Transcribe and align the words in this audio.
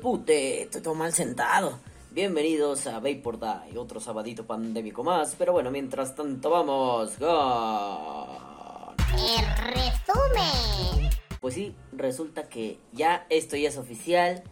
Pute, 0.00 0.68
te 0.70 0.94
mal 0.94 1.12
sentado. 1.12 1.78
Bienvenidos 2.10 2.86
a 2.86 3.00
Vapor 3.00 3.38
y 3.72 3.76
otro 3.76 4.00
sabadito 4.00 4.46
pandémico 4.46 5.02
más. 5.02 5.34
Pero 5.38 5.52
bueno, 5.52 5.70
mientras 5.70 6.14
tanto 6.14 6.50
vamos 6.50 7.12
con... 7.18 8.96
El 9.18 9.46
resumen. 9.74 11.10
Pues 11.40 11.54
sí, 11.54 11.74
resulta 11.92 12.48
que 12.48 12.78
ya 12.92 13.26
esto 13.30 13.56
ya 13.56 13.68
es 13.68 13.78
oficial. 13.78 14.42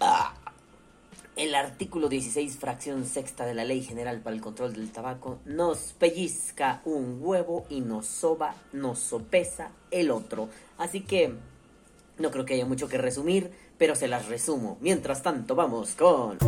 Ah, 0.00 0.34
el 1.36 1.54
artículo 1.54 2.08
16, 2.08 2.56
fracción 2.58 3.04
sexta 3.04 3.46
de 3.46 3.54
la 3.54 3.64
Ley 3.64 3.82
General 3.82 4.20
para 4.20 4.36
el 4.36 4.42
Control 4.42 4.74
del 4.74 4.90
Tabaco, 4.90 5.38
nos 5.44 5.94
pellizca 5.98 6.82
un 6.84 7.18
huevo 7.20 7.66
y 7.68 7.80
nos 7.80 8.06
soba, 8.06 8.54
nos 8.72 8.98
sopesa 8.98 9.70
el 9.90 10.10
otro. 10.10 10.48
Así 10.78 11.00
que 11.00 11.34
no 12.18 12.30
creo 12.30 12.44
que 12.44 12.54
haya 12.54 12.66
mucho 12.66 12.88
que 12.88 12.98
resumir, 12.98 13.52
pero 13.78 13.94
se 13.94 14.08
las 14.08 14.26
resumo. 14.26 14.76
Mientras 14.80 15.22
tanto, 15.22 15.54
vamos 15.54 15.94
con... 15.94 16.38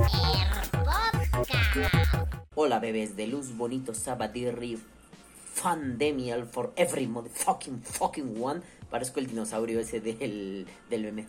Hola 2.54 2.80
bebés 2.80 3.16
de 3.16 3.26
luz, 3.28 3.56
bonito 3.56 3.94
sabadirri, 3.94 4.78
Fandemial 5.54 6.46
for 6.46 6.72
every 6.76 7.06
motherfucking 7.06 7.82
fucking 7.82 8.42
one. 8.42 8.60
Parezco 8.88 9.20
el 9.20 9.26
dinosaurio 9.26 9.80
ese 9.80 10.00
del, 10.00 10.66
del 10.88 11.02
meme. 11.12 11.26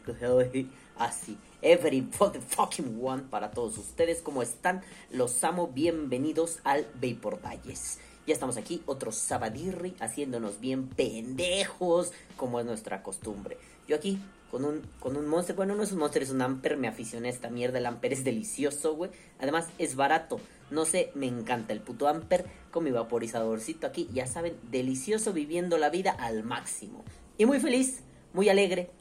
Así. 0.97 1.37
Every 1.61 2.01
motherfucking 2.01 2.99
one 3.03 3.23
para 3.23 3.51
todos 3.51 3.77
ustedes. 3.77 4.21
¿Cómo 4.21 4.41
están? 4.41 4.83
Los 5.11 5.43
amo. 5.43 5.67
Bienvenidos 5.67 6.59
al 6.63 6.87
Vapor 7.01 7.41
Valles. 7.43 7.99
Ya 8.27 8.33
estamos 8.33 8.57
aquí, 8.57 8.83
otro 8.85 9.11
sabadirri, 9.11 9.95
haciéndonos 9.99 10.59
bien 10.59 10.87
pendejos, 10.87 12.13
como 12.37 12.59
es 12.59 12.65
nuestra 12.65 13.01
costumbre. 13.01 13.57
Yo 13.91 13.97
aquí, 13.97 14.19
con 14.49 14.63
un, 14.63 14.83
con 15.01 15.17
un 15.17 15.27
monster, 15.27 15.53
bueno, 15.53 15.75
no 15.75 15.83
es 15.83 15.91
un 15.91 15.99
monster, 15.99 16.23
es 16.23 16.29
un 16.29 16.41
amper, 16.41 16.77
me 16.77 16.87
aficioné 16.87 17.27
a 17.27 17.31
esta 17.31 17.49
mierda, 17.49 17.77
el 17.77 17.85
amper 17.85 18.13
es 18.13 18.23
delicioso, 18.23 18.95
güey. 18.95 19.11
Además, 19.37 19.67
es 19.79 19.97
barato, 19.97 20.39
no 20.69 20.85
sé, 20.85 21.11
me 21.13 21.27
encanta 21.27 21.73
el 21.73 21.81
puto 21.81 22.07
amper 22.07 22.45
con 22.71 22.85
mi 22.85 22.91
vaporizadorcito 22.91 23.85
aquí, 23.85 24.07
ya 24.13 24.27
saben, 24.27 24.55
delicioso 24.71 25.33
viviendo 25.33 25.77
la 25.77 25.89
vida 25.89 26.11
al 26.11 26.45
máximo. 26.45 27.03
Y 27.37 27.45
muy 27.45 27.59
feliz, 27.59 27.99
muy 28.31 28.47
alegre. 28.47 28.91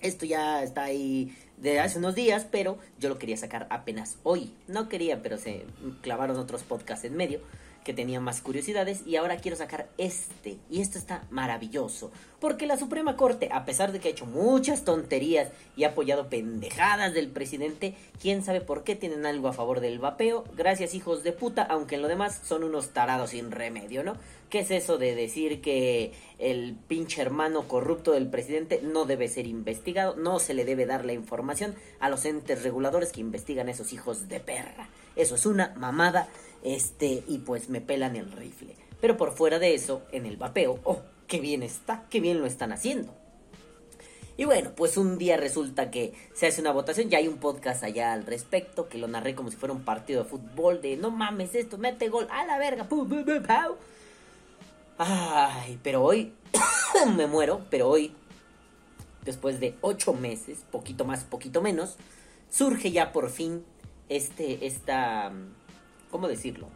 Esto 0.00 0.24
ya 0.24 0.62
está 0.62 0.84
ahí 0.84 1.36
de 1.56 1.80
hace 1.80 1.98
unos 1.98 2.14
días, 2.14 2.46
pero 2.48 2.78
yo 3.00 3.08
lo 3.08 3.18
quería 3.18 3.36
sacar 3.36 3.66
apenas 3.70 4.18
hoy. 4.22 4.54
No 4.68 4.88
quería, 4.88 5.20
pero 5.20 5.36
se 5.36 5.64
clavaron 6.00 6.36
otros 6.36 6.62
podcasts 6.62 7.04
en 7.04 7.16
medio 7.16 7.40
que 7.84 7.94
tenía 7.94 8.20
más 8.20 8.40
curiosidades 8.40 9.06
y 9.06 9.16
ahora 9.16 9.36
quiero 9.36 9.56
sacar 9.56 9.88
este. 9.98 10.58
Y 10.70 10.80
esto 10.80 10.98
está 10.98 11.24
maravilloso. 11.30 12.10
Porque 12.40 12.66
la 12.66 12.76
Suprema 12.76 13.16
Corte, 13.16 13.48
a 13.52 13.64
pesar 13.64 13.92
de 13.92 14.00
que 14.00 14.08
ha 14.08 14.10
hecho 14.10 14.26
muchas 14.26 14.84
tonterías 14.84 15.50
y 15.76 15.84
ha 15.84 15.88
apoyado 15.88 16.28
pendejadas 16.28 17.14
del 17.14 17.28
presidente, 17.28 17.94
quién 18.20 18.42
sabe 18.42 18.60
por 18.60 18.82
qué 18.84 18.96
tienen 18.96 19.26
algo 19.26 19.48
a 19.48 19.52
favor 19.52 19.80
del 19.80 19.98
vapeo. 19.98 20.44
Gracias 20.56 20.94
hijos 20.94 21.22
de 21.22 21.32
puta, 21.32 21.62
aunque 21.62 21.96
en 21.96 22.02
lo 22.02 22.08
demás 22.08 22.40
son 22.44 22.64
unos 22.64 22.90
tarados 22.90 23.30
sin 23.30 23.50
remedio, 23.50 24.02
¿no? 24.02 24.16
¿Qué 24.50 24.60
es 24.60 24.70
eso 24.70 24.98
de 24.98 25.14
decir 25.14 25.62
que 25.62 26.12
el 26.38 26.76
pinche 26.86 27.22
hermano 27.22 27.66
corrupto 27.68 28.12
del 28.12 28.28
presidente 28.28 28.80
no 28.82 29.06
debe 29.06 29.28
ser 29.28 29.46
investigado? 29.46 30.14
No 30.16 30.40
se 30.40 30.52
le 30.52 30.64
debe 30.64 30.84
dar 30.84 31.04
la 31.04 31.14
información 31.14 31.74
a 32.00 32.10
los 32.10 32.24
entes 32.26 32.62
reguladores 32.62 33.12
que 33.12 33.20
investigan 33.20 33.68
a 33.68 33.70
esos 33.70 33.92
hijos 33.94 34.28
de 34.28 34.40
perra. 34.40 34.90
Eso 35.16 35.36
es 35.36 35.46
una 35.46 35.72
mamada 35.76 36.28
este, 36.62 37.24
y 37.26 37.38
pues 37.38 37.68
me 37.68 37.80
pelan 37.80 38.16
el 38.16 38.30
rifle. 38.32 38.76
Pero 39.00 39.16
por 39.16 39.32
fuera 39.32 39.58
de 39.58 39.74
eso, 39.74 40.02
en 40.12 40.26
el 40.26 40.36
vapeo, 40.36 40.80
oh, 40.84 41.02
qué 41.26 41.40
bien 41.40 41.62
está, 41.62 42.06
qué 42.08 42.20
bien 42.20 42.38
lo 42.38 42.46
están 42.46 42.72
haciendo. 42.72 43.12
Y 44.36 44.44
bueno, 44.44 44.72
pues 44.74 44.96
un 44.96 45.18
día 45.18 45.36
resulta 45.36 45.90
que 45.90 46.14
se 46.34 46.46
hace 46.46 46.60
una 46.60 46.72
votación, 46.72 47.10
ya 47.10 47.18
hay 47.18 47.28
un 47.28 47.36
podcast 47.36 47.84
allá 47.84 48.12
al 48.12 48.24
respecto, 48.24 48.88
que 48.88 48.98
lo 48.98 49.06
narré 49.06 49.34
como 49.34 49.50
si 49.50 49.56
fuera 49.56 49.74
un 49.74 49.84
partido 49.84 50.22
de 50.22 50.30
fútbol, 50.30 50.80
de 50.80 50.96
no 50.96 51.10
mames 51.10 51.54
esto, 51.54 51.78
mete 51.78 52.08
gol, 52.08 52.26
a 52.30 52.44
la 52.46 52.58
verga, 52.58 52.88
Ay, 54.98 55.78
pero 55.82 56.02
hoy 56.02 56.32
me 57.16 57.26
muero, 57.26 57.66
pero 57.70 57.88
hoy, 57.88 58.14
después 59.24 59.60
de 59.60 59.74
ocho 59.80 60.14
meses, 60.14 60.64
poquito 60.70 61.04
más, 61.04 61.24
poquito 61.24 61.60
menos, 61.60 61.96
surge 62.50 62.90
ya 62.90 63.12
por 63.12 63.30
fin 63.30 63.64
este, 64.08 64.66
esta 64.66 65.32
¿cómo 66.12 66.28
decirlo? 66.28 66.68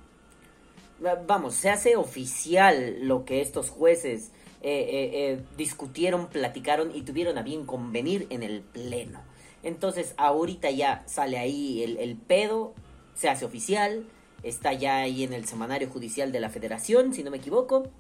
Vamos, 1.29 1.55
se 1.55 1.71
hace 1.71 1.95
oficial 1.95 3.07
lo 3.07 3.25
que 3.27 3.43
estos 3.43 3.71
jueces 3.71 4.33
eh, 4.63 4.81
eh, 4.81 5.11
eh, 5.13 5.45
discutieron, 5.57 6.27
platicaron 6.27 6.91
y 6.97 7.03
tuvieron 7.03 7.37
a 7.39 7.43
bien 7.43 7.67
convenir 7.67 8.27
en 8.31 8.43
el 8.43 8.63
Pleno. 8.63 9.21
Entonces, 9.63 10.15
ahorita 10.17 10.71
ya 10.71 11.05
sale 11.07 11.39
ahí 11.39 11.83
el, 11.83 12.17
pedo, 12.17 12.73
se 13.15 13.29
hace 13.29 13.45
oficial, 13.45 14.07
está 14.43 14.73
ya 14.73 14.99
ahí 14.99 15.23
en 15.23 15.35
el 15.35 15.47
semanario 15.47 15.89
judicial 15.91 16.33
de 16.33 16.41
la 16.41 16.49
Federación, 16.49 17.13
si 17.13 17.23
no 17.23 17.31
me 17.31 17.37
equivoco. 17.37 17.91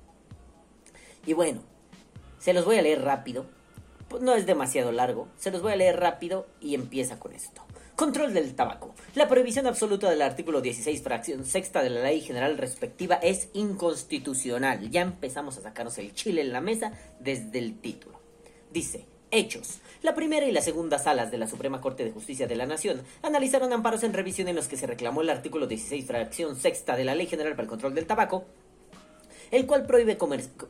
Y 1.26 1.34
bueno, 1.34 1.60
se 2.38 2.54
los 2.54 2.64
voy 2.64 2.78
a 2.78 2.82
leer 2.82 3.02
rápido, 3.02 3.46
pues 4.08 4.22
no 4.22 4.34
es 4.34 4.46
demasiado 4.46 4.90
largo, 4.90 5.28
se 5.36 5.50
los 5.50 5.60
voy 5.60 5.72
a 5.72 5.76
leer 5.76 6.00
rápido 6.00 6.46
y 6.60 6.74
empieza 6.74 7.18
con 7.18 7.32
esto. 7.32 7.65
Control 7.96 8.34
del 8.34 8.54
tabaco. 8.54 8.94
La 9.14 9.26
prohibición 9.26 9.66
absoluta 9.66 10.10
del 10.10 10.20
artículo 10.20 10.60
16, 10.60 11.02
fracción 11.02 11.46
sexta 11.46 11.82
de 11.82 11.88
la 11.88 12.02
ley 12.02 12.20
general 12.20 12.58
respectiva 12.58 13.14
es 13.14 13.48
inconstitucional. 13.54 14.90
Ya 14.90 15.00
empezamos 15.00 15.56
a 15.56 15.62
sacarnos 15.62 15.96
el 15.96 16.12
chile 16.12 16.42
en 16.42 16.52
la 16.52 16.60
mesa 16.60 16.92
desde 17.20 17.58
el 17.58 17.80
título. 17.80 18.20
Dice, 18.70 19.06
Hechos. 19.30 19.78
La 20.02 20.14
primera 20.14 20.44
y 20.44 20.52
la 20.52 20.60
segunda 20.60 20.98
salas 20.98 21.30
de 21.30 21.38
la 21.38 21.48
Suprema 21.48 21.80
Corte 21.80 22.04
de 22.04 22.12
Justicia 22.12 22.46
de 22.46 22.56
la 22.56 22.66
Nación 22.66 23.00
analizaron 23.22 23.72
amparos 23.72 24.02
en 24.02 24.12
revisión 24.12 24.48
en 24.48 24.56
los 24.56 24.68
que 24.68 24.76
se 24.76 24.86
reclamó 24.86 25.22
el 25.22 25.30
artículo 25.30 25.66
16, 25.66 26.06
fracción 26.06 26.54
sexta 26.54 26.96
de 26.96 27.04
la 27.04 27.14
Ley 27.14 27.26
General 27.26 27.52
para 27.52 27.62
el 27.62 27.70
Control 27.70 27.94
del 27.94 28.06
Tabaco, 28.06 28.44
el 29.50 29.66
cual 29.66 29.86
prohíbe, 29.86 30.18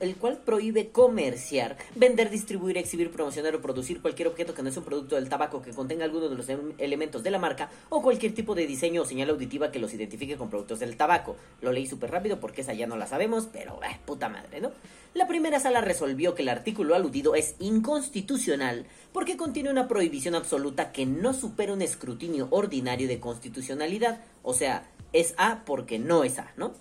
el 0.00 0.16
cual 0.16 0.38
prohíbe 0.44 0.88
comerciar, 0.90 1.76
vender, 1.94 2.30
distribuir, 2.30 2.78
exhibir, 2.78 3.10
promocionar 3.10 3.54
o 3.54 3.60
producir 3.60 4.00
cualquier 4.00 4.28
objeto 4.28 4.54
que 4.54 4.62
no 4.62 4.68
es 4.68 4.76
un 4.76 4.84
producto 4.84 5.16
del 5.16 5.28
tabaco 5.28 5.62
que 5.62 5.72
contenga 5.72 6.04
alguno 6.04 6.28
de 6.28 6.36
los 6.36 6.48
em, 6.48 6.72
elementos 6.78 7.22
de 7.22 7.30
la 7.30 7.38
marca 7.38 7.70
o 7.88 8.02
cualquier 8.02 8.34
tipo 8.34 8.54
de 8.54 8.66
diseño 8.66 9.02
o 9.02 9.04
señal 9.04 9.30
auditiva 9.30 9.70
que 9.70 9.78
los 9.78 9.94
identifique 9.94 10.36
con 10.36 10.50
productos 10.50 10.80
del 10.80 10.96
tabaco. 10.96 11.36
Lo 11.60 11.72
leí 11.72 11.86
súper 11.86 12.10
rápido 12.10 12.40
porque 12.40 12.62
esa 12.62 12.74
ya 12.74 12.86
no 12.86 12.96
la 12.96 13.06
sabemos, 13.06 13.48
pero 13.52 13.80
eh, 13.82 13.98
puta 14.04 14.28
madre, 14.28 14.60
¿no? 14.60 14.72
La 15.14 15.26
primera 15.26 15.60
sala 15.60 15.80
resolvió 15.80 16.34
que 16.34 16.42
el 16.42 16.50
artículo 16.50 16.94
aludido 16.94 17.34
es 17.34 17.54
inconstitucional 17.58 18.86
porque 19.12 19.38
contiene 19.38 19.70
una 19.70 19.88
prohibición 19.88 20.34
absoluta 20.34 20.92
que 20.92 21.06
no 21.06 21.32
supera 21.32 21.72
un 21.72 21.80
escrutinio 21.80 22.48
ordinario 22.50 23.08
de 23.08 23.18
constitucionalidad, 23.18 24.20
o 24.42 24.52
sea, 24.52 24.86
es 25.20 25.34
A 25.38 25.64
porque 25.64 25.98
no 25.98 26.24
es 26.24 26.38
A, 26.38 26.52
¿no? 26.56 26.72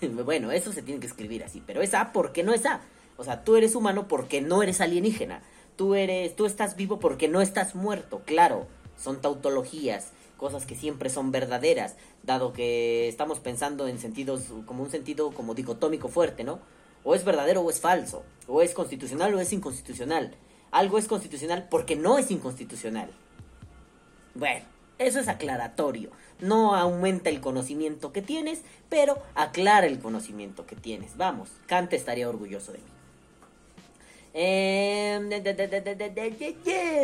bueno, 0.24 0.50
eso 0.50 0.72
se 0.72 0.82
tiene 0.82 1.00
que 1.00 1.06
escribir 1.06 1.44
así, 1.44 1.62
pero 1.64 1.80
es 1.80 1.94
A 1.94 2.12
porque 2.12 2.42
no 2.42 2.52
es 2.52 2.66
A. 2.66 2.80
O 3.16 3.24
sea, 3.24 3.44
tú 3.44 3.56
eres 3.56 3.74
humano 3.74 4.08
porque 4.08 4.40
no 4.40 4.62
eres 4.62 4.80
alienígena. 4.80 5.42
Tú 5.76 5.94
eres, 5.94 6.34
tú 6.36 6.46
estás 6.46 6.76
vivo 6.76 6.98
porque 6.98 7.28
no 7.28 7.40
estás 7.40 7.74
muerto, 7.74 8.22
claro. 8.24 8.66
Son 8.96 9.20
tautologías, 9.20 10.10
cosas 10.36 10.66
que 10.66 10.74
siempre 10.74 11.10
son 11.10 11.30
verdaderas, 11.30 11.96
dado 12.22 12.52
que 12.52 13.08
estamos 13.08 13.38
pensando 13.40 13.88
en 13.88 13.98
sentidos, 13.98 14.42
como 14.66 14.82
un 14.82 14.90
sentido 14.90 15.32
como 15.32 15.54
dicotómico 15.54 16.08
fuerte, 16.08 16.44
¿no? 16.44 16.60
O 17.02 17.14
es 17.14 17.24
verdadero 17.24 17.60
o 17.60 17.70
es 17.70 17.80
falso, 17.80 18.24
o 18.46 18.62
es 18.62 18.72
constitucional 18.72 19.34
o 19.34 19.40
es 19.40 19.52
inconstitucional. 19.52 20.34
Algo 20.70 20.98
es 20.98 21.06
constitucional 21.06 21.68
porque 21.70 21.96
no 21.96 22.18
es 22.18 22.30
inconstitucional. 22.30 23.10
Bueno, 24.34 24.64
eso 24.98 25.20
es 25.20 25.28
aclaratorio. 25.28 26.10
No 26.40 26.74
aumenta 26.74 27.30
el 27.30 27.40
conocimiento 27.40 28.12
que 28.12 28.22
tienes, 28.22 28.62
pero 28.88 29.22
aclara 29.34 29.86
el 29.86 29.98
conocimiento 29.98 30.66
que 30.66 30.76
tienes. 30.76 31.16
Vamos, 31.16 31.50
Kant 31.66 31.92
estaría 31.92 32.28
orgulloso 32.28 32.72
de 32.72 32.78
mí. 32.78 32.84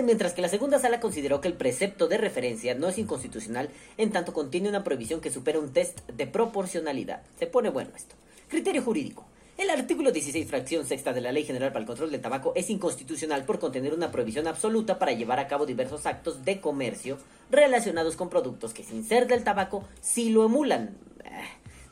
Mientras 0.03 0.33
que 0.33 0.43
la 0.43 0.49
segunda 0.49 0.81
sala 0.81 0.99
consideró 0.99 1.41
que 1.41 1.47
el 1.47 1.55
precepto 1.55 2.09
de 2.09 2.19
referencia 2.19 2.75
no 2.75 2.89
es 2.89 2.99
inconstitucional 2.99 3.71
en 3.99 4.11
tanto 4.11 4.33
contiene 4.33 4.69
una 4.69 4.83
prohibición 4.83 5.21
que 5.21 5.31
supera 5.31 5.61
un 5.61 5.73
test 5.73 6.01
de 6.09 6.27
proporcionalidad. 6.27 7.23
Se 7.39 7.47
pone 7.47 7.71
bueno 7.71 7.91
esto. 7.95 8.17
Criterio 8.49 8.83
jurídico. 8.83 9.25
El 9.61 9.69
artículo 9.69 10.11
16, 10.11 10.49
fracción 10.49 10.87
sexta 10.87 11.13
de 11.13 11.21
la 11.21 11.33
Ley 11.33 11.45
General 11.45 11.71
para 11.71 11.81
el 11.81 11.87
Control 11.87 12.11
del 12.11 12.23
Tabaco 12.23 12.55
es 12.57 12.71
inconstitucional 12.71 13.45
por 13.45 13.59
contener 13.59 13.93
una 13.93 14.11
prohibición 14.11 14.47
absoluta 14.47 14.99
para 14.99 15.13
llevar 15.13 15.39
a 15.39 15.49
cabo 15.49 15.67
diversos 15.67 16.07
actos 16.07 16.47
de 16.47 16.63
comercio 16.63 17.19
relacionados 17.51 18.17
con 18.17 18.31
productos 18.31 18.73
que 18.73 18.85
sin 18.85 19.05
ser 19.05 19.27
del 19.27 19.45
tabaco 19.45 19.85
sí 20.01 20.31
lo 20.31 20.47
emulan. 20.47 20.97
Eh, 21.27 21.43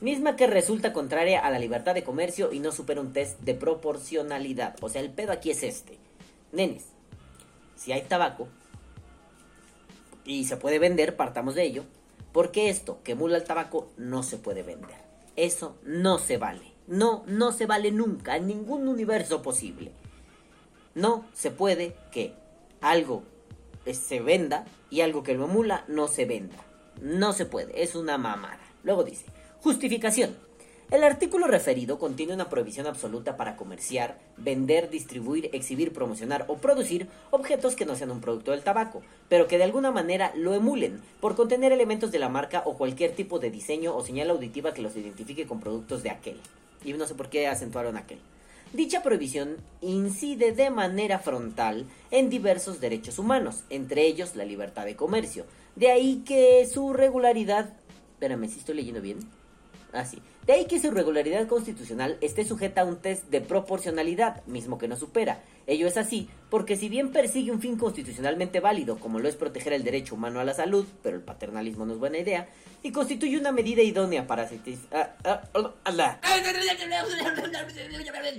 misma 0.00 0.34
que 0.34 0.46
resulta 0.46 0.94
contraria 0.94 1.40
a 1.40 1.50
la 1.50 1.58
libertad 1.58 1.92
de 1.92 2.04
comercio 2.04 2.54
y 2.54 2.60
no 2.60 2.72
supera 2.72 3.02
un 3.02 3.12
test 3.12 3.38
de 3.40 3.52
proporcionalidad. 3.52 4.74
O 4.80 4.88
sea, 4.88 5.02
el 5.02 5.10
pedo 5.10 5.32
aquí 5.32 5.50
es 5.50 5.62
este. 5.62 5.98
Nenes, 6.52 6.86
si 7.76 7.92
hay 7.92 8.00
tabaco 8.00 8.48
y 10.24 10.46
se 10.46 10.56
puede 10.56 10.78
vender, 10.78 11.16
partamos 11.16 11.54
de 11.54 11.64
ello, 11.64 11.84
porque 12.32 12.70
esto 12.70 13.00
que 13.04 13.12
emula 13.12 13.36
el 13.36 13.44
tabaco 13.44 13.90
no 13.98 14.22
se 14.22 14.38
puede 14.38 14.62
vender. 14.62 14.96
Eso 15.36 15.76
no 15.84 16.16
se 16.16 16.38
vale. 16.38 16.77
No, 16.88 17.22
no 17.26 17.52
se 17.52 17.66
vale 17.66 17.92
nunca, 17.92 18.36
en 18.36 18.46
ningún 18.46 18.88
universo 18.88 19.42
posible. 19.42 19.92
No 20.94 21.26
se 21.34 21.50
puede 21.50 21.94
que 22.10 22.32
algo 22.80 23.24
eh, 23.84 23.92
se 23.92 24.20
venda 24.20 24.64
y 24.88 25.02
algo 25.02 25.22
que 25.22 25.34
lo 25.34 25.44
emula 25.44 25.84
no 25.86 26.08
se 26.08 26.24
venda. 26.24 26.56
No 27.02 27.34
se 27.34 27.44
puede, 27.44 27.82
es 27.82 27.94
una 27.94 28.16
mamada. 28.16 28.60
Luego 28.84 29.04
dice, 29.04 29.26
justificación. 29.60 30.34
El 30.90 31.04
artículo 31.04 31.46
referido 31.46 31.98
contiene 31.98 32.32
una 32.32 32.48
prohibición 32.48 32.86
absoluta 32.86 33.36
para 33.36 33.56
comerciar, 33.56 34.18
vender, 34.38 34.88
distribuir, 34.88 35.50
exhibir, 35.52 35.92
promocionar 35.92 36.46
o 36.48 36.56
producir 36.56 37.06
objetos 37.30 37.76
que 37.76 37.84
no 37.84 37.96
sean 37.96 38.10
un 38.10 38.22
producto 38.22 38.52
del 38.52 38.62
tabaco, 38.62 39.02
pero 39.28 39.46
que 39.46 39.58
de 39.58 39.64
alguna 39.64 39.90
manera 39.90 40.32
lo 40.34 40.54
emulen 40.54 41.02
por 41.20 41.36
contener 41.36 41.72
elementos 41.72 42.10
de 42.10 42.18
la 42.18 42.30
marca 42.30 42.62
o 42.64 42.78
cualquier 42.78 43.14
tipo 43.14 43.38
de 43.38 43.50
diseño 43.50 43.94
o 43.94 44.02
señal 44.02 44.30
auditiva 44.30 44.72
que 44.72 44.80
los 44.80 44.96
identifique 44.96 45.46
con 45.46 45.60
productos 45.60 46.02
de 46.02 46.08
aquel. 46.08 46.40
Y 46.84 46.92
no 46.92 47.06
sé 47.06 47.14
por 47.14 47.28
qué 47.28 47.46
acentuaron 47.46 47.96
aquel. 47.96 48.18
Dicha 48.72 49.02
prohibición 49.02 49.56
incide 49.80 50.52
de 50.52 50.68
manera 50.70 51.18
frontal 51.18 51.86
en 52.10 52.28
diversos 52.28 52.80
derechos 52.80 53.18
humanos, 53.18 53.64
entre 53.70 54.06
ellos 54.06 54.36
la 54.36 54.44
libertad 54.44 54.84
de 54.84 54.96
comercio. 54.96 55.46
De 55.74 55.90
ahí 55.90 56.22
que 56.26 56.66
su 56.66 56.92
regularidad... 56.92 57.72
Espérame, 58.12 58.48
si 58.48 58.58
estoy 58.58 58.74
leyendo 58.74 59.00
bien. 59.00 59.18
Así. 59.92 60.18
De 60.48 60.54
ahí 60.54 60.64
que 60.64 60.80
su 60.80 60.90
regularidad 60.90 61.46
constitucional 61.46 62.16
esté 62.22 62.42
sujeta 62.42 62.80
a 62.80 62.84
un 62.86 62.96
test 62.96 63.24
de 63.28 63.42
proporcionalidad, 63.42 64.42
mismo 64.46 64.78
que 64.78 64.88
no 64.88 64.96
supera. 64.96 65.42
Ello 65.66 65.86
es 65.86 65.98
así 65.98 66.30
porque 66.50 66.76
si 66.76 66.88
bien 66.88 67.12
persigue 67.12 67.52
un 67.52 67.60
fin 67.60 67.76
constitucionalmente 67.76 68.60
válido, 68.60 68.98
como 68.98 69.18
lo 69.18 69.28
es 69.28 69.36
proteger 69.36 69.74
el 69.74 69.84
derecho 69.84 70.14
humano 70.14 70.40
a 70.40 70.44
la 70.44 70.54
salud, 70.54 70.86
pero 71.02 71.16
el 71.16 71.22
paternalismo 71.22 71.84
no 71.84 71.92
es 71.92 71.98
buena 71.98 72.18
idea, 72.18 72.48
y 72.82 72.92
constituye 72.92 73.38
una 73.38 73.52
medida 73.52 73.82
idónea 73.82 74.26
para 74.26 74.48
satisfacer... 74.48 75.10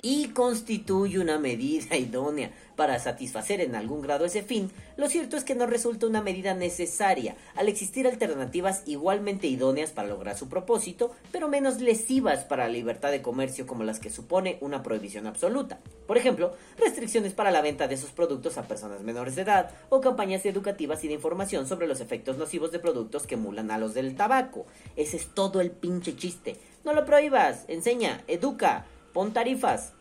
y 0.02 0.28
constituye 0.30 1.20
una 1.20 1.38
medida 1.38 1.98
idónea 1.98 2.52
para 2.76 2.98
satisfacer 2.98 3.62
en 3.62 3.76
algún 3.76 4.02
grado 4.02 4.26
ese 4.26 4.42
fin, 4.42 4.72
lo 4.96 5.10
cierto 5.10 5.36
es 5.36 5.44
que 5.44 5.54
no 5.54 5.68
resulta 5.68 6.08
una 6.08 6.22
medida 6.22 6.54
necesaria, 6.54 7.36
al 7.56 7.68
existir 7.68 8.08
alternativas 8.08 8.84
igualmente 8.86 9.48
idóneas 9.48 9.92
para 9.92 10.08
lograr 10.08 10.38
su 10.38 10.48
propósito, 10.48 11.12
pero 11.32 11.50
menos 11.50 11.82
lesivas 12.00 12.46
para 12.46 12.68
la 12.68 12.74
libertad 12.74 13.12
de 13.12 13.22
comercio 13.22 13.68
como 13.68 13.84
las 13.84 14.00
que 14.00 14.10
supone 14.10 14.58
una 14.62 14.84
prohibición 14.84 15.28
absoluta. 15.28 15.80
Por 16.08 16.18
ejemplo, 16.18 16.54
restricciones 16.78 17.34
para 17.34 17.52
la 17.52 17.62
venta 17.62 17.88
de 17.88 17.96
esos 17.96 18.12
productos 18.12 18.58
a 18.58 18.64
personas 18.64 19.02
menores 19.02 19.36
de 19.36 19.42
edad 19.42 19.72
o 19.90 20.00
campañas 20.00 20.46
educativas 20.46 21.04
y 21.04 21.10
de 21.10 21.16
información 21.16 21.68
sobre 21.68 21.88
los 21.88 22.00
efectos 22.00 22.38
nocivos 22.38 22.72
de 22.72 22.80
productos 22.80 23.28
que 23.28 23.36
emulan 23.36 23.70
a 23.70 23.78
los 23.78 23.94
del 23.94 24.16
tabaco. 24.16 24.66
Ese 24.96 25.18
es 25.18 25.28
todo 25.28 25.60
el 25.60 25.72
pinche 25.72 26.16
chiste. 26.16 26.56
No 26.86 26.94
lo 26.94 27.06
prohíbas, 27.06 27.66
enseña, 27.68 28.24
educa, 28.28 28.86
pon 29.14 29.34
tarifas, 29.34 29.92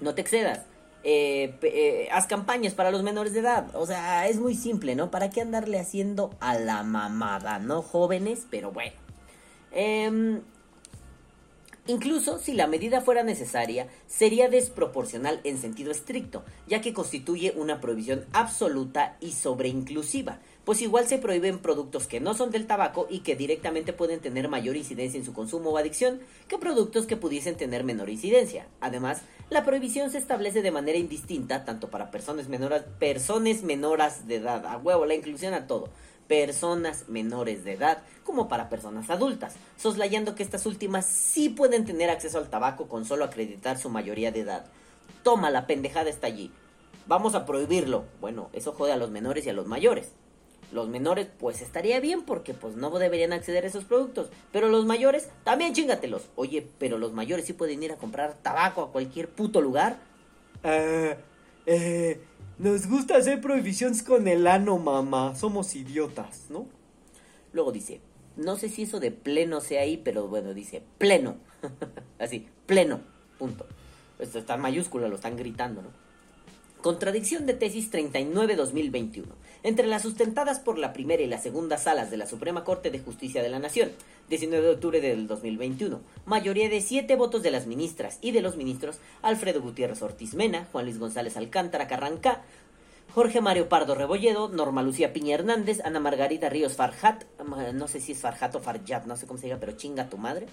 no 0.00 0.14
te 0.14 0.22
excedas. 0.22 0.62
Eh, 1.04 1.54
eh, 1.62 2.08
haz 2.12 2.26
campañas 2.26 2.74
para 2.74 2.90
los 2.90 3.02
menores 3.04 3.32
de 3.32 3.40
edad. 3.40 3.74
O 3.74 3.86
sea, 3.86 4.26
es 4.28 4.38
muy 4.38 4.54
simple, 4.54 4.96
¿no? 4.96 5.10
¿Para 5.10 5.30
qué 5.30 5.40
andarle 5.40 5.78
haciendo 5.78 6.30
a 6.40 6.56
la 6.56 6.82
mamada, 6.82 7.60
¿no? 7.60 7.82
Jóvenes, 7.82 8.46
pero 8.50 8.72
bueno. 8.72 8.96
Eh, 9.70 10.42
Incluso 11.88 12.38
si 12.38 12.52
la 12.52 12.68
medida 12.68 13.00
fuera 13.00 13.24
necesaria, 13.24 13.88
sería 14.06 14.48
desproporcional 14.48 15.40
en 15.42 15.58
sentido 15.58 15.90
estricto, 15.90 16.44
ya 16.68 16.80
que 16.80 16.92
constituye 16.92 17.54
una 17.56 17.80
prohibición 17.80 18.24
absoluta 18.32 19.16
y 19.18 19.32
sobreinclusiva, 19.32 20.38
pues 20.64 20.80
igual 20.80 21.08
se 21.08 21.18
prohíben 21.18 21.58
productos 21.58 22.06
que 22.06 22.20
no 22.20 22.34
son 22.34 22.52
del 22.52 22.68
tabaco 22.68 23.08
y 23.10 23.20
que 23.20 23.34
directamente 23.34 23.92
pueden 23.92 24.20
tener 24.20 24.48
mayor 24.48 24.76
incidencia 24.76 25.18
en 25.18 25.24
su 25.24 25.32
consumo 25.32 25.70
o 25.70 25.76
adicción 25.76 26.20
que 26.46 26.56
productos 26.56 27.06
que 27.06 27.16
pudiesen 27.16 27.56
tener 27.56 27.82
menor 27.82 28.10
incidencia. 28.10 28.68
Además, 28.80 29.22
la 29.50 29.64
prohibición 29.64 30.12
se 30.12 30.18
establece 30.18 30.62
de 30.62 30.70
manera 30.70 30.98
indistinta 30.98 31.64
tanto 31.64 31.90
para 31.90 32.12
personas 32.12 32.46
menores, 32.46 32.84
personas 33.00 33.64
menores 33.64 34.28
de 34.28 34.36
edad, 34.36 34.66
a 34.66 34.78
huevo, 34.78 35.04
la 35.04 35.16
inclusión 35.16 35.52
a 35.52 35.66
todo 35.66 35.88
personas 36.32 37.10
menores 37.10 37.62
de 37.62 37.74
edad 37.74 37.98
como 38.24 38.48
para 38.48 38.70
personas 38.70 39.10
adultas, 39.10 39.56
soslayando 39.76 40.34
que 40.34 40.42
estas 40.42 40.64
últimas 40.64 41.04
sí 41.04 41.50
pueden 41.50 41.84
tener 41.84 42.08
acceso 42.08 42.38
al 42.38 42.48
tabaco 42.48 42.88
con 42.88 43.04
solo 43.04 43.26
acreditar 43.26 43.76
su 43.76 43.90
mayoría 43.90 44.32
de 44.32 44.40
edad. 44.40 44.64
Toma, 45.22 45.50
la 45.50 45.66
pendejada 45.66 46.08
está 46.08 46.28
allí. 46.28 46.50
Vamos 47.06 47.34
a 47.34 47.44
prohibirlo. 47.44 48.04
Bueno, 48.22 48.48
eso 48.54 48.72
jode 48.72 48.92
a 48.92 48.96
los 48.96 49.10
menores 49.10 49.44
y 49.44 49.50
a 49.50 49.52
los 49.52 49.66
mayores. 49.66 50.12
Los 50.72 50.88
menores, 50.88 51.28
pues 51.38 51.60
estaría 51.60 52.00
bien 52.00 52.22
porque 52.22 52.54
pues 52.54 52.76
no 52.76 52.88
deberían 52.98 53.34
acceder 53.34 53.64
a 53.64 53.68
esos 53.68 53.84
productos. 53.84 54.30
Pero 54.52 54.68
los 54.68 54.86
mayores, 54.86 55.28
también 55.44 55.74
chingatelos. 55.74 56.22
Oye, 56.34 56.66
pero 56.78 56.96
los 56.96 57.12
mayores 57.12 57.44
sí 57.44 57.52
pueden 57.52 57.82
ir 57.82 57.92
a 57.92 57.96
comprar 57.96 58.38
tabaco 58.40 58.80
a 58.80 58.90
cualquier 58.90 59.28
puto 59.28 59.60
lugar. 59.60 59.98
Eh, 60.64 61.14
eh, 61.66 62.20
nos 62.58 62.86
gusta 62.86 63.16
hacer 63.16 63.40
prohibiciones 63.40 64.02
con 64.02 64.28
el 64.28 64.46
ano, 64.46 64.78
mamá. 64.78 65.34
Somos 65.34 65.74
idiotas, 65.74 66.46
¿no? 66.50 66.66
Luego 67.52 67.72
dice, 67.72 68.00
no 68.36 68.56
sé 68.56 68.68
si 68.68 68.82
eso 68.82 69.00
de 69.00 69.10
pleno 69.10 69.60
sea 69.60 69.82
ahí, 69.82 69.96
pero 69.96 70.28
bueno, 70.28 70.54
dice 70.54 70.82
pleno. 70.98 71.36
Así, 72.18 72.48
pleno. 72.66 73.00
Punto. 73.38 73.66
Esto 74.18 74.38
está 74.38 74.54
en 74.54 74.60
mayúscula, 74.60 75.08
lo 75.08 75.16
están 75.16 75.36
gritando, 75.36 75.82
¿no? 75.82 75.88
Contradicción 76.80 77.46
de 77.46 77.54
tesis 77.54 77.92
39-2021 77.92 79.24
entre 79.62 79.86
las 79.86 80.02
sustentadas 80.02 80.58
por 80.58 80.78
la 80.78 80.92
primera 80.92 81.22
y 81.22 81.26
la 81.26 81.38
segunda 81.38 81.78
salas 81.78 82.10
de 82.10 82.16
la 82.16 82.26
Suprema 82.26 82.64
Corte 82.64 82.90
de 82.90 82.98
Justicia 82.98 83.42
de 83.42 83.48
la 83.48 83.60
Nación, 83.60 83.92
19 84.32 84.66
de 84.66 84.72
octubre 84.72 85.00
del 85.02 85.26
2021. 85.26 86.00
Mayoría 86.24 86.70
de 86.70 86.80
siete 86.80 87.16
votos 87.16 87.42
de 87.42 87.50
las 87.50 87.66
ministras 87.66 88.16
y 88.22 88.30
de 88.30 88.40
los 88.40 88.56
ministros 88.56 88.98
Alfredo 89.20 89.60
Gutiérrez 89.60 90.00
Ortiz 90.00 90.32
Mena, 90.32 90.66
Juan 90.72 90.86
Luis 90.86 90.98
González 90.98 91.36
Alcántara 91.36 91.86
Carrancá, 91.86 92.40
Jorge 93.14 93.42
Mario 93.42 93.68
Pardo 93.68 93.94
Rebolledo, 93.94 94.48
Norma 94.48 94.82
Lucía 94.82 95.12
Piña 95.12 95.34
Hernández, 95.34 95.82
Ana 95.84 96.00
Margarita 96.00 96.48
Ríos 96.48 96.76
Farjat, 96.76 97.24
no 97.74 97.88
sé 97.88 98.00
si 98.00 98.12
es 98.12 98.20
Farjat 98.22 98.54
o 98.54 98.60
Farjat, 98.60 99.04
no 99.04 99.18
sé 99.18 99.26
cómo 99.26 99.38
se 99.38 99.48
diga, 99.48 99.58
pero 99.60 99.72
chinga 99.72 100.08
tu 100.08 100.16
madre. 100.16 100.46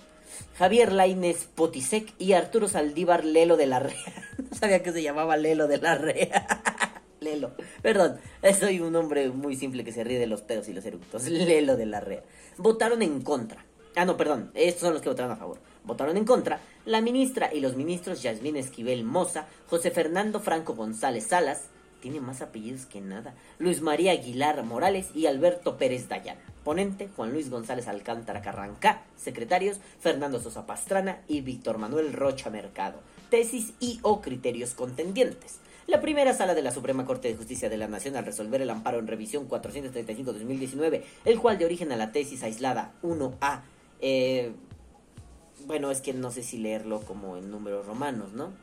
Javier 0.57 0.91
Lainez 0.91 1.45
Potisek 1.45 2.15
y 2.19 2.33
Arturo 2.33 2.67
Saldívar 2.67 3.23
Lelo 3.23 3.55
de 3.55 3.67
la 3.67 3.79
Rea. 3.79 3.95
No 4.49 4.57
sabía 4.57 4.83
que 4.83 4.91
se 4.91 5.01
llamaba 5.01 5.37
Lelo 5.37 5.69
de 5.69 5.77
la 5.77 5.95
Rea. 5.95 6.63
Lelo. 7.21 7.51
Perdón, 7.81 8.19
soy 8.59 8.79
un 8.79 8.95
hombre 8.95 9.29
muy 9.29 9.55
simple 9.55 9.83
que 9.83 9.91
se 9.91 10.03
ríe 10.03 10.19
de 10.19 10.27
los 10.27 10.41
pedos 10.41 10.67
y 10.67 10.73
los 10.73 10.85
eructos. 10.85 11.23
Lelo 11.29 11.77
de 11.77 11.85
la 11.85 12.01
Rea. 12.01 12.23
Votaron 12.57 13.01
en 13.01 13.21
contra. 13.21 13.65
Ah, 13.95 14.05
no, 14.05 14.17
perdón. 14.17 14.51
Estos 14.53 14.81
son 14.81 14.93
los 14.93 15.01
que 15.01 15.09
votaron 15.09 15.31
a 15.31 15.35
favor. 15.35 15.59
Votaron 15.83 16.17
en 16.17 16.25
contra 16.25 16.59
la 16.85 17.01
ministra 17.01 17.53
y 17.53 17.59
los 17.59 17.75
ministros 17.75 18.21
Yasmín 18.21 18.55
Esquivel 18.55 19.03
Moza, 19.03 19.47
José 19.69 19.91
Fernando 19.91 20.39
Franco 20.39 20.73
González 20.75 21.27
Salas, 21.27 21.63
tiene 22.01 22.21
más 22.21 22.41
apellidos 22.41 22.85
que 22.85 23.01
nada. 23.01 23.33
Luis 23.57 23.81
María 23.81 24.11
Aguilar 24.11 24.63
Morales 24.63 25.07
y 25.13 25.25
Alberto 25.25 25.77
Pérez 25.77 26.07
Dayana. 26.07 26.39
Ponente, 26.63 27.09
Juan 27.15 27.33
Luis 27.33 27.49
González 27.49 27.87
Alcántara 27.87 28.41
Carrancá. 28.41 29.03
Secretarios, 29.17 29.77
Fernando 29.99 30.39
Sosa 30.39 30.65
Pastrana 30.65 31.21
y 31.27 31.41
Víctor 31.41 31.77
Manuel 31.77 32.13
Rocha 32.13 32.49
Mercado. 32.49 33.01
Tesis 33.29 33.73
y 33.79 33.99
o 34.01 34.21
criterios 34.21 34.73
contendientes. 34.73 35.59
La 35.87 36.01
primera 36.01 36.33
sala 36.33 36.53
de 36.53 36.61
la 36.61 36.71
Suprema 36.71 37.05
Corte 37.05 37.27
de 37.27 37.35
Justicia 37.35 37.69
de 37.69 37.77
la 37.77 37.87
Nación 37.87 38.15
al 38.15 38.25
resolver 38.25 38.61
el 38.61 38.69
amparo 38.69 38.99
en 38.99 39.07
revisión 39.07 39.49
435-2019, 39.49 41.03
el 41.25 41.39
cual 41.39 41.57
de 41.57 41.65
origen 41.65 41.91
a 41.91 41.97
la 41.97 42.11
tesis 42.11 42.43
aislada 42.43 42.93
1A, 43.01 43.61
eh, 44.01 44.51
bueno, 45.65 45.91
es 45.91 46.01
que 46.01 46.13
no 46.13 46.31
sé 46.31 46.43
si 46.43 46.57
leerlo 46.57 47.01
como 47.01 47.37
en 47.37 47.51
números 47.51 47.85
romanos, 47.85 48.33
¿no? 48.33 48.53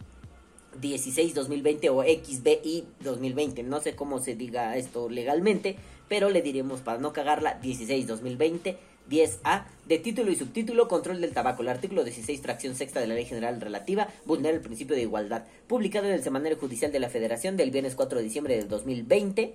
16-2020 0.81 1.91
o 1.91 2.03
XBI 2.03 2.85
2020. 3.01 3.63
No 3.63 3.81
sé 3.81 3.95
cómo 3.95 4.19
se 4.21 4.35
diga 4.35 4.77
esto 4.77 5.09
legalmente, 5.09 5.77
pero 6.09 6.31
le 6.31 6.43
diremos 6.43 6.81
para 6.81 6.99
no 6.99 7.13
cagarla 7.13 7.61
16-2020. 7.63 8.77
10A 9.09 9.67
de 9.87 9.99
título 9.99 10.33
y 10.33 10.37
subtítulo 10.37 10.89
Control 10.89 11.21
del 11.21 11.33
tabaco. 11.33 11.63
El 11.63 11.69
artículo 11.69 12.03
16, 12.03 12.41
fracción 12.41 12.75
sexta 12.75 12.99
de 12.99 13.07
la 13.07 13.15
Ley 13.15 13.25
General 13.25 13.61
Relativa 13.61 14.09
vulnera 14.25 14.57
el 14.57 14.63
principio 14.63 14.97
de 14.97 15.03
igualdad. 15.03 15.45
Publicado 15.69 16.07
en 16.07 16.15
el 16.15 16.25
Semanario 16.25 16.59
Judicial 16.59 16.91
de 16.91 16.99
la 16.99 17.09
Federación 17.09 17.57
del 17.57 17.71
viernes 17.71 17.95
4 17.95 18.19
de 18.19 18.25
diciembre 18.25 18.57
del 18.57 18.69
2020 18.69 19.55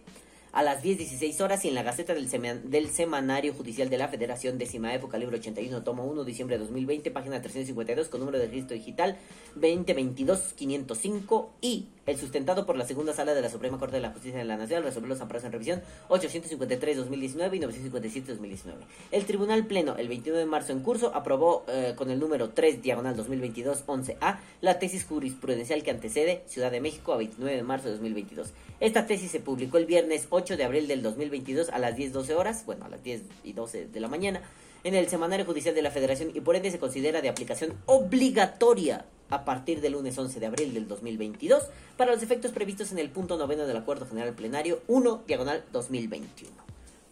a 0.53 0.63
las 0.63 0.83
10.16 0.83 1.39
horas 1.41 1.63
y 1.63 1.69
en 1.69 1.75
la 1.75 1.83
Gaceta 1.83 2.13
del, 2.13 2.29
del, 2.69 2.89
Semanario 2.89 3.53
Judicial 3.53 3.89
de 3.89 3.97
la 3.97 4.07
Federación, 4.09 4.57
décima 4.57 4.93
época, 4.93 5.17
libro 5.17 5.37
81, 5.37 5.83
tomo 5.83 6.03
1, 6.05 6.23
diciembre 6.23 6.57
de 6.57 6.63
2020, 6.63 7.09
página 7.11 7.41
352, 7.41 8.09
con 8.09 8.19
número 8.19 8.37
de 8.37 8.47
registro 8.47 8.75
digital 8.75 9.17
2022-505 9.59 11.47
y 11.61 11.87
el 12.05 12.17
sustentado 12.17 12.65
por 12.65 12.75
la 12.75 12.85
segunda 12.85 13.13
sala 13.13 13.33
de 13.33 13.41
la 13.41 13.49
Suprema 13.49 13.77
Corte 13.79 13.95
de 13.95 14.01
la 14.01 14.11
Justicia 14.11 14.39
de 14.39 14.45
la 14.45 14.57
Nación 14.57 14.83
resolver 14.83 15.09
los 15.09 15.21
amparos 15.21 15.43
en 15.43 15.51
revisión 15.51 15.81
853-2019 16.09 17.55
y 17.55 17.59
957-2019. 17.91 18.73
El 19.11 19.25
Tribunal 19.25 19.65
Pleno, 19.67 19.95
el 19.97 20.07
29 20.07 20.39
de 20.39 20.45
marzo 20.45 20.73
en 20.73 20.81
curso, 20.81 21.11
aprobó 21.15 21.63
eh, 21.67 21.93
con 21.95 22.11
el 22.11 22.19
número 22.19 22.49
3, 22.49 22.81
diagonal 22.81 23.15
2022-11A, 23.15 24.39
la 24.61 24.79
tesis 24.79 25.05
jurisprudencial 25.05 25.83
que 25.83 25.91
antecede 25.91 26.43
Ciudad 26.47 26.71
de 26.71 26.81
México 26.81 27.13
a 27.13 27.17
29 27.17 27.55
de 27.55 27.63
marzo 27.63 27.85
de 27.85 27.93
2022. 27.93 28.51
Esta 28.79 29.05
tesis 29.05 29.29
se 29.31 29.39
publicó 29.39 29.77
el 29.77 29.85
viernes 29.85 30.27
8 30.31 30.40
de 30.41 30.63
abril 30.63 30.87
del 30.87 31.03
2022 31.03 31.69
a 31.69 31.79
las 31.79 31.95
10-12 31.95 32.35
horas, 32.35 32.65
bueno, 32.65 32.85
a 32.85 32.89
las 32.89 33.03
10 33.03 33.21
y 33.43 33.53
12 33.53 33.87
de 33.87 33.99
la 33.99 34.07
mañana, 34.07 34.41
en 34.83 34.95
el 34.95 35.07
Semanario 35.07 35.45
Judicial 35.45 35.75
de 35.75 35.81
la 35.81 35.91
Federación 35.91 36.31
y 36.33 36.41
por 36.41 36.55
ende 36.55 36.71
se 36.71 36.79
considera 36.79 37.21
de 37.21 37.29
aplicación 37.29 37.73
obligatoria 37.85 39.05
a 39.29 39.45
partir 39.45 39.79
del 39.79 39.93
lunes 39.93 40.17
11 40.17 40.39
de 40.39 40.45
abril 40.45 40.73
del 40.73 40.87
2022 40.87 41.63
para 41.95 42.11
los 42.11 42.23
efectos 42.23 42.51
previstos 42.51 42.91
en 42.91 42.99
el 42.99 43.09
punto 43.09 43.37
noveno 43.37 43.67
del 43.67 43.77
Acuerdo 43.77 44.07
General 44.07 44.33
Plenario 44.33 44.81
1, 44.87 45.23
diagonal 45.27 45.63
2021. 45.71 46.51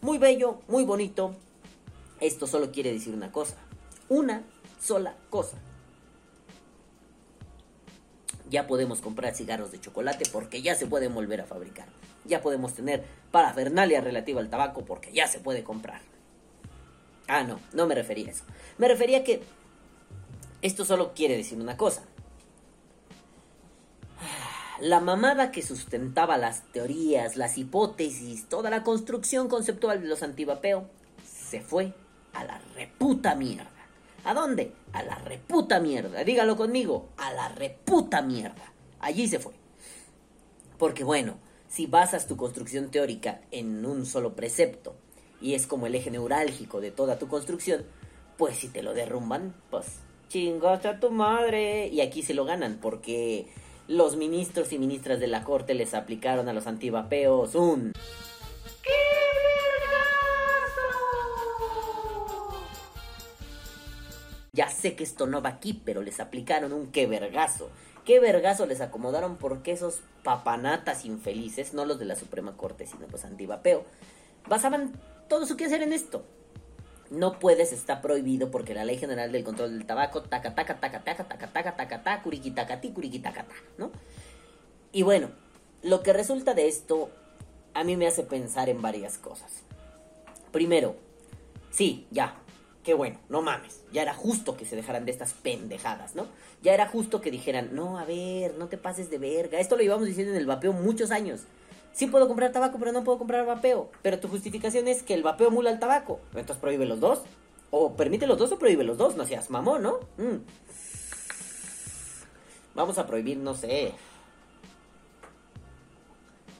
Muy 0.02 0.18
bello, 0.18 0.60
muy 0.68 0.84
bonito. 0.84 1.36
Esto 2.20 2.48
solo 2.48 2.72
quiere 2.72 2.92
decir 2.92 3.14
una 3.14 3.32
cosa. 3.32 3.56
Una 4.10 4.44
sola 4.82 5.16
cosa. 5.30 5.58
Ya 8.50 8.68
podemos 8.68 9.02
comprar 9.02 9.36
cigarros 9.36 9.72
de 9.72 9.80
chocolate 9.80 10.26
porque 10.32 10.62
ya 10.62 10.76
se 10.76 10.88
pueden 10.88 11.14
volver 11.14 11.42
a 11.42 11.46
fabricar. 11.46 11.88
Ya 12.26 12.42
podemos 12.42 12.74
tener 12.74 13.04
parafernalia 13.32 14.02
relativa 14.02 14.42
al 14.42 14.50
tabaco 14.50 14.86
porque 14.86 15.12
ya 15.12 15.28
se 15.28 15.40
puede 15.40 15.64
comprar. 15.64 16.02
Ah, 17.28 17.44
no, 17.44 17.60
no 17.74 17.86
me 17.86 17.96
refería 17.96 18.28
a 18.28 18.32
eso. 18.32 18.44
Me 18.78 18.88
refería 18.88 19.20
a 19.20 19.24
que 19.24 19.42
esto 20.62 20.84
solo 20.84 21.14
quiere 21.14 21.38
decir 21.38 21.60
una 21.60 21.78
cosa. 21.78 22.04
La 24.82 25.00
mamada 25.00 25.52
que 25.52 25.62
sustentaba 25.62 26.38
las 26.38 26.64
teorías, 26.72 27.36
las 27.36 27.58
hipótesis, 27.58 28.48
toda 28.48 28.70
la 28.70 28.84
construcción 28.84 29.50
conceptual 29.50 30.02
de 30.02 30.08
los 30.08 30.24
antivapeo 30.24 30.90
se 31.24 31.62
fue 31.62 31.94
a 32.34 32.46
la 32.46 32.62
reputa 32.76 33.36
mierda. 33.36 33.79
¿A 34.30 34.36
dónde? 34.36 34.74
A 34.94 35.02
la 35.02 35.16
reputa 35.16 35.80
mierda. 35.80 36.24
Dígalo 36.24 36.56
conmigo, 36.56 37.10
a 37.18 37.34
la 37.34 37.50
reputa 37.50 38.22
mierda. 38.22 38.74
Allí 39.00 39.28
se 39.28 39.40
fue. 39.40 39.54
Porque 40.78 41.04
bueno, 41.04 41.40
si 41.68 41.88
basas 41.88 42.28
tu 42.28 42.38
construcción 42.38 42.92
teórica 42.92 43.42
en 43.50 43.84
un 43.88 44.06
solo 44.06 44.36
precepto 44.36 44.94
y 45.42 45.56
es 45.56 45.66
como 45.66 45.88
el 45.88 45.96
eje 45.96 46.12
neurálgico 46.12 46.80
de 46.80 46.92
toda 46.92 47.18
tu 47.18 47.28
construcción, 47.28 47.86
pues 48.38 48.58
si 48.58 48.68
te 48.68 48.84
lo 48.84 48.94
derrumban, 48.94 49.56
pues 49.72 49.88
chingaste 50.28 50.90
a 50.90 51.00
tu 51.00 51.10
madre. 51.10 51.88
Y 51.88 52.02
aquí 52.02 52.22
se 52.22 52.36
lo 52.36 52.46
ganan 52.46 52.78
porque 52.80 53.48
los 53.88 54.16
ministros 54.16 54.72
y 54.72 54.78
ministras 54.78 55.20
de 55.20 55.26
la 55.26 55.44
corte 55.44 55.74
les 55.74 55.96
aplicaron 55.96 56.48
a 56.50 56.54
los 56.54 56.68
antivapeos 56.68 57.56
un... 57.56 57.94
Ya 64.60 64.68
sé 64.68 64.94
que 64.94 65.06
esto 65.06 65.26
no 65.26 65.42
va 65.42 65.52
aquí, 65.52 65.72
pero 65.86 66.02
les 66.02 66.20
aplicaron 66.20 66.74
un 66.74 66.92
qué 66.92 67.08
vergazo. 67.08 67.70
Qué 68.04 68.20
vergazo 68.20 68.66
les 68.66 68.82
acomodaron 68.82 69.38
porque 69.38 69.72
esos 69.72 70.02
papanatas 70.22 71.06
infelices, 71.06 71.74
no 71.74 71.86
los 71.86 71.98
de 71.98 72.04
la 72.04 72.18
Suprema 72.18 72.58
Corte, 72.58 72.86
sino 72.86 73.08
los 73.08 73.24
antivapeo, 73.24 73.86
basaban 74.50 74.92
todo 75.30 75.46
su 75.46 75.56
quehacer 75.56 75.82
en 75.82 75.94
esto. 75.94 76.26
No 77.10 77.40
puedes, 77.40 77.72
está 77.72 78.02
prohibido 78.02 78.52
porque 78.52 78.74
la 78.74 78.84
Ley 78.84 78.98
General 78.98 79.32
del 79.32 79.46
Control 79.46 79.72
del 79.72 79.86
Tabaco, 79.86 80.24
taca, 80.24 80.54
taca, 80.54 80.78
taca, 80.78 81.06
taca, 81.06 81.24
taca, 81.24 81.48
taca, 81.54 81.76
taca, 81.78 82.04
taca, 82.04 82.22
curiqui, 82.22 82.52
taca, 82.52 82.82
ti, 82.82 82.92
curiqui, 82.92 83.20
taca, 83.20 83.46
ta, 83.46 83.56
¿no? 83.78 83.92
Y 84.92 85.04
bueno, 85.04 85.30
lo 85.84 86.04
que 86.04 86.12
resulta 86.12 86.54
de 86.54 86.68
esto 86.68 87.10
a 87.74 87.86
mí 87.86 87.96
me 87.96 88.08
hace 88.08 88.24
pensar 88.24 88.68
en 88.68 88.82
varias 88.82 89.18
cosas. 89.18 89.64
Primero, 90.52 90.98
sí, 91.72 92.08
ya, 92.12 92.36
qué 92.84 92.94
bueno, 92.94 93.20
no 93.30 93.42
mames, 93.42 93.84
ya 93.92 94.02
era 94.02 94.14
justo 94.14 94.58
que 94.58 94.66
se 94.66 94.76
dejaran 94.76 95.06
de 95.06 95.12
estas 95.12 95.34
pendejadas, 95.34 96.16
¿no? 96.16 96.28
Ya 96.62 96.74
era 96.74 96.88
justo 96.88 97.22
que 97.22 97.32
dijeran, 97.32 97.76
no, 97.76 98.00
a 98.00 98.06
ver, 98.06 98.56
no 98.56 98.68
te 98.68 98.78
pases 98.78 99.10
de 99.10 99.18
verga. 99.18 99.60
Esto 99.60 99.76
lo 99.76 99.84
llevamos 99.84 100.08
diciendo 100.08 100.34
en 100.34 100.40
el 100.40 100.46
vapeo 100.46 100.74
muchos 100.74 101.12
años. 101.12 101.42
Sí 101.94 102.08
puedo 102.08 102.28
comprar 102.28 102.52
tabaco, 102.52 102.78
pero 102.80 102.92
no 102.92 103.04
puedo 103.04 103.18
comprar 103.18 103.46
vapeo. 103.46 103.90
Pero 104.02 104.20
tu 104.20 104.28
justificación 104.28 104.88
es 104.88 105.04
que 105.04 105.14
el 105.14 105.24
vapeo 105.24 105.52
mula 105.52 105.72
el 105.72 105.80
tabaco. 105.80 106.20
Entonces 106.30 106.58
prohíbe 106.58 106.86
los 106.86 107.00
dos. 107.00 107.24
O 107.72 107.96
permite 107.96 108.26
los 108.26 108.38
dos 108.38 108.52
o 108.52 108.60
prohíbe 108.60 108.84
los 108.84 108.98
dos. 108.98 109.16
No 109.16 109.26
seas 109.26 109.50
mamón, 109.50 109.84
¿no? 109.84 110.00
Mm. 110.18 110.38
Vamos 112.76 112.98
a 112.98 113.06
prohibir, 113.06 113.38
no 113.38 113.54
sé. 113.54 113.94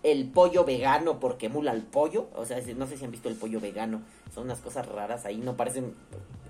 El 0.04 0.30
pollo 0.30 0.64
vegano 0.64 1.20
porque 1.20 1.50
mula 1.50 1.72
el 1.72 1.82
pollo. 1.82 2.30
O 2.36 2.46
sea, 2.46 2.60
no 2.76 2.88
sé 2.88 2.98
si 2.98 3.06
han 3.06 3.12
visto 3.12 3.30
el 3.30 3.36
pollo 3.36 3.60
vegano. 3.60 4.02
Son 4.34 4.46
unas 4.46 4.60
cosas 4.60 4.88
raras 4.88 5.26
ahí. 5.26 5.38
No 5.38 5.58
parecen. 5.58 5.94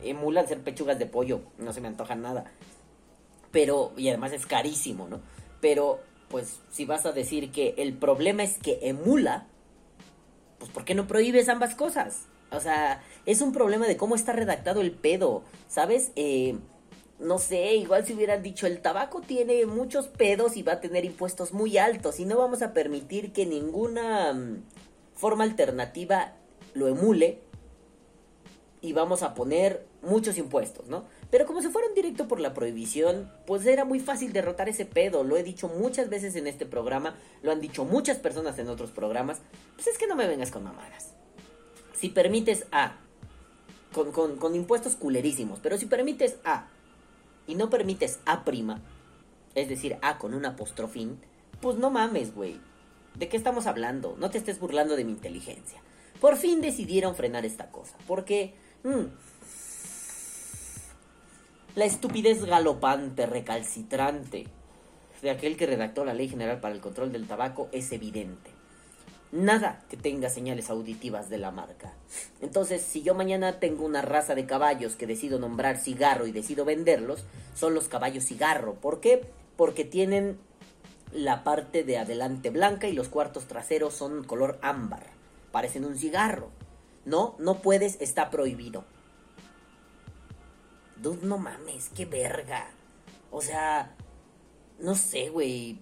Emulan 0.04 0.48
ser 0.48 0.62
pechugas 0.62 1.00
de 1.00 1.06
pollo. 1.06 1.42
No 1.58 1.74
se 1.74 1.82
me 1.82 1.88
antojan 1.88 2.22
nada. 2.22 2.46
Pero, 3.52 3.94
y 3.98 4.10
además 4.10 4.34
es 4.34 4.46
carísimo, 4.46 5.08
¿no? 5.08 5.22
Pero 5.62 6.00
pues 6.30 6.60
si 6.70 6.86
vas 6.86 7.06
a 7.06 7.12
decir 7.12 7.52
que 7.52 7.74
el 7.78 7.94
problema 7.94 8.44
es 8.44 8.58
que 8.58 8.80
emula, 8.84 9.48
pues 10.60 10.72
¿por 10.72 10.86
qué 10.86 10.96
no 10.96 11.08
prohíbes 11.08 11.50
ambas 11.50 11.76
cosas? 11.76 12.26
O 12.52 12.60
sea, 12.60 13.04
es 13.26 13.42
un 13.42 13.52
problema 13.52 13.88
de 13.88 13.98
cómo 13.98 14.16
está 14.16 14.32
redactado 14.34 14.82
el 14.82 14.92
pedo, 14.92 15.44
¿sabes? 15.68 16.12
Eh, 16.16 16.58
no 17.20 17.38
sé, 17.38 17.76
igual 17.76 18.06
si 18.06 18.14
hubieran 18.14 18.42
dicho 18.42 18.66
el 18.66 18.82
tabaco 18.82 19.22
tiene 19.22 19.66
muchos 19.66 20.08
pedos 20.08 20.56
y 20.56 20.64
va 20.64 20.74
a 20.74 20.80
tener 20.80 21.04
impuestos 21.04 21.54
muy 21.54 21.78
altos 21.78 22.20
y 22.20 22.26
no 22.26 22.38
vamos 22.38 22.62
a 22.62 22.74
permitir 22.74 23.34
que 23.34 23.46
ninguna 23.46 24.34
mm, 24.34 24.64
forma 25.16 25.44
alternativa 25.44 26.34
lo 26.74 26.88
emule 26.88 27.42
y 28.82 28.94
vamos 28.94 29.24
a 29.24 29.34
poner 29.34 29.86
muchos 30.02 30.38
impuestos, 30.38 30.88
¿no? 30.88 31.04
Pero 31.30 31.46
como 31.46 31.62
se 31.62 31.70
fueron 31.70 31.94
directo 31.94 32.30
por 32.30 32.40
la 32.40 32.54
prohibición, 32.54 33.30
pues 33.46 33.66
era 33.66 33.84
muy 33.84 34.00
fácil 34.00 34.32
derrotar 34.32 34.70
ese 34.70 34.86
pedo. 34.86 35.26
Lo 35.26 35.36
he 35.36 35.44
dicho 35.44 35.68
muchas 35.68 36.10
veces 36.10 36.36
en 36.36 36.48
este 36.48 36.66
programa, 36.66 37.16
lo 37.44 37.52
han 37.52 37.60
dicho 37.60 37.84
muchas 37.84 38.18
personas 38.18 38.58
en 38.58 38.70
otros 38.70 38.92
programas. 38.92 39.40
Pues 39.76 39.88
es 39.88 39.98
que 39.98 40.08
no 40.08 40.16
me 40.16 40.28
vengas 40.28 40.52
con 40.52 40.64
mamadas. 40.64 41.14
Si 41.94 42.08
permites 42.10 42.66
A, 42.72 42.96
con, 43.94 44.12
con, 44.38 44.56
impuestos 44.56 44.96
culerísimos, 44.96 45.60
pero 45.60 45.78
si 45.78 45.86
permites 45.86 46.38
A 46.46 46.68
y 47.50 47.56
no 47.56 47.70
permites 47.70 48.20
A 48.26 48.46
prima, 48.46 48.82
es 49.56 49.68
decir, 49.68 49.98
A 50.02 50.20
con 50.20 50.36
un 50.36 50.46
apostrofín, 50.46 51.20
pues 51.62 51.78
no 51.78 51.90
mames, 51.90 52.36
güey. 52.36 52.60
¿De 53.16 53.28
qué 53.28 53.36
estamos 53.36 53.66
hablando? 53.66 54.16
No 54.20 54.30
te 54.30 54.38
estés 54.38 54.60
burlando 54.60 54.96
de 54.96 55.04
mi 55.04 55.12
inteligencia. 55.12 55.82
Por 56.22 56.38
fin 56.38 56.62
decidieron 56.62 57.16
frenar 57.16 57.46
esta 57.46 57.72
cosa, 57.72 57.98
porque... 58.08 58.54
Mm, 58.84 59.06
la 61.76 61.86
estupidez 61.86 62.46
galopante, 62.46 63.26
recalcitrante 63.26 64.48
de 65.22 65.30
aquel 65.30 65.58
que 65.58 65.66
redactó 65.66 66.06
la 66.06 66.14
Ley 66.14 66.28
General 66.28 66.60
para 66.60 66.76
el 66.76 66.82
Control 66.82 67.12
del 67.12 67.28
Tabaco 67.28 67.70
es 67.72 67.92
evidente. 67.92 68.52
Nada 69.32 69.84
que 69.90 69.98
tenga 69.98 70.30
señales 70.30 70.72
auditivas 70.72 71.30
de 71.30 71.38
la 71.38 71.52
marca. 71.52 71.94
Entonces, 72.42 72.82
si 72.82 73.04
yo 73.04 73.14
mañana 73.14 73.60
tengo 73.60 73.86
una 73.86 74.02
raza 74.02 74.34
de 74.34 74.48
caballos 74.48 74.96
que 74.96 75.06
decido 75.06 75.38
nombrar 75.38 75.78
cigarro 75.78 76.26
y 76.26 76.32
decido 76.32 76.66
venderlos, 76.66 77.26
son 77.54 77.76
los 77.76 77.88
caballos 77.88 78.26
cigarro. 78.26 78.74
¿Por 78.74 79.02
qué? 79.02 79.24
Porque 79.56 79.86
tienen 79.86 80.40
la 81.14 81.44
parte 81.44 81.84
de 81.84 82.00
adelante 82.00 82.50
blanca 82.50 82.88
y 82.88 82.94
los 82.94 83.10
cuartos 83.10 83.46
traseros 83.46 83.94
son 83.94 84.24
color 84.24 84.58
ámbar. 84.64 85.06
Parecen 85.52 85.86
un 85.86 85.96
cigarro. 85.96 86.50
No, 87.06 87.36
no 87.38 87.60
puedes, 87.62 88.02
está 88.02 88.32
prohibido. 88.32 88.84
Dude, 90.98 91.26
no 91.26 91.38
mames, 91.38 91.90
qué 91.96 92.06
verga. 92.06 92.72
O 93.32 93.42
sea, 93.42 93.96
no 94.80 94.96
sé, 94.96 95.30
güey. 95.30 95.80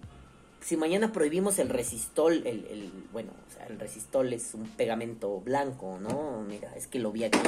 Si 0.60 0.76
mañana 0.76 1.12
prohibimos 1.12 1.58
el 1.58 1.68
resistol, 1.68 2.46
el, 2.46 2.92
bueno, 3.12 3.32
o 3.48 3.52
sea, 3.52 3.66
el 3.66 3.78
resistol 3.78 4.32
es 4.32 4.54
un 4.54 4.68
pegamento 4.68 5.40
blanco, 5.40 5.98
¿no? 6.00 6.42
Mira, 6.42 6.74
es 6.76 6.86
que 6.86 6.98
lo 6.98 7.12
vi 7.12 7.24
aquí, 7.24 7.38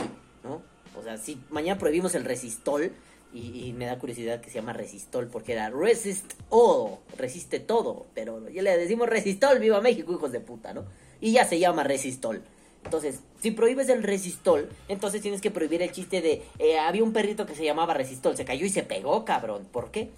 ¿no? 0.45 0.63
O 0.99 1.03
sea, 1.03 1.17
si 1.19 1.41
mañana 1.51 1.79
prohibimos 1.79 2.15
el 2.15 2.25
resistol, 2.25 2.93
y, 3.33 3.73
me 3.77 3.87
da 3.87 3.99
curiosidad 3.99 4.41
que 4.41 4.51
se 4.51 4.57
llama 4.57 4.73
resistol, 4.73 5.29
porque 5.29 5.53
era 5.53 5.71
resist 5.71 6.33
all, 6.49 6.99
resiste 7.17 7.61
todo, 7.61 8.07
pero 8.15 8.49
ya 8.49 8.63
le 8.63 8.77
decimos 8.77 9.09
resistol, 9.09 9.59
viva 9.61 9.81
México, 9.81 10.13
hijos 10.13 10.33
de 10.33 10.41
puta, 10.41 10.73
¿no? 10.75 10.85
Y 11.21 11.33
ya 11.33 11.45
se 11.45 11.59
llama 11.59 11.85
resistol. 11.85 12.43
Entonces, 12.85 13.21
si 13.41 13.51
prohíbes 13.51 13.89
el 13.89 14.03
resistol, 14.03 14.69
entonces 14.89 15.21
tienes 15.21 15.41
que 15.41 15.51
prohibir 15.51 15.83
el 15.83 15.93
chiste 15.93 16.23
de 16.23 16.43
eh, 16.59 16.79
había 16.79 17.05
un 17.05 17.13
perrito 17.13 17.47
que 17.47 17.55
se 17.55 17.65
llamaba 17.65 17.95
resistol, 17.95 18.37
se 18.37 18.45
cayó 18.45 18.65
y 18.65 18.71
se 18.71 18.83
pegó, 18.83 19.25
cabrón. 19.25 19.69
¿Por 19.71 19.91
qué? 19.91 20.11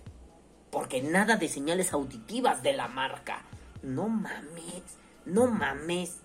Porque 0.72 1.02
nada 1.02 1.36
de 1.36 1.48
señales 1.48 1.92
auditivas 1.92 2.62
de 2.62 2.72
la 2.72 2.88
marca. 2.88 3.42
No 3.82 4.08
mames, 4.08 4.82
no 5.26 5.46
mames. 5.46 6.16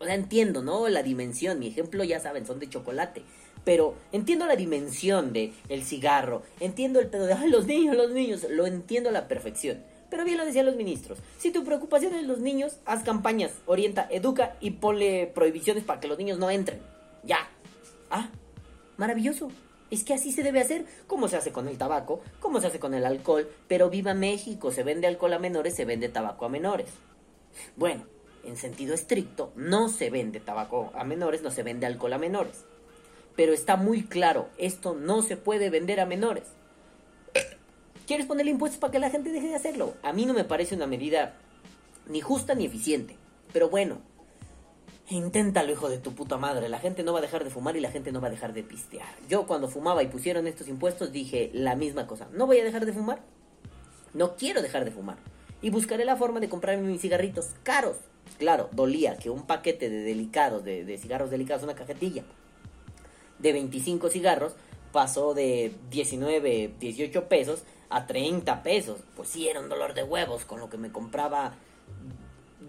O 0.00 0.04
sea, 0.04 0.16
entiendo, 0.16 0.60
¿no? 0.60 0.88
La 0.88 1.04
dimensión. 1.04 1.60
Mi 1.60 1.68
ejemplo, 1.68 2.02
ya 2.02 2.18
saben, 2.18 2.46
son 2.46 2.58
de 2.58 2.68
chocolate. 2.68 3.22
Pero 3.64 3.94
entiendo 4.10 4.44
la 4.46 4.56
dimensión 4.56 5.32
de 5.32 5.52
el 5.68 5.84
cigarro. 5.84 6.42
Entiendo 6.58 6.98
el 6.98 7.06
pedo 7.06 7.26
de, 7.26 7.36
los 7.48 7.66
niños, 7.66 7.96
los 7.96 8.10
niños. 8.10 8.44
Lo 8.50 8.66
entiendo 8.66 9.10
a 9.10 9.12
la 9.12 9.28
perfección. 9.28 9.84
Pero 10.10 10.24
bien 10.24 10.36
lo 10.36 10.44
decían 10.44 10.66
los 10.66 10.74
ministros. 10.74 11.20
Si 11.38 11.52
tu 11.52 11.62
preocupación 11.62 12.14
es 12.14 12.26
los 12.26 12.40
niños, 12.40 12.78
haz 12.86 13.04
campañas, 13.04 13.52
orienta, 13.66 14.08
educa 14.10 14.56
y 14.58 14.72
ponle 14.72 15.30
prohibiciones 15.32 15.84
para 15.84 16.00
que 16.00 16.08
los 16.08 16.18
niños 16.18 16.40
no 16.40 16.50
entren. 16.50 16.80
Ya. 17.22 17.48
Ah, 18.10 18.30
maravilloso. 18.96 19.52
Es 19.90 20.04
que 20.04 20.14
así 20.14 20.32
se 20.32 20.42
debe 20.42 20.60
hacer, 20.60 20.84
como 21.06 21.28
se 21.28 21.36
hace 21.36 21.52
con 21.52 21.66
el 21.66 21.78
tabaco, 21.78 22.20
como 22.40 22.60
se 22.60 22.66
hace 22.66 22.78
con 22.78 22.94
el 22.94 23.06
alcohol, 23.06 23.48
pero 23.68 23.88
viva 23.88 24.14
México, 24.14 24.70
se 24.70 24.82
vende 24.82 25.06
alcohol 25.06 25.32
a 25.32 25.38
menores, 25.38 25.74
se 25.74 25.84
vende 25.84 26.08
tabaco 26.08 26.44
a 26.44 26.50
menores. 26.50 26.88
Bueno, 27.76 28.04
en 28.44 28.56
sentido 28.56 28.94
estricto, 28.94 29.52
no 29.56 29.88
se 29.88 30.10
vende 30.10 30.40
tabaco 30.40 30.92
a 30.94 31.04
menores, 31.04 31.42
no 31.42 31.50
se 31.50 31.62
vende 31.62 31.86
alcohol 31.86 32.12
a 32.12 32.18
menores. 32.18 32.64
Pero 33.36 33.52
está 33.52 33.76
muy 33.76 34.02
claro, 34.02 34.48
esto 34.58 34.94
no 34.94 35.22
se 35.22 35.36
puede 35.36 35.70
vender 35.70 36.00
a 36.00 36.06
menores. 36.06 36.44
¿Quieres 38.06 38.26
ponerle 38.26 38.50
impuestos 38.50 38.80
para 38.80 38.90
que 38.90 38.98
la 38.98 39.10
gente 39.10 39.30
deje 39.30 39.48
de 39.48 39.54
hacerlo? 39.54 39.94
A 40.02 40.12
mí 40.12 40.26
no 40.26 40.34
me 40.34 40.44
parece 40.44 40.74
una 40.74 40.86
medida 40.86 41.34
ni 42.08 42.20
justa 42.20 42.54
ni 42.54 42.64
eficiente. 42.64 43.16
Pero 43.52 43.68
bueno, 43.68 43.98
inténtalo, 45.10 45.72
hijo 45.72 45.88
de 45.88 45.98
tu 45.98 46.14
puta 46.14 46.36
madre. 46.36 46.68
La 46.68 46.78
gente 46.78 47.02
no 47.02 47.12
va 47.12 47.18
a 47.18 47.22
dejar 47.22 47.44
de 47.44 47.50
fumar 47.50 47.76
y 47.76 47.80
la 47.80 47.90
gente 47.90 48.12
no 48.12 48.20
va 48.20 48.28
a 48.28 48.30
dejar 48.30 48.52
de 48.52 48.62
pistear. 48.62 49.08
Yo 49.28 49.46
cuando 49.46 49.68
fumaba 49.68 50.02
y 50.02 50.08
pusieron 50.08 50.46
estos 50.46 50.68
impuestos 50.68 51.12
dije 51.12 51.50
la 51.52 51.76
misma 51.76 52.06
cosa. 52.06 52.28
No 52.32 52.46
voy 52.46 52.58
a 52.58 52.64
dejar 52.64 52.86
de 52.86 52.92
fumar. 52.92 53.20
No 54.14 54.36
quiero 54.36 54.62
dejar 54.62 54.84
de 54.84 54.90
fumar. 54.90 55.18
Y 55.60 55.70
buscaré 55.70 56.04
la 56.04 56.16
forma 56.16 56.40
de 56.40 56.48
comprarme 56.48 56.88
mis 56.88 57.00
cigarritos 57.00 57.50
caros. 57.62 57.96
Claro, 58.38 58.68
dolía 58.72 59.16
que 59.16 59.30
un 59.30 59.46
paquete 59.46 59.88
de 59.90 60.02
delicados, 60.02 60.64
de, 60.64 60.84
de 60.84 60.98
cigarros 60.98 61.30
delicados, 61.30 61.64
una 61.64 61.74
cajetilla 61.74 62.24
de 63.38 63.52
25 63.52 64.10
cigarros, 64.10 64.54
pasó 64.92 65.34
de 65.34 65.72
19, 65.90 66.74
18 66.78 67.28
pesos 67.28 67.62
a 67.88 68.06
30 68.06 68.62
pesos. 68.62 69.00
Pues 69.16 69.28
sí, 69.28 69.48
era 69.48 69.60
un 69.60 69.68
dolor 69.68 69.94
de 69.94 70.02
huevos, 70.02 70.44
con 70.44 70.60
lo 70.60 70.68
que 70.68 70.76
me 70.76 70.92
compraba 70.92 71.54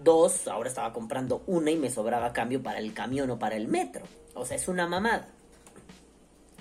dos, 0.02 0.48
ahora 0.48 0.68
estaba 0.68 0.92
comprando 0.92 1.42
una 1.46 1.70
y 1.70 1.76
me 1.76 1.90
sobraba 1.90 2.32
cambio 2.32 2.62
para 2.62 2.78
el 2.78 2.92
camión 2.92 3.30
o 3.30 3.38
para 3.38 3.56
el 3.56 3.68
metro. 3.68 4.04
O 4.34 4.44
sea, 4.44 4.56
es 4.56 4.68
una 4.68 4.86
mamada. 4.86 5.28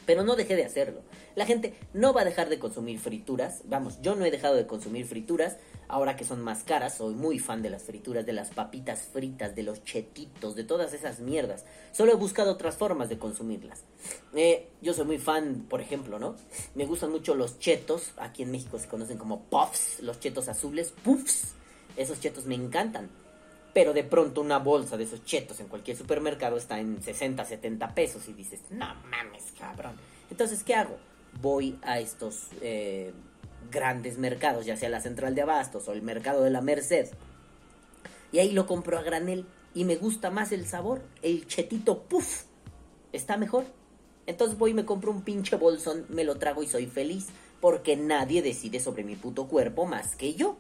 Pero 0.06 0.24
no 0.24 0.36
dejé 0.36 0.56
de 0.56 0.66
hacerlo. 0.66 1.02
La 1.36 1.46
gente 1.46 1.76
no 1.94 2.14
va 2.14 2.22
a 2.22 2.26
dejar 2.26 2.50
de 2.50 2.58
consumir 2.58 3.00
frituras. 3.00 3.62
Vamos, 3.66 4.02
yo 4.02 4.16
no 4.16 4.26
he 4.26 4.32
dejado 4.32 4.56
de 4.56 4.66
consumir 4.66 5.06
frituras. 5.06 5.58
Ahora 5.88 6.16
que 6.16 6.26
son 6.26 6.42
más 6.42 6.64
caras, 6.64 6.98
soy 6.98 7.14
muy 7.14 7.40
fan 7.40 7.62
de 7.62 7.70
las 7.70 7.84
frituras, 7.84 8.26
de 8.26 8.34
las 8.34 8.50
papitas 8.50 9.08
fritas, 9.14 9.56
de 9.56 9.64
los 9.64 9.84
chetitos, 9.84 10.56
de 10.56 10.64
todas 10.64 10.94
esas 10.94 11.20
mierdas. 11.20 11.66
Solo 11.92 12.12
he 12.12 12.16
buscado 12.16 12.52
otras 12.52 12.76
formas 12.76 13.08
de 13.10 13.20
consumirlas. 13.20 13.84
Eh, 14.34 14.70
yo 14.82 14.94
soy 14.94 15.06
muy 15.06 15.18
fan, 15.20 15.66
por 15.70 15.80
ejemplo, 15.80 16.20
¿no? 16.20 16.36
Me 16.76 16.86
gustan 16.86 17.12
mucho 17.12 17.36
los 17.36 17.60
chetos. 17.60 18.14
Aquí 18.18 18.44
en 18.44 18.52
México 18.52 18.80
se 18.80 18.88
conocen 18.88 19.18
como 19.18 19.44
puffs, 19.44 20.00
los 20.02 20.20
chetos 20.20 20.50
azules, 20.50 20.92
puffs. 21.04 21.54
Esos 21.98 22.20
chetos 22.20 22.46
me 22.46 22.56
encantan. 22.56 23.10
Pero 23.74 23.94
de 23.94 24.04
pronto 24.04 24.42
una 24.42 24.58
bolsa 24.58 24.98
de 24.98 25.04
esos 25.04 25.24
chetos 25.24 25.60
en 25.60 25.68
cualquier 25.68 25.96
supermercado 25.96 26.58
está 26.58 26.80
en 26.80 27.02
60, 27.02 27.46
70 27.46 27.94
pesos 27.94 28.28
y 28.28 28.34
dices, 28.34 28.62
no 28.70 28.96
mames, 29.10 29.54
cabrón. 29.58 29.94
Entonces, 30.32 30.64
¿qué 30.64 30.76
hago? 30.76 30.98
Voy 31.42 31.78
a 31.84 32.00
estos 32.00 32.48
eh, 32.62 33.14
grandes 33.72 34.18
mercados, 34.18 34.66
ya 34.66 34.76
sea 34.76 34.90
la 34.90 35.02
central 35.02 35.36
de 35.36 35.44
abastos 35.44 35.88
o 35.88 35.94
el 35.94 36.02
mercado 36.02 36.44
de 36.44 36.50
la 36.50 36.62
Merced. 36.62 37.10
Y 38.32 38.40
ahí 38.40 38.52
lo 38.52 38.66
compro 38.66 38.98
a 38.98 39.02
granel 39.02 39.46
y 39.74 39.86
me 39.86 39.96
gusta 39.96 40.30
más 40.30 40.52
el 40.52 40.66
sabor. 40.66 41.02
El 41.22 41.48
chetito, 41.48 42.04
puff, 42.04 42.44
está 43.12 43.38
mejor. 43.38 43.66
Entonces 44.26 44.58
voy 44.58 44.72
y 44.72 44.76
me 44.76 44.86
compro 44.86 45.12
un 45.12 45.24
pinche 45.24 45.56
bolsón, 45.56 46.06
me 46.10 46.24
lo 46.24 46.38
trago 46.38 46.64
y 46.64 46.68
soy 46.68 46.86
feliz. 46.88 47.28
Porque 47.60 47.98
nadie 47.98 48.42
decide 48.42 48.80
sobre 48.80 49.04
mi 49.04 49.16
puto 49.16 49.48
cuerpo 49.48 49.86
más 49.86 50.16
que 50.16 50.34
yo. 50.34 50.58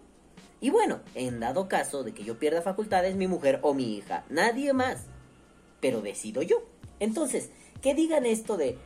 Y 0.61 0.69
bueno, 0.69 0.99
en 1.15 1.39
dado 1.39 1.67
caso 1.67 2.03
de 2.03 2.13
que 2.13 2.23
yo 2.23 2.37
pierda 2.37 2.61
facultades, 2.61 3.15
mi 3.15 3.27
mujer 3.27 3.59
o 3.63 3.73
mi 3.73 3.95
hija, 3.97 4.25
nadie 4.29 4.73
más. 4.73 5.05
Pero 5.79 6.01
decido 6.01 6.41
yo. 6.41 6.63
Entonces, 6.99 7.49
que 7.81 7.95
digan 7.95 8.25
esto 8.25 8.57
de 8.57 8.77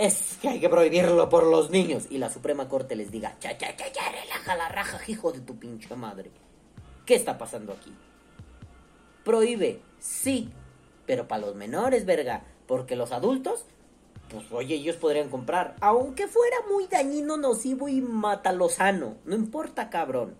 es 0.00 0.38
que 0.40 0.48
hay 0.48 0.60
que 0.60 0.70
prohibirlo 0.70 1.28
por 1.28 1.44
los 1.44 1.68
niños 1.68 2.06
y 2.08 2.16
la 2.16 2.30
Suprema 2.30 2.68
Corte 2.70 2.96
les 2.96 3.10
diga, 3.10 3.36
cha, 3.38 3.58
cha, 3.58 3.76
cha, 3.76 3.92
cha, 3.92 4.10
relaja 4.10 4.56
la 4.56 4.68
raja, 4.70 4.98
hijo 5.06 5.30
de 5.30 5.40
tu 5.40 5.58
pinche 5.58 5.94
madre. 5.94 6.30
¿Qué 7.04 7.14
está 7.16 7.36
pasando 7.36 7.74
aquí? 7.74 7.94
Prohíbe, 9.24 9.82
sí, 9.98 10.50
pero 11.04 11.28
para 11.28 11.46
los 11.46 11.54
menores, 11.54 12.06
verga, 12.06 12.44
porque 12.66 12.96
los 12.96 13.12
adultos, 13.12 13.66
pues 14.30 14.50
oye, 14.52 14.76
ellos 14.76 14.96
podrían 14.96 15.28
comprar, 15.28 15.76
aunque 15.82 16.28
fuera 16.28 16.56
muy 16.70 16.86
dañino, 16.86 17.36
nocivo 17.36 17.86
y 17.86 18.00
matalosano, 18.00 19.16
no 19.26 19.34
importa, 19.34 19.90
cabrón. 19.90 20.34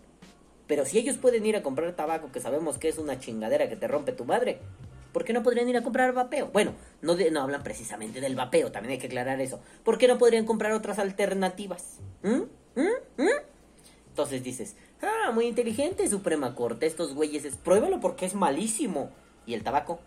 Pero 0.70 0.85
si 0.85 0.98
ellos 0.98 1.16
pueden 1.16 1.44
ir 1.44 1.56
a 1.56 1.64
comprar 1.64 1.96
tabaco, 1.96 2.30
que 2.30 2.38
sabemos 2.38 2.78
que 2.78 2.88
es 2.88 2.98
una 2.98 3.18
chingadera 3.18 3.68
que 3.68 3.74
te 3.74 3.88
rompe 3.88 4.12
tu 4.12 4.24
madre, 4.24 4.61
¿por 5.12 5.24
qué 5.24 5.33
no 5.33 5.42
podrían 5.42 5.68
ir 5.68 5.76
a 5.76 5.83
comprar 5.83 6.12
vapeo? 6.12 6.46
Bueno, 6.52 6.74
no, 7.02 7.16
hablan 7.40 7.64
precisamente 7.64 8.20
del 8.20 8.37
vapeo, 8.37 8.70
también 8.70 8.92
hay 8.92 8.98
que 8.98 9.09
aclarar 9.09 9.40
eso. 9.40 9.59
¿Por 9.83 9.98
qué 9.98 10.06
no 10.06 10.16
podrían 10.16 10.46
comprar 10.46 10.70
otras 10.70 11.00
alternativas? 11.00 11.98
¿Mm? 12.22 12.42
¿Mm? 12.76 12.83
¿Mm? 13.16 13.40
Entonces 14.11 14.44
dices, 14.44 14.76
ah, 15.02 15.33
muy 15.33 15.46
inteligente 15.46 16.09
Suprema 16.09 16.54
Corte, 16.54 16.87
estos 16.87 17.14
güeyes, 17.14 17.44
es, 17.44 17.56
pruébalo 17.56 17.98
porque 17.98 18.26
es 18.26 18.37
malísimo. 18.37 19.11
¿Y 19.46 19.54
el 19.54 19.64
tabaco? 19.64 19.98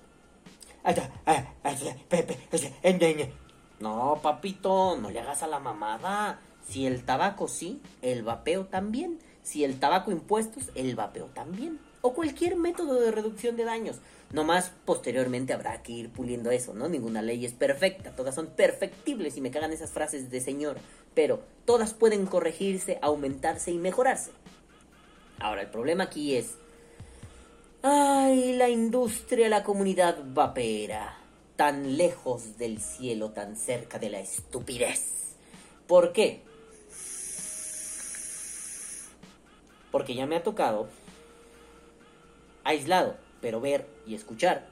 No, 3.82 4.20
papito, 4.24 4.96
no 4.96 5.10
le 5.10 5.20
hagas 5.20 5.44
a 5.44 5.48
la 5.48 5.60
mamada. 5.60 6.40
Si 6.66 6.88
el 6.88 7.04
tabaco 7.04 7.50
sí, 7.50 7.82
el 8.02 8.24
vapeo 8.24 8.68
también. 8.68 9.20
Si 9.44 9.64
el 9.64 9.80
tabaco 9.80 10.12
impuestos, 10.12 10.70
el 10.74 10.96
vapeo 10.96 11.26
también. 11.28 11.80
O 12.02 12.14
cualquier 12.14 12.56
método 12.56 13.00
de 13.00 13.12
reducción 13.12 13.56
de 13.56 13.66
daños. 13.66 13.98
Nomás 14.32 14.72
posteriormente 14.86 15.54
habrá 15.54 15.84
que 15.84 15.92
ir 15.92 16.10
puliendo 16.10 16.50
eso, 16.50 16.74
¿no? 16.74 16.90
Ninguna 16.90 17.22
ley 17.22 17.46
es 17.46 17.54
perfecta, 17.54 18.16
todas 18.16 18.34
son 18.34 18.48
perfectibles 18.48 19.38
y 19.38 19.42
me 19.42 19.52
cagan 19.52 19.72
esas 19.72 19.92
frases 19.92 20.32
de 20.32 20.42
señor. 20.42 20.78
Pero 21.14 21.42
todas 21.66 21.94
pueden 21.94 22.26
corregirse, 22.26 22.98
aumentarse 23.02 23.72
y 23.72 23.78
mejorarse. 23.78 24.32
Ahora, 25.40 25.62
el 25.62 25.70
problema 25.70 26.06
aquí 26.06 26.36
es... 26.36 26.56
Ay, 27.84 28.56
la 28.56 28.70
industria, 28.70 29.50
la 29.50 29.64
comunidad 29.64 30.18
vapera. 30.34 31.18
Tan 31.58 31.98
lejos 31.98 32.58
del 32.58 32.80
cielo, 32.82 33.32
tan 33.32 33.58
cerca 33.58 34.00
de 34.00 34.10
la 34.10 34.20
estupidez. 34.20 35.36
¿Por 35.86 36.14
qué? 36.14 36.42
Porque 39.94 40.16
ya 40.16 40.26
me 40.26 40.36
ha 40.36 40.42
tocado, 40.42 40.88
aislado, 42.64 43.16
pero 43.42 43.62
ver 43.62 43.86
y 44.08 44.16
escuchar, 44.16 44.66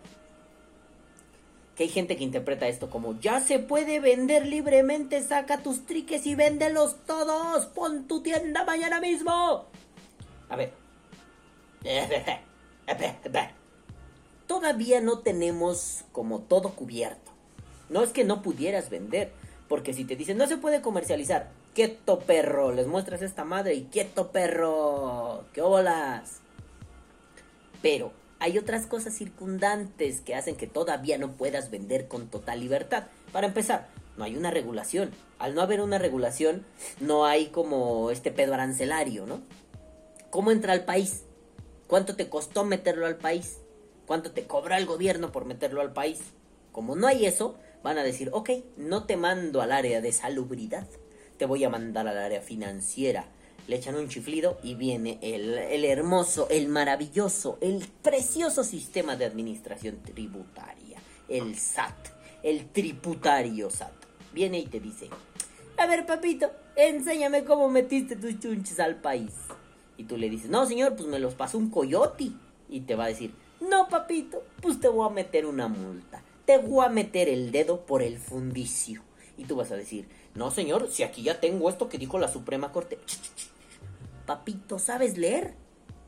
que 1.75 1.83
hay 1.83 1.89
gente 1.89 2.17
que 2.17 2.23
interpreta 2.23 2.67
esto 2.67 2.89
como, 2.89 3.19
ya 3.19 3.39
se 3.39 3.59
puede 3.59 3.99
vender 3.99 4.47
libremente, 4.47 5.21
saca 5.21 5.61
tus 5.61 5.85
triques 5.85 6.25
y 6.25 6.33
véndelos 6.33 7.05
todos, 7.05 7.67
pon 7.67 8.07
tu 8.07 8.23
tienda 8.23 8.65
mañana 8.65 8.99
mismo. 8.99 9.67
A 10.49 10.55
ver. 10.55 10.73
Todavía 14.47 15.01
no 15.01 15.19
tenemos 15.19 16.03
como 16.11 16.39
todo 16.39 16.69
cubierto. 16.69 17.31
No 17.89 18.01
es 18.01 18.09
que 18.09 18.23
no 18.23 18.41
pudieras 18.41 18.89
vender, 18.89 19.31
porque 19.71 19.93
si 19.93 20.03
te 20.03 20.17
dicen 20.17 20.37
no 20.37 20.47
se 20.47 20.57
puede 20.57 20.81
comercializar, 20.81 21.47
quieto 21.73 22.19
perro, 22.19 22.73
les 22.73 22.87
muestras 22.87 23.21
esta 23.21 23.45
madre 23.45 23.73
y 23.73 23.85
quieto 23.85 24.29
perro, 24.33 25.45
qué 25.53 25.61
bolas. 25.61 26.41
Pero 27.81 28.11
hay 28.39 28.57
otras 28.57 28.85
cosas 28.85 29.13
circundantes 29.13 30.19
que 30.19 30.35
hacen 30.35 30.57
que 30.57 30.67
todavía 30.67 31.17
no 31.17 31.37
puedas 31.37 31.71
vender 31.71 32.09
con 32.09 32.27
total 32.27 32.59
libertad. 32.59 33.05
Para 33.31 33.47
empezar, 33.47 33.87
no 34.17 34.25
hay 34.25 34.35
una 34.35 34.51
regulación. 34.51 35.11
Al 35.39 35.55
no 35.55 35.61
haber 35.61 35.79
una 35.79 35.99
regulación, 35.99 36.65
no 36.99 37.23
hay 37.23 37.47
como 37.47 38.11
este 38.11 38.29
pedo 38.29 38.53
arancelario, 38.53 39.25
¿no? 39.25 39.39
¿Cómo 40.31 40.51
entra 40.51 40.73
al 40.73 40.83
país? 40.83 41.23
¿Cuánto 41.87 42.17
te 42.17 42.27
costó 42.27 42.65
meterlo 42.65 43.05
al 43.05 43.15
país? 43.15 43.59
¿Cuánto 44.05 44.31
te 44.31 44.43
cobra 44.43 44.77
el 44.77 44.85
gobierno 44.85 45.31
por 45.31 45.45
meterlo 45.45 45.79
al 45.79 45.93
país? 45.93 46.19
Como 46.73 46.97
no 46.97 47.07
hay 47.07 47.25
eso, 47.25 47.55
van 47.83 47.97
a 47.97 48.03
decir, 48.03 48.29
ok, 48.33 48.49
no 48.77 49.05
te 49.05 49.17
mando 49.17 49.61
al 49.61 49.71
área 49.71 50.01
de 50.01 50.11
salubridad, 50.11 50.87
te 51.37 51.45
voy 51.45 51.63
a 51.63 51.69
mandar 51.69 52.07
al 52.07 52.17
área 52.17 52.41
financiera. 52.41 53.25
Le 53.67 53.75
echan 53.77 53.95
un 53.95 54.09
chiflido 54.09 54.59
y 54.63 54.75
viene 54.75 55.19
el, 55.21 55.57
el 55.57 55.85
hermoso, 55.85 56.47
el 56.49 56.67
maravilloso, 56.67 57.57
el 57.61 57.87
precioso 58.01 58.63
sistema 58.63 59.15
de 59.15 59.25
administración 59.25 60.01
tributaria, 60.03 60.99
el 61.29 61.57
SAT, 61.57 62.09
el 62.43 62.69
tributario 62.69 63.69
SAT. 63.69 63.93
Viene 64.33 64.59
y 64.59 64.65
te 64.65 64.79
dice, 64.79 65.09
a 65.77 65.85
ver 65.85 66.05
papito, 66.05 66.51
enséñame 66.75 67.43
cómo 67.43 67.69
metiste 67.69 68.15
tus 68.15 68.39
chunches 68.39 68.79
al 68.79 68.97
país. 68.97 69.33
Y 69.97 70.05
tú 70.05 70.17
le 70.17 70.29
dices, 70.29 70.49
no 70.49 70.65
señor, 70.65 70.95
pues 70.95 71.07
me 71.07 71.19
los 71.19 71.35
pasó 71.35 71.57
un 71.57 71.69
coyote. 71.69 72.31
Y 72.69 72.81
te 72.81 72.95
va 72.95 73.05
a 73.05 73.09
decir, 73.09 73.33
no 73.59 73.87
papito, 73.89 74.43
pues 74.61 74.79
te 74.79 74.87
voy 74.87 75.07
a 75.07 75.13
meter 75.13 75.45
una 75.45 75.67
multa. 75.67 76.20
Te 76.59 76.81
a 76.83 76.89
meter 76.89 77.29
el 77.29 77.51
dedo 77.51 77.85
por 77.85 78.01
el 78.01 78.17
fundicio. 78.17 79.01
Y 79.37 79.45
tú 79.45 79.55
vas 79.55 79.71
a 79.71 79.75
decir, 79.77 80.09
no 80.35 80.51
señor, 80.51 80.89
si 80.89 81.03
aquí 81.03 81.23
ya 81.23 81.39
tengo 81.39 81.69
esto 81.69 81.87
que 81.87 81.97
dijo 81.97 82.19
la 82.19 82.27
Suprema 82.27 82.73
Corte. 82.73 82.99
Papito, 84.25 84.77
¿sabes 84.79 85.17
leer? 85.17 85.53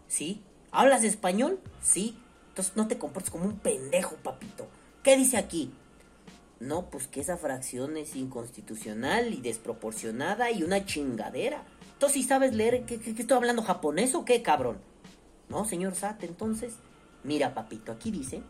Sí. 0.08 0.42
¿Hablas 0.72 1.04
español? 1.06 1.60
Sí. 1.82 2.18
Entonces 2.50 2.76
no 2.76 2.88
te 2.90 2.98
comportes 2.98 3.32
como 3.32 3.46
un 3.46 3.58
pendejo, 3.58 4.16
papito. 4.18 4.68
¿Qué 5.02 5.16
dice 5.16 5.38
aquí? 5.38 5.72
No, 6.60 6.90
pues 6.90 7.08
que 7.08 7.22
esa 7.22 7.38
fracción 7.38 7.96
es 7.96 8.16
inconstitucional 8.16 9.34
y 9.34 9.40
desproporcionada 9.42 10.52
y 10.52 10.64
una 10.64 10.86
chingadera. 10.86 11.64
Entonces, 11.94 12.22
si 12.22 12.28
sabes 12.28 12.54
leer, 12.54 12.86
¿qué, 12.86 13.00
qué- 13.00 13.16
qué 13.16 13.22
estoy 13.22 13.38
hablando 13.38 13.62
japonés 13.64 14.14
o 14.14 14.26
qué, 14.26 14.42
cabrón? 14.42 14.78
No, 15.50 15.64
señor 15.66 15.96
Sat, 15.96 16.22
entonces, 16.24 16.74
mira, 17.24 17.54
papito, 17.54 17.92
aquí 17.94 18.12
dice 18.12 18.42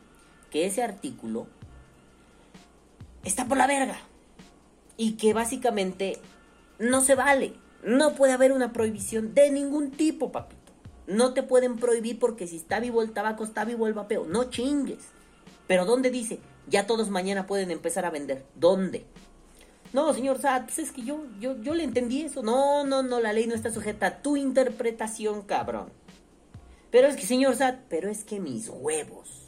que 0.51 0.65
ese 0.65 0.83
artículo 0.83 1.47
está 3.23 3.45
por 3.45 3.57
la 3.57 3.67
verga. 3.67 3.97
Y 4.97 5.13
que 5.13 5.33
básicamente 5.33 6.19
no 6.79 7.01
se 7.01 7.15
vale. 7.15 7.53
No 7.83 8.13
puede 8.15 8.33
haber 8.33 8.51
una 8.51 8.71
prohibición 8.71 9.33
de 9.33 9.51
ningún 9.51 9.91
tipo, 9.91 10.31
papito. 10.31 10.71
No 11.07 11.33
te 11.33 11.43
pueden 11.43 11.77
prohibir 11.77 12.19
porque 12.19 12.47
si 12.47 12.55
está 12.55 12.79
vivo 12.79 13.01
el 13.01 13.11
tabaco, 13.11 13.43
está 13.43 13.65
vivo 13.65 13.87
el 13.87 13.93
vapeo. 13.93 14.25
No 14.25 14.45
chingues. 14.45 14.99
Pero 15.67 15.85
¿dónde 15.85 16.09
dice? 16.09 16.39
Ya 16.67 16.87
todos 16.87 17.09
mañana 17.09 17.45
pueden 17.45 17.71
empezar 17.71 18.05
a 18.05 18.09
vender. 18.09 18.45
¿Dónde? 18.55 19.05
No, 19.91 20.13
señor 20.13 20.41
Sad, 20.41 20.63
pues 20.63 20.79
es 20.79 20.91
que 20.91 21.03
yo, 21.03 21.25
yo, 21.39 21.61
yo 21.61 21.75
le 21.75 21.83
entendí 21.83 22.21
eso. 22.21 22.41
No, 22.41 22.83
no, 22.85 23.03
no, 23.03 23.19
la 23.19 23.33
ley 23.33 23.47
no 23.47 23.53
está 23.53 23.71
sujeta 23.71 24.07
a 24.07 24.21
tu 24.21 24.37
interpretación, 24.37 25.43
cabrón. 25.43 25.89
Pero 26.89 27.07
es 27.07 27.15
que, 27.15 27.25
señor 27.25 27.55
Sad, 27.55 27.75
pero 27.89 28.09
es 28.09 28.23
que 28.23 28.39
mis 28.39 28.69
huevos. 28.69 29.42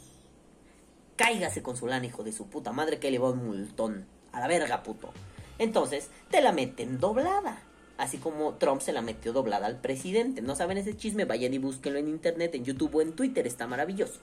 Cáigase 1.16 1.62
con 1.62 1.76
su 1.76 1.86
lana, 1.86 2.06
hijo 2.06 2.22
de 2.22 2.32
su 2.32 2.46
puta 2.48 2.72
madre, 2.72 2.98
que 2.98 3.10
le 3.10 3.18
va 3.18 3.30
un 3.30 3.46
multón. 3.46 4.06
A 4.32 4.40
la 4.40 4.48
verga, 4.48 4.82
puto. 4.82 5.12
Entonces, 5.58 6.10
te 6.30 6.42
la 6.42 6.52
meten 6.52 7.00
doblada. 7.00 7.62
Así 7.96 8.18
como 8.18 8.54
Trump 8.54 8.82
se 8.82 8.92
la 8.92 9.00
metió 9.00 9.32
doblada 9.32 9.66
al 9.66 9.80
presidente. 9.80 10.42
¿No 10.42 10.54
saben 10.54 10.76
ese 10.76 10.96
chisme? 10.96 11.24
Vayan 11.24 11.54
y 11.54 11.58
búsquenlo 11.58 11.98
en 11.98 12.08
internet, 12.08 12.54
en 12.54 12.64
YouTube 12.64 12.96
o 12.96 13.00
en 13.00 13.14
Twitter. 13.14 13.46
Está 13.46 13.66
maravilloso. 13.66 14.20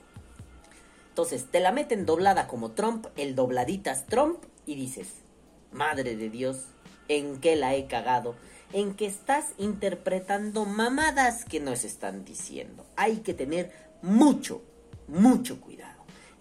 Entonces, 1.08 1.46
te 1.50 1.60
la 1.60 1.72
meten 1.72 2.06
doblada 2.06 2.46
como 2.46 2.72
Trump, 2.72 3.06
el 3.16 3.34
dobladitas 3.34 4.06
Trump, 4.06 4.44
y 4.66 4.74
dices, 4.74 5.08
madre 5.72 6.16
de 6.16 6.30
Dios, 6.30 6.64
¿en 7.08 7.40
qué 7.40 7.56
la 7.56 7.74
he 7.74 7.86
cagado? 7.86 8.34
En 8.72 8.94
que 8.94 9.06
estás 9.06 9.52
interpretando 9.58 10.64
mamadas 10.64 11.44
que 11.44 11.60
nos 11.60 11.84
están 11.84 12.24
diciendo. 12.24 12.84
Hay 12.96 13.18
que 13.18 13.34
tener 13.34 13.72
mucho, 14.02 14.62
mucho 15.06 15.60
cuidado. 15.60 15.93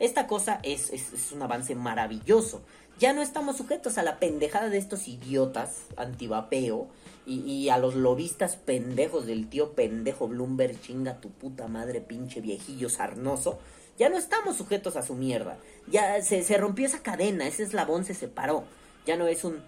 Esta 0.03 0.27
cosa 0.27 0.59
es, 0.63 0.89
es, 0.91 1.31
un 1.31 1.43
avance 1.43 1.75
maravilloso. 1.75 2.61
Ya 2.99 3.13
no 3.13 3.21
estamos 3.21 3.55
sujetos 3.55 3.97
a 3.97 4.03
la 4.03 4.19
pendejada 4.19 4.67
de 4.67 4.77
estos 4.77 5.07
idiotas 5.07 5.83
antivapeo 5.95 6.87
y, 7.25 7.39
y, 7.49 7.69
a 7.69 7.77
los 7.77 7.95
lobistas 7.95 8.57
pendejos 8.57 9.25
del 9.25 9.47
tío 9.47 9.71
pendejo 9.71 10.27
Bloomberg, 10.27 10.77
chinga 10.81 11.21
tu 11.21 11.29
puta 11.29 11.69
madre, 11.69 12.01
pinche 12.01 12.41
viejillo 12.41 12.89
sarnoso. 12.89 13.59
Ya 13.97 14.09
no 14.09 14.17
estamos 14.17 14.57
sujetos 14.57 14.97
a 14.97 15.03
su 15.03 15.15
mierda. 15.15 15.57
Ya 15.87 16.21
se, 16.21 16.43
se 16.43 16.57
rompió 16.57 16.85
esa 16.85 17.01
cadena, 17.01 17.47
ese 17.47 17.63
eslabón 17.63 18.03
se 18.03 18.13
separó. 18.13 18.65
Ya 19.05 19.15
no 19.15 19.27
es 19.27 19.45
un... 19.45 19.63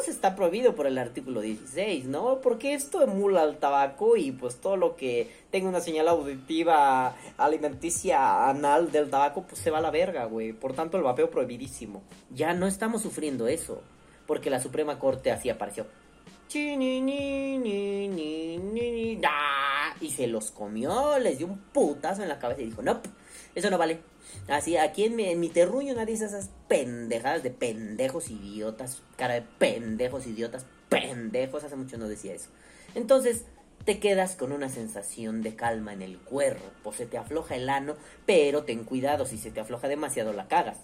Pues 0.00 0.16
está 0.16 0.34
prohibido 0.34 0.74
por 0.74 0.86
el 0.86 0.96
artículo 0.96 1.42
16, 1.42 2.06
¿no? 2.06 2.40
Porque 2.40 2.72
esto 2.72 3.02
emula 3.02 3.42
al 3.42 3.58
tabaco 3.58 4.16
y 4.16 4.32
pues 4.32 4.56
todo 4.56 4.78
lo 4.78 4.96
que 4.96 5.30
tenga 5.50 5.68
una 5.68 5.80
señal 5.80 6.08
auditiva 6.08 7.14
alimenticia 7.36 8.48
anal 8.48 8.90
del 8.92 9.10
tabaco, 9.10 9.42
pues 9.42 9.60
se 9.60 9.70
va 9.70 9.76
a 9.76 9.82
la 9.82 9.90
verga, 9.90 10.24
güey. 10.24 10.54
Por 10.54 10.72
tanto, 10.72 10.96
el 10.96 11.02
vapeo 11.02 11.28
prohibidísimo. 11.28 12.02
Ya 12.30 12.54
no 12.54 12.66
estamos 12.66 13.02
sufriendo 13.02 13.46
eso. 13.46 13.82
Porque 14.26 14.48
la 14.48 14.62
Suprema 14.62 14.98
Corte 14.98 15.32
así 15.32 15.50
apareció. 15.50 15.84
Y 20.00 20.10
se 20.16 20.26
los 20.28 20.50
comió, 20.50 21.18
les 21.18 21.36
dio 21.36 21.46
un 21.46 21.58
putazo 21.58 22.22
en 22.22 22.30
la 22.30 22.38
cabeza 22.38 22.62
y 22.62 22.70
dijo, 22.70 22.80
no, 22.80 23.02
eso 23.54 23.68
no 23.68 23.76
vale. 23.76 24.00
Así, 24.48 24.76
aquí 24.76 25.04
en 25.04 25.16
mi, 25.16 25.24
en 25.24 25.40
mi 25.40 25.48
terruño 25.48 25.94
nadie 25.94 26.14
dice 26.14 26.26
esas 26.26 26.50
pendejadas 26.68 27.42
de 27.42 27.50
pendejos 27.50 28.30
idiotas, 28.30 29.02
cara 29.16 29.34
de 29.34 29.42
pendejos 29.42 30.26
idiotas, 30.26 30.66
pendejos, 30.88 31.64
hace 31.64 31.76
mucho 31.76 31.98
no 31.98 32.08
decía 32.08 32.34
eso. 32.34 32.50
Entonces, 32.94 33.44
te 33.84 33.98
quedas 33.98 34.36
con 34.36 34.52
una 34.52 34.68
sensación 34.68 35.42
de 35.42 35.56
calma 35.56 35.92
en 35.92 36.02
el 36.02 36.18
cuerpo, 36.18 36.92
se 36.92 37.06
te 37.06 37.16
afloja 37.16 37.56
el 37.56 37.68
ano, 37.68 37.96
pero 38.26 38.64
ten 38.64 38.84
cuidado, 38.84 39.24
si 39.24 39.38
se 39.38 39.50
te 39.50 39.60
afloja 39.60 39.88
demasiado 39.88 40.32
la 40.32 40.48
cagas. 40.48 40.78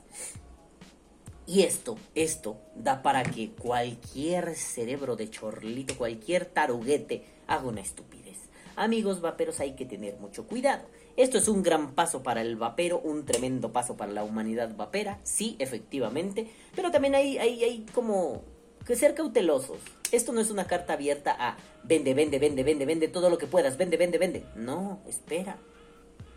Y 1.46 1.62
esto, 1.62 1.96
esto 2.14 2.58
da 2.74 3.02
para 3.02 3.22
que 3.22 3.50
cualquier 3.50 4.56
cerebro 4.56 5.14
de 5.14 5.30
chorlito, 5.30 5.96
cualquier 5.96 6.46
taruguete 6.46 7.24
haga 7.46 7.68
una 7.68 7.82
estupidez. 7.82 8.38
Amigos 8.74 9.20
vaperos, 9.20 9.60
hay 9.60 9.76
que 9.76 9.86
tener 9.86 10.18
mucho 10.18 10.46
cuidado. 10.46 10.88
Esto 11.16 11.38
es 11.38 11.48
un 11.48 11.62
gran 11.62 11.92
paso 11.94 12.22
para 12.22 12.42
el 12.42 12.56
vapero, 12.56 12.98
un 12.98 13.24
tremendo 13.24 13.72
paso 13.72 13.96
para 13.96 14.12
la 14.12 14.22
humanidad 14.22 14.76
vapera, 14.76 15.18
sí, 15.22 15.56
efectivamente, 15.58 16.50
pero 16.74 16.90
también 16.90 17.14
hay, 17.14 17.38
hay, 17.38 17.64
hay 17.64 17.86
como 17.94 18.42
que 18.86 18.96
ser 18.96 19.14
cautelosos. 19.14 19.78
Esto 20.12 20.32
no 20.32 20.40
es 20.40 20.50
una 20.50 20.66
carta 20.66 20.92
abierta 20.92 21.34
a 21.38 21.56
vende, 21.82 22.14
vende, 22.14 22.38
vende, 22.38 22.62
vende, 22.62 22.84
vende 22.84 23.08
todo 23.08 23.30
lo 23.30 23.38
que 23.38 23.46
puedas, 23.46 23.76
vende, 23.76 23.96
vende, 23.96 24.18
vende. 24.18 24.44
No, 24.54 25.00
espera. 25.08 25.56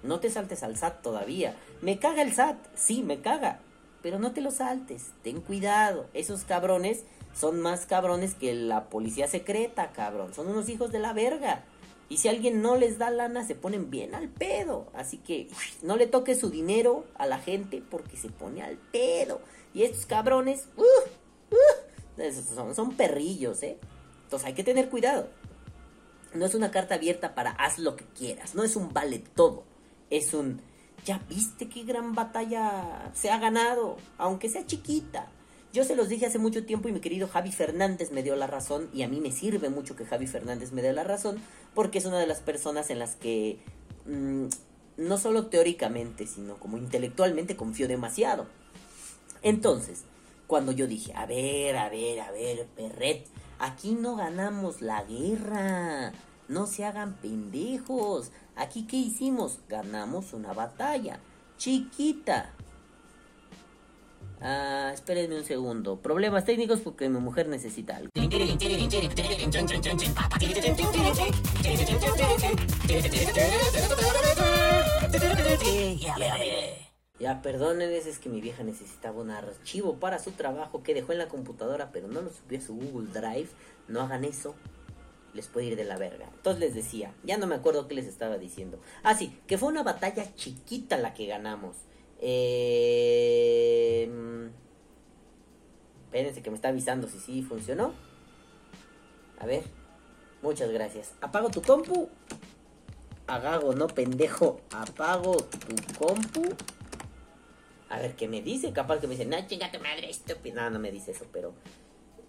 No 0.01 0.19
te 0.19 0.29
saltes 0.29 0.63
al 0.63 0.77
SAT 0.77 1.01
todavía. 1.01 1.55
Me 1.81 1.99
caga 1.99 2.21
el 2.21 2.33
SAT, 2.33 2.57
sí, 2.73 3.03
me 3.03 3.19
caga. 3.19 3.59
Pero 4.01 4.17
no 4.17 4.31
te 4.31 4.39
lo 4.39 4.49
saltes, 4.49 5.11
ten 5.23 5.41
cuidado. 5.41 6.07
Esos 6.13 6.45
cabrones 6.45 7.03
son 7.33 7.59
más 7.59 7.85
cabrones 7.85 8.33
que 8.33 8.53
la 8.53 8.85
policía 8.85 9.27
secreta, 9.27 9.91
cabrón. 9.91 10.33
Son 10.33 10.47
unos 10.47 10.69
hijos 10.69 10.91
de 10.91 10.99
la 10.99 11.13
verga. 11.13 11.65
Y 12.09 12.17
si 12.17 12.27
alguien 12.27 12.61
no 12.61 12.75
les 12.75 12.97
da 12.97 13.11
lana, 13.11 13.45
se 13.45 13.55
ponen 13.55 13.91
bien 13.91 14.15
al 14.15 14.29
pedo. 14.29 14.87
Así 14.93 15.17
que 15.17 15.47
no 15.83 15.95
le 15.95 16.07
toque 16.07 16.35
su 16.35 16.49
dinero 16.49 17.05
a 17.15 17.27
la 17.27 17.37
gente 17.39 17.83
porque 17.87 18.17
se 18.17 18.29
pone 18.29 18.63
al 18.63 18.77
pedo. 18.77 19.41
Y 19.73 19.83
estos 19.83 20.07
cabrones, 20.07 20.67
uh, 20.75 20.81
uh, 20.81 22.31
son, 22.55 22.73
son 22.73 22.95
perrillos, 22.95 23.61
¿eh? 23.61 23.77
Entonces 24.23 24.47
hay 24.47 24.53
que 24.53 24.63
tener 24.63 24.89
cuidado. 24.89 25.29
No 26.33 26.45
es 26.45 26.55
una 26.55 26.71
carta 26.71 26.95
abierta 26.95 27.35
para 27.35 27.51
haz 27.51 27.77
lo 27.77 27.95
que 27.95 28.05
quieras. 28.05 28.55
No 28.55 28.63
es 28.63 28.75
un 28.75 28.91
vale 28.91 29.19
todo. 29.19 29.63
Es 30.09 30.33
un 30.33 30.61
ya 31.05 31.19
viste 31.29 31.69
qué 31.69 31.83
gran 31.83 32.13
batalla 32.13 33.11
se 33.13 33.29
ha 33.29 33.39
ganado, 33.39 33.97
aunque 34.17 34.49
sea 34.49 34.65
chiquita. 34.65 35.27
Yo 35.71 35.83
se 35.83 35.95
los 35.95 36.09
dije 36.09 36.25
hace 36.25 36.39
mucho 36.39 36.65
tiempo 36.65 36.89
y 36.89 36.91
mi 36.91 36.99
querido 36.99 37.27
Javi 37.27 37.51
Fernández 37.51 38.11
me 38.11 38.23
dio 38.23 38.35
la 38.35 38.47
razón 38.47 38.89
y 38.91 39.03
a 39.03 39.07
mí 39.07 39.21
me 39.21 39.31
sirve 39.31 39.69
mucho 39.69 39.95
que 39.95 40.05
Javi 40.05 40.25
Fernández 40.25 40.71
me 40.71 40.81
dé 40.81 40.93
la 40.93 41.03
razón 41.03 41.37
porque 41.75 41.99
es 41.99 42.05
una 42.05 42.17
de 42.17 42.25
las 42.25 42.39
personas 42.39 42.89
en 42.89 42.97
las 42.97 43.15
que 43.15 43.59
mmm, 44.05 44.47
no 44.97 45.17
solo 45.17 45.47
teóricamente, 45.47 46.25
sino 46.25 46.55
como 46.57 46.77
intelectualmente 46.77 47.55
confío 47.55 47.87
demasiado. 47.87 48.47
Entonces, 49.43 50.03
cuando 50.47 50.71
yo 50.71 50.87
dije, 50.87 51.13
a 51.13 51.25
ver, 51.25 51.77
a 51.77 51.89
ver, 51.89 52.19
a 52.19 52.31
ver, 52.31 52.65
perret, 52.75 53.25
aquí 53.59 53.91
no 53.91 54.15
ganamos 54.15 54.81
la 54.81 55.03
guerra, 55.03 56.11
no 56.47 56.65
se 56.65 56.83
hagan 56.83 57.15
pendejos, 57.17 58.31
aquí 58.55 58.87
qué 58.87 58.97
hicimos, 58.97 59.59
ganamos 59.69 60.33
una 60.33 60.53
batalla, 60.53 61.19
chiquita, 61.57 62.53
Ah, 64.41 64.91
espérenme 64.93 65.37
un 65.37 65.43
segundo. 65.43 65.97
Problemas 66.01 66.45
técnicos 66.45 66.79
porque 66.79 67.09
mi 67.09 67.19
mujer 67.19 67.47
necesita 67.49 67.97
algo. 67.97 68.09
Ya, 77.19 77.41
perdonen, 77.41 77.91
es 77.91 78.17
que 78.17 78.29
mi 78.29 78.39
vieja 78.39 78.63
necesitaba 78.63 79.19
un 79.19 79.29
archivo 79.29 79.95
para 79.95 80.19
su 80.19 80.31
trabajo 80.31 80.83
que 80.83 80.93
dejó 80.93 81.11
en 81.11 81.17
la 81.17 81.27
computadora, 81.27 81.91
pero 81.91 82.07
no 82.07 82.21
lo 82.21 82.29
subió 82.29 82.59
a 82.59 82.61
su 82.61 82.75
Google 82.75 83.11
Drive. 83.11 83.49
No 83.89 83.99
hagan 83.99 84.23
eso, 84.23 84.55
les 85.33 85.47
puede 85.47 85.67
ir 85.67 85.75
de 85.75 85.83
la 85.83 85.97
verga. 85.97 86.29
Entonces 86.33 86.61
les 86.61 86.73
decía, 86.73 87.13
ya 87.25 87.37
no 87.37 87.45
me 87.45 87.55
acuerdo 87.55 87.89
qué 87.89 87.95
les 87.95 88.07
estaba 88.07 88.37
diciendo. 88.37 88.79
Ah, 89.03 89.15
sí, 89.15 89.37
que 89.47 89.57
fue 89.57 89.67
una 89.67 89.83
batalla 89.83 90.33
chiquita 90.35 90.95
la 90.95 91.13
que 91.13 91.25
ganamos. 91.25 91.75
Eh, 92.21 94.09
espérense 96.05 96.41
que 96.41 96.49
me 96.49 96.55
está 96.55 96.69
avisando 96.69 97.07
si 97.07 97.19
sí 97.19 97.41
funcionó. 97.41 97.93
A 99.39 99.45
ver. 99.45 99.63
Muchas 100.41 100.71
gracias. 100.71 101.13
Apago 101.21 101.49
tu 101.49 101.61
compu. 101.61 102.09
Agago, 103.27 103.73
no 103.73 103.87
pendejo. 103.87 104.61
Apago 104.71 105.35
tu 105.35 105.75
compu. 105.97 106.43
A 107.89 107.99
ver 107.99 108.15
qué 108.15 108.27
me 108.27 108.41
dice. 108.41 108.71
Capaz 108.71 108.99
que 108.99 109.07
me 109.07 109.15
dice, 109.15 109.25
no, 109.25 109.37
chingate 109.47 109.79
madre, 109.79 110.09
estúpido. 110.09 110.61
No, 110.61 110.69
no 110.69 110.79
me 110.79 110.91
dice 110.91 111.11
eso, 111.11 111.25
pero. 111.33 111.53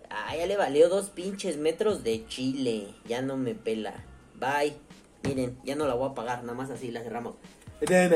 Ah, 0.09 0.35
ya 0.37 0.47
le 0.47 0.57
valió 0.57 0.89
dos 0.89 1.11
pinches 1.11 1.57
metros 1.57 2.03
de 2.03 2.27
chile. 2.27 2.95
Ya 3.07 3.23
no 3.23 3.37
me 3.37 3.55
pela. 3.55 4.05
Bye. 4.35 4.75
Miren, 5.23 5.57
ya 5.65 5.77
no 5.77 5.87
la 5.87 5.95
voy 5.95 6.11
a 6.11 6.15
pagar. 6.15 6.43
Nada 6.43 6.55
más 6.55 6.71
así 6.71 6.91
la 6.91 7.03
cerramos. 7.03 7.37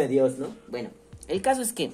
Dios, 0.08 0.38
¿no? 0.38 0.54
Bueno. 0.68 0.90
El 1.28 1.42
caso 1.42 1.62
es 1.62 1.72
que, 1.72 1.92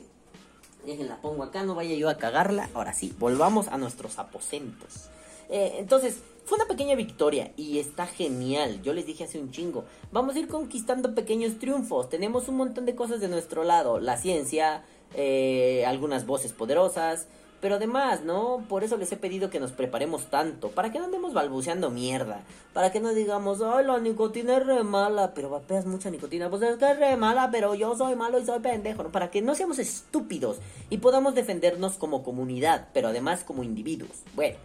la 0.86 1.16
pongo 1.20 1.42
acá, 1.42 1.62
no 1.62 1.74
vaya 1.74 1.94
yo 1.94 2.08
a 2.08 2.16
cagarla. 2.16 2.68
Ahora 2.74 2.92
sí, 2.92 3.14
volvamos 3.18 3.68
a 3.68 3.78
nuestros 3.78 4.18
aposentos. 4.18 5.08
Eh, 5.48 5.76
entonces, 5.78 6.20
fue 6.44 6.56
una 6.56 6.66
pequeña 6.66 6.94
victoria 6.94 7.52
y 7.56 7.78
está 7.78 8.06
genial. 8.06 8.82
Yo 8.82 8.92
les 8.92 9.06
dije 9.06 9.24
hace 9.24 9.38
un 9.38 9.52
chingo. 9.52 9.84
Vamos 10.10 10.34
a 10.34 10.40
ir 10.40 10.48
conquistando 10.48 11.14
pequeños 11.14 11.58
triunfos. 11.58 12.08
Tenemos 12.08 12.48
un 12.48 12.56
montón 12.56 12.86
de 12.86 12.94
cosas 12.94 13.20
de 13.20 13.28
nuestro 13.28 13.62
lado. 13.62 14.00
La 14.00 14.16
ciencia, 14.16 14.84
eh, 15.14 15.84
algunas 15.86 16.26
voces 16.26 16.52
poderosas, 16.52 17.28
pero 17.60 17.74
además, 17.74 18.22
¿no? 18.24 18.64
Por 18.68 18.84
eso 18.84 18.96
les 18.96 19.12
he 19.12 19.16
pedido 19.16 19.50
que 19.50 19.60
nos 19.60 19.72
preparemos 19.72 20.26
tanto, 20.26 20.70
para 20.70 20.90
que 20.90 20.98
no 20.98 21.04
andemos 21.04 21.34
balbuceando 21.34 21.90
mierda, 21.90 22.42
para 22.72 22.90
que 22.90 23.00
no 23.00 23.10
digamos, 23.10 23.60
ay, 23.60 23.84
la 23.84 23.98
nicotina 23.98 24.56
es 24.56 24.66
re 24.66 24.82
mala, 24.82 25.34
pero 25.34 25.50
vapeas 25.50 25.84
mucha 25.84 26.10
nicotina, 26.10 26.48
pues 26.48 26.62
es 26.62 26.78
que 26.78 26.90
es 26.90 26.98
re 26.98 27.16
mala, 27.16 27.50
pero 27.50 27.74
yo 27.74 27.94
soy 27.96 28.16
malo 28.16 28.38
y 28.38 28.46
soy 28.46 28.60
pendejo, 28.60 29.02
¿no? 29.02 29.12
Para 29.12 29.30
que 29.30 29.42
no 29.42 29.54
seamos 29.54 29.78
estúpidos 29.78 30.58
y 30.88 30.98
podamos 30.98 31.34
defendernos 31.34 31.94
como 31.94 32.22
comunidad, 32.22 32.88
pero 32.94 33.08
además 33.08 33.44
como 33.44 33.62
individuos. 33.62 34.22
Bueno, 34.34 34.56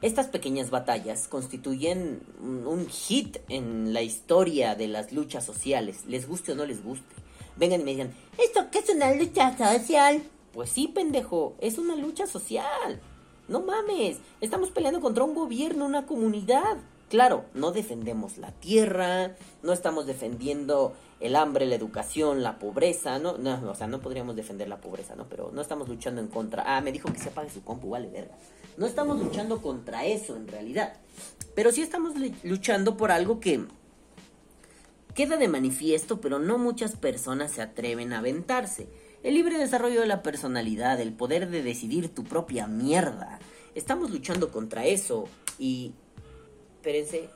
Estas 0.00 0.28
pequeñas 0.28 0.70
batallas 0.70 1.26
constituyen 1.26 2.20
un, 2.40 2.86
hit 2.88 3.38
en 3.48 3.92
la 3.92 4.00
historia 4.00 4.76
de 4.76 4.86
las 4.86 5.10
luchas 5.10 5.44
sociales, 5.44 6.04
les 6.06 6.28
guste 6.28 6.52
o 6.52 6.54
no 6.54 6.64
les 6.64 6.84
guste. 6.84 7.16
Vengan 7.56 7.80
y 7.80 7.84
me 7.84 7.90
digan, 7.90 8.14
¿esto 8.38 8.68
qué 8.70 8.78
es 8.78 8.88
una 8.90 9.12
lucha 9.12 9.58
social? 9.58 10.22
Pues 10.58 10.70
sí, 10.70 10.88
pendejo, 10.88 11.54
es 11.60 11.78
una 11.78 11.94
lucha 11.94 12.26
social. 12.26 13.00
No 13.46 13.60
mames, 13.60 14.18
estamos 14.40 14.72
peleando 14.72 15.00
contra 15.00 15.22
un 15.22 15.32
gobierno, 15.32 15.86
una 15.86 16.04
comunidad. 16.04 16.78
Claro, 17.08 17.44
no 17.54 17.70
defendemos 17.70 18.38
la 18.38 18.50
tierra, 18.50 19.36
no 19.62 19.72
estamos 19.72 20.06
defendiendo 20.06 20.94
el 21.20 21.36
hambre, 21.36 21.64
la 21.64 21.76
educación, 21.76 22.42
la 22.42 22.58
pobreza, 22.58 23.20
no, 23.20 23.38
no, 23.38 23.70
o 23.70 23.74
sea, 23.76 23.86
no 23.86 24.00
podríamos 24.00 24.34
defender 24.34 24.68
la 24.68 24.80
pobreza, 24.80 25.14
¿no? 25.14 25.28
Pero 25.28 25.52
no 25.52 25.60
estamos 25.60 25.88
luchando 25.88 26.20
en 26.20 26.26
contra. 26.26 26.64
Ah, 26.76 26.80
me 26.80 26.90
dijo 26.90 27.08
que 27.12 27.20
se 27.20 27.28
apague 27.28 27.50
su 27.50 27.62
compu, 27.62 27.90
vale, 27.90 28.08
verga. 28.08 28.34
No 28.78 28.86
estamos 28.86 29.20
luchando 29.20 29.62
contra 29.62 30.06
eso 30.06 30.34
en 30.34 30.48
realidad. 30.48 30.94
Pero 31.54 31.70
sí 31.70 31.82
estamos 31.82 32.16
lu- 32.16 32.34
luchando 32.42 32.96
por 32.96 33.12
algo 33.12 33.38
que 33.38 33.64
queda 35.14 35.36
de 35.36 35.46
manifiesto, 35.46 36.20
pero 36.20 36.40
no 36.40 36.58
muchas 36.58 36.96
personas 36.96 37.52
se 37.52 37.62
atreven 37.62 38.12
a 38.12 38.18
aventarse. 38.18 38.88
El 39.22 39.34
libre 39.34 39.58
desarrollo 39.58 40.00
de 40.00 40.06
la 40.06 40.22
personalidad, 40.22 41.00
el 41.00 41.12
poder 41.12 41.48
de 41.48 41.62
decidir 41.62 42.14
tu 42.14 42.24
propia 42.24 42.66
mierda. 42.68 43.40
Estamos 43.74 44.10
luchando 44.10 44.50
contra 44.50 44.86
eso 44.86 45.28
y... 45.58 45.92
Espérense. 46.76 47.28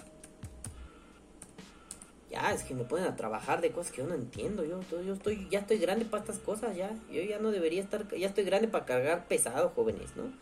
Ya, 2.30 2.52
es 2.52 2.62
que 2.62 2.74
me 2.74 2.84
ponen 2.84 3.06
a 3.06 3.16
trabajar 3.16 3.60
de 3.60 3.72
cosas 3.72 3.92
que 3.92 3.98
yo 3.98 4.06
no 4.06 4.14
entiendo. 4.14 4.64
Yo, 4.64 4.80
yo 5.02 5.12
estoy, 5.12 5.48
ya 5.50 5.58
estoy 5.58 5.78
grande 5.78 6.04
para 6.04 6.22
estas 6.22 6.38
cosas, 6.38 6.76
ya. 6.76 6.90
Yo 7.10 7.20
ya 7.22 7.38
no 7.38 7.50
debería 7.50 7.82
estar, 7.82 8.08
ya 8.16 8.28
estoy 8.28 8.44
grande 8.44 8.68
para 8.68 8.86
cargar 8.86 9.26
pesado, 9.26 9.70
jóvenes, 9.74 10.16
¿no? 10.16 10.32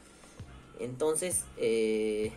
Entonces, 0.79 1.45
eh, 1.57 2.33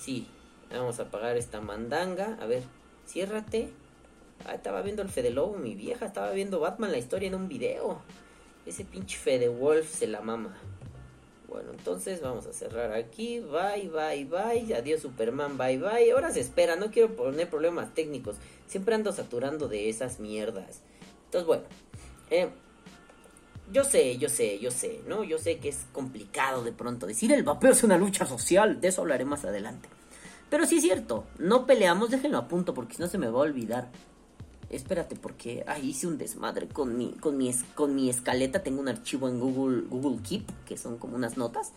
sí, 0.00 0.26
vamos 0.70 0.98
a 1.00 1.10
pagar 1.10 1.36
esta 1.36 1.60
mandanga. 1.60 2.36
A 2.40 2.46
ver, 2.46 2.64
ciérrate. 3.06 3.70
Ah, 4.46 4.54
estaba 4.54 4.82
viendo 4.82 5.02
el 5.02 5.08
Fede 5.08 5.30
Lobo, 5.30 5.56
mi 5.56 5.74
vieja. 5.74 6.06
Estaba 6.06 6.32
viendo 6.32 6.60
Batman 6.60 6.92
la 6.92 6.98
historia 6.98 7.28
en 7.28 7.34
un 7.34 7.48
video. 7.48 8.00
Ese 8.66 8.84
pinche 8.84 9.18
Fede 9.18 9.48
Wolf 9.48 9.88
se 9.88 10.06
la 10.06 10.20
mama. 10.20 10.56
Bueno, 11.48 11.70
entonces 11.70 12.22
vamos 12.22 12.46
a 12.46 12.52
cerrar 12.52 12.92
aquí. 12.92 13.40
Bye, 13.40 13.90
bye, 13.90 14.24
bye. 14.24 14.74
Adiós, 14.74 15.02
Superman. 15.02 15.58
Bye, 15.58 15.78
bye. 15.78 16.10
Ahora 16.12 16.30
se 16.30 16.40
espera. 16.40 16.76
No 16.76 16.90
quiero 16.90 17.14
poner 17.14 17.50
problemas 17.50 17.94
técnicos. 17.94 18.36
Siempre 18.66 18.94
ando 18.94 19.12
saturando 19.12 19.68
de 19.68 19.88
esas 19.88 20.18
mierdas. 20.18 20.80
Entonces, 21.26 21.46
bueno. 21.46 21.64
Eh, 22.30 22.48
yo 23.70 23.84
sé, 23.84 24.18
yo 24.18 24.28
sé, 24.28 24.58
yo 24.58 24.70
sé, 24.70 25.00
¿no? 25.06 25.24
Yo 25.24 25.38
sé 25.38 25.58
que 25.58 25.68
es 25.68 25.86
complicado 25.92 26.62
de 26.64 26.72
pronto 26.72 27.06
decir 27.06 27.32
el 27.32 27.42
vapeo 27.42 27.72
es 27.72 27.84
una 27.84 27.98
lucha 27.98 28.26
social. 28.26 28.80
De 28.80 28.88
eso 28.88 29.02
hablaré 29.02 29.24
más 29.24 29.44
adelante. 29.44 29.88
Pero 30.50 30.66
sí 30.66 30.76
es 30.76 30.82
cierto. 30.82 31.24
No 31.38 31.66
peleamos. 31.66 32.10
Déjenlo 32.10 32.38
a 32.38 32.48
punto 32.48 32.74
porque 32.74 32.94
si 32.94 33.02
no 33.02 33.08
se 33.08 33.18
me 33.18 33.28
va 33.28 33.38
a 33.40 33.42
olvidar. 33.42 33.90
Espérate, 34.72 35.16
porque 35.16 35.64
ay, 35.66 35.90
hice 35.90 36.06
un 36.06 36.16
desmadre 36.16 36.66
con 36.66 36.96
mi, 36.96 37.12
con, 37.12 37.36
mi, 37.36 37.54
con 37.74 37.94
mi 37.94 38.08
escaleta. 38.08 38.62
Tengo 38.62 38.80
un 38.80 38.88
archivo 38.88 39.28
en 39.28 39.38
Google, 39.38 39.82
Google 39.82 40.22
Keep, 40.22 40.50
que 40.64 40.78
son 40.78 40.96
como 40.96 41.14
unas 41.14 41.36
notas. 41.36 41.72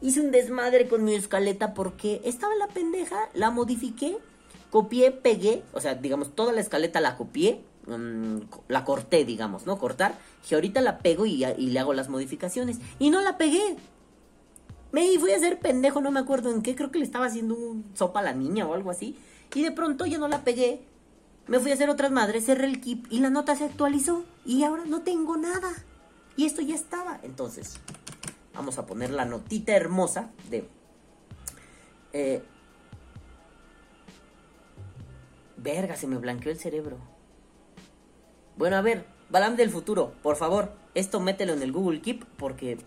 Hice 0.00 0.22
un 0.22 0.30
desmadre 0.30 0.88
con 0.88 1.04
mi 1.04 1.14
escaleta 1.14 1.74
porque 1.74 2.22
estaba 2.24 2.54
la 2.54 2.68
pendeja, 2.68 3.28
la 3.34 3.50
modifiqué, 3.50 4.16
copié, 4.70 5.10
pegué. 5.10 5.62
O 5.74 5.82
sea, 5.82 5.94
digamos, 5.94 6.34
toda 6.34 6.54
la 6.54 6.62
escaleta 6.62 7.02
la 7.02 7.18
copié, 7.18 7.62
mm, 7.86 8.38
la 8.68 8.86
corté, 8.86 9.26
digamos, 9.26 9.66
¿no? 9.66 9.78
Cortar. 9.78 10.14
Y 10.50 10.54
ahorita 10.54 10.80
la 10.80 10.98
pego 11.00 11.26
y, 11.26 11.44
le 11.44 11.78
hago 11.78 11.92
las 11.92 12.08
modificaciones. 12.08 12.78
Y 12.98 13.10
no 13.10 13.20
la 13.20 13.36
pegué. 13.36 13.76
Me 14.92 15.18
fui 15.18 15.32
a 15.32 15.36
hacer 15.36 15.58
pendejo, 15.58 16.00
no 16.00 16.10
me 16.10 16.20
acuerdo 16.20 16.50
en 16.50 16.62
qué. 16.62 16.74
Creo 16.74 16.90
que 16.90 17.00
le 17.00 17.04
estaba 17.04 17.26
haciendo 17.26 17.54
un 17.54 17.84
sopa 17.92 18.20
a 18.20 18.22
la 18.22 18.32
niña 18.32 18.66
o 18.66 18.72
algo 18.72 18.90
así. 18.90 19.18
Y 19.54 19.62
de 19.62 19.72
pronto 19.72 20.06
ya 20.06 20.16
no 20.16 20.26
la 20.26 20.42
pegué. 20.42 20.80
Me 21.50 21.58
fui 21.58 21.72
a 21.72 21.74
hacer 21.74 21.90
otras 21.90 22.12
madres, 22.12 22.46
cerré 22.46 22.66
el 22.66 22.80
keep 22.80 23.08
y 23.10 23.18
la 23.18 23.28
nota 23.28 23.56
se 23.56 23.64
actualizó. 23.64 24.24
Y 24.46 24.62
ahora 24.62 24.84
no 24.86 25.02
tengo 25.02 25.36
nada. 25.36 25.72
Y 26.36 26.46
esto 26.46 26.62
ya 26.62 26.76
estaba. 26.76 27.18
Entonces, 27.24 27.74
vamos 28.54 28.78
a 28.78 28.86
poner 28.86 29.10
la 29.10 29.24
notita 29.24 29.74
hermosa 29.74 30.30
de... 30.48 30.68
eh, 32.12 32.40
verga, 35.56 35.96
se 35.96 36.06
me 36.06 36.18
blanqueó 36.18 36.52
el 36.52 36.58
cerebro. 36.58 36.98
Bueno, 38.56 38.76
a 38.76 38.80
ver, 38.80 39.04
Balam 39.28 39.56
del 39.56 39.70
futuro, 39.70 40.14
por 40.22 40.36
favor, 40.36 40.72
esto 40.94 41.18
mételo 41.18 41.52
en 41.54 41.62
el 41.62 41.72
Google 41.72 42.00
Keep 42.00 42.26
porque 42.36 42.78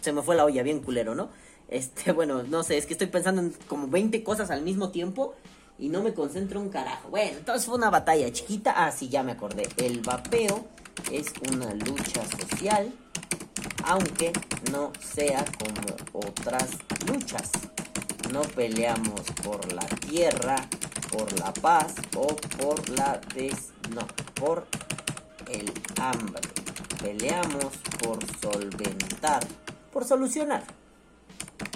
se 0.00 0.12
me 0.12 0.22
fue 0.22 0.34
la 0.34 0.44
olla 0.44 0.64
bien 0.64 0.80
culero, 0.80 1.14
¿no? 1.14 1.30
Este, 1.68 2.10
bueno, 2.12 2.42
no 2.42 2.64
sé, 2.64 2.76
es 2.76 2.86
que 2.86 2.94
estoy 2.94 3.06
pensando 3.06 3.40
en 3.40 3.54
como 3.68 3.86
20 3.86 4.24
cosas 4.24 4.50
al 4.50 4.62
mismo 4.62 4.90
tiempo 4.90 5.36
y 5.80 5.88
no 5.88 6.02
me 6.02 6.12
concentro 6.12 6.60
un 6.60 6.68
carajo. 6.68 7.08
Bueno, 7.08 7.38
entonces 7.38 7.64
fue 7.64 7.74
una 7.74 7.90
batalla 7.90 8.30
chiquita. 8.30 8.74
Ah, 8.76 8.92
sí, 8.92 9.08
ya 9.08 9.22
me 9.22 9.32
acordé. 9.32 9.66
El 9.78 10.00
vapeo 10.00 10.66
es 11.10 11.32
una 11.50 11.72
lucha 11.74 12.22
social, 12.38 12.92
aunque 13.84 14.32
no 14.70 14.92
sea 15.00 15.44
como 15.58 16.26
otras 16.26 16.68
luchas. 17.08 17.50
No 18.30 18.42
peleamos 18.42 19.22
por 19.42 19.72
la 19.72 19.86
tierra, 19.86 20.56
por 21.10 21.38
la 21.40 21.52
paz 21.52 21.94
o 22.14 22.26
por 22.26 22.88
la 22.90 23.20
des... 23.34 23.70
No, 23.94 24.06
por 24.34 24.66
el 25.48 25.72
hambre. 26.00 26.42
Peleamos 27.02 27.76
por 28.02 28.18
solventar, 28.40 29.44
por 29.92 30.04
solucionar. 30.04 30.62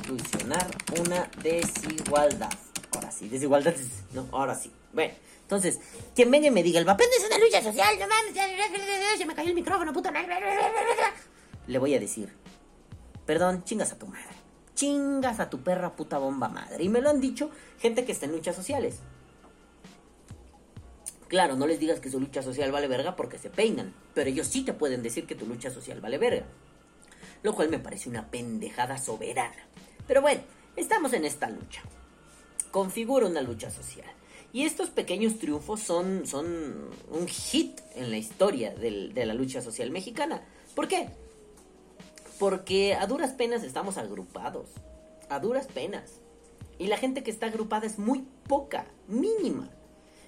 Solucionar 0.06 0.66
una 1.00 1.28
desigualdad. 1.42 2.63
Ahora 2.94 3.10
sí, 3.10 3.28
desigualdad, 3.28 3.74
no, 4.12 4.28
ahora 4.32 4.54
sí. 4.54 4.70
Bueno, 4.92 5.14
entonces, 5.42 5.78
quien 6.14 6.30
venga 6.30 6.46
y 6.46 6.50
me 6.50 6.62
diga, 6.62 6.80
el 6.80 6.86
no 6.86 6.92
es 6.94 7.26
una 7.26 7.38
lucha 7.38 7.62
social, 7.62 7.98
no 7.98 8.06
mames, 8.06 9.18
se 9.18 9.26
me 9.26 9.34
cayó 9.34 9.50
el 9.50 9.54
micrófono, 9.54 9.92
madre. 9.92 10.26
Le 11.66 11.78
voy 11.78 11.94
a 11.94 12.00
decir, 12.00 12.32
perdón, 13.26 13.64
chingas 13.64 13.92
a 13.92 13.98
tu 13.98 14.06
madre. 14.06 14.34
Chingas 14.74 15.40
a 15.40 15.50
tu 15.50 15.62
perra 15.62 15.94
puta 15.94 16.18
bomba 16.18 16.48
madre. 16.48 16.82
Y 16.82 16.88
me 16.88 17.00
lo 17.00 17.10
han 17.10 17.20
dicho 17.20 17.50
gente 17.78 18.04
que 18.04 18.12
está 18.12 18.26
en 18.26 18.32
luchas 18.32 18.56
sociales. 18.56 18.96
Claro, 21.28 21.56
no 21.56 21.66
les 21.66 21.78
digas 21.78 22.00
que 22.00 22.10
su 22.10 22.20
lucha 22.20 22.42
social 22.42 22.72
vale 22.72 22.88
verga 22.88 23.16
porque 23.16 23.38
se 23.38 23.50
peinan, 23.50 23.94
pero 24.14 24.30
ellos 24.30 24.46
sí 24.46 24.62
te 24.62 24.72
pueden 24.72 25.02
decir 25.02 25.26
que 25.26 25.34
tu 25.34 25.46
lucha 25.46 25.70
social 25.70 26.00
vale 26.00 26.18
verga. 26.18 26.46
Lo 27.42 27.54
cual 27.54 27.68
me 27.68 27.78
parece 27.78 28.08
una 28.08 28.30
pendejada 28.30 28.98
soberana. 28.98 29.68
Pero 30.06 30.22
bueno, 30.22 30.42
estamos 30.76 31.12
en 31.12 31.24
esta 31.24 31.50
lucha. 31.50 31.82
Configura 32.74 33.28
una 33.28 33.40
lucha 33.40 33.70
social. 33.70 34.10
Y 34.52 34.64
estos 34.64 34.90
pequeños 34.90 35.38
triunfos 35.38 35.78
son, 35.78 36.26
son 36.26 36.90
un 37.08 37.28
hit 37.28 37.80
en 37.94 38.10
la 38.10 38.16
historia 38.16 38.74
de 38.74 39.26
la 39.26 39.32
lucha 39.32 39.62
social 39.62 39.92
mexicana. 39.92 40.42
¿Por 40.74 40.88
qué? 40.88 41.08
Porque 42.40 42.96
a 42.96 43.06
duras 43.06 43.30
penas 43.30 43.62
estamos 43.62 43.96
agrupados. 43.96 44.66
A 45.28 45.38
duras 45.38 45.68
penas. 45.68 46.14
Y 46.76 46.88
la 46.88 46.96
gente 46.96 47.22
que 47.22 47.30
está 47.30 47.46
agrupada 47.46 47.86
es 47.86 48.00
muy 48.00 48.24
poca, 48.48 48.86
mínima. 49.06 49.70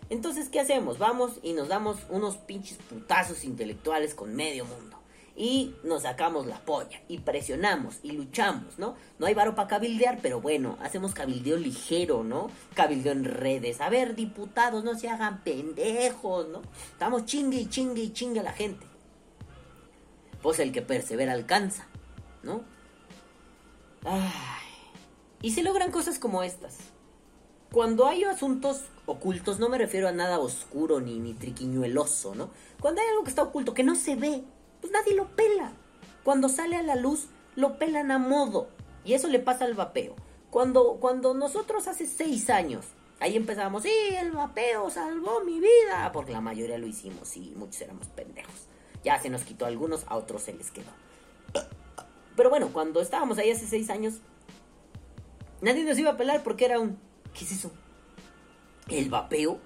Entonces, 0.09 0.49
¿qué 0.49 0.61
hacemos? 0.61 0.99
Vamos 0.99 1.41
y 1.43 1.53
nos 1.53 1.67
damos 1.67 1.99
unos 2.11 2.37
pinches 2.37 2.79
putazos 2.79 3.43
intelectuales 3.43 4.15
con 4.15 4.37
medio 4.37 4.67
mundo. 4.67 4.96
Y 5.37 5.75
nos 5.85 6.03
sacamos 6.03 6.47
la 6.47 6.59
polla. 6.61 7.03
Y 7.09 7.19
presionamos 7.19 7.99
y 8.03 8.13
luchamos, 8.13 8.79
¿no? 8.79 8.97
No 9.19 9.27
hay 9.27 9.35
varo 9.35 9.55
para 9.55 9.69
cabildear, 9.69 10.21
pero 10.23 10.41
bueno, 10.41 10.79
hacemos 10.81 11.13
cabildeo 11.13 11.59
ligero, 11.59 12.25
¿no? 12.25 12.51
Cabildeo 12.75 13.13
en 13.13 13.25
redes. 13.25 13.83
A 13.83 13.91
ver, 13.91 14.15
diputados, 14.15 14.83
no 14.83 14.99
se 14.99 15.11
hagan 15.11 15.45
pendejos, 15.45 16.49
¿no? 16.49 16.63
Estamos 16.91 17.27
chingue 17.27 17.59
y 17.59 17.69
chingue 17.69 18.03
y 18.03 18.13
chingue 18.13 18.41
a 18.41 18.45
la 18.45 18.53
gente. 18.53 18.87
Pues 20.41 20.59
el 20.59 20.73
que 20.73 20.81
persevera 20.81 21.33
alcanza, 21.33 21.87
¿no? 22.43 22.63
Ay. 24.05 24.31
Y 25.43 25.53
se 25.53 25.63
logran 25.63 25.91
cosas 25.91 26.19
como 26.19 26.43
estas. 26.43 26.79
Cuando 27.73 28.07
hay 28.07 28.25
asuntos 28.25 28.85
ocultos, 29.05 29.59
no 29.59 29.69
me 29.69 29.77
refiero 29.77 30.09
a 30.09 30.13
nada 30.13 30.39
oscuro 30.39 31.01
ni, 31.01 31.19
ni 31.19 31.35
triquiñueloso, 31.35 32.35
¿no? 32.35 32.51
Cuando 32.81 33.03
hay 33.03 33.09
algo 33.09 33.25
que 33.25 33.31
está 33.31 33.43
oculto, 33.43 33.75
que 33.75 33.85
no 33.85 33.97
se 33.97 34.17
ve, 34.17 34.45
pues 34.81 34.93
nadie 34.93 35.15
lo 35.15 35.29
pela. 35.37 35.73
Cuando 36.25 36.49
sale 36.49 36.77
a 36.77 36.83
la 36.83 36.97
luz, 36.97 37.29
lo 37.55 37.79
pelan 37.79 38.11
a 38.11 38.19
modo. 38.19 38.69
Y 39.05 39.15
eso 39.15 39.29
le 39.29 39.39
pasa 39.39 39.65
al 39.65 39.75
vapeo. 39.75 40.15
Cuando, 40.51 40.99
cuando 41.01 41.35
nosotros 41.35 41.87
hace 41.87 42.07
seis 42.07 42.51
años, 42.51 42.87
ahí 43.21 43.37
empezamos, 43.37 43.83
sí, 43.83 43.91
el 44.19 44.33
vapeo 44.33 44.91
salvó 44.91 45.45
mi 45.45 45.61
vida, 45.61 46.11
porque 46.13 46.33
la 46.33 46.41
mayoría 46.41 46.79
lo 46.79 46.87
hicimos 46.87 47.37
y 47.37 47.53
muchos 47.57 47.81
éramos 47.83 48.07
pendejos. 48.09 48.67
Ya 49.05 49.21
se 49.21 49.31
nos 49.31 49.43
quitó 49.43 49.65
a 49.65 49.69
algunos, 49.69 50.05
a 50.09 50.17
otros 50.17 50.43
se 50.43 50.53
les 50.53 50.71
quedó. 50.71 50.91
Pero 52.37 52.51
bueno, 52.51 52.71
cuando 52.73 53.01
estábamos 53.01 53.39
ahí 53.39 53.51
hace 53.51 53.67
seis 53.67 53.89
años, 53.91 54.21
nadie 55.61 55.85
nos 55.85 55.99
iba 55.99 56.11
a 56.11 56.17
pelar 56.17 56.43
porque 56.43 56.65
era 56.65 56.81
un... 56.81 56.99
¿Qué 57.33 57.45
es 57.45 57.53
eso? 57.53 57.71
¿El 58.89 59.09
vapeo? 59.09 59.59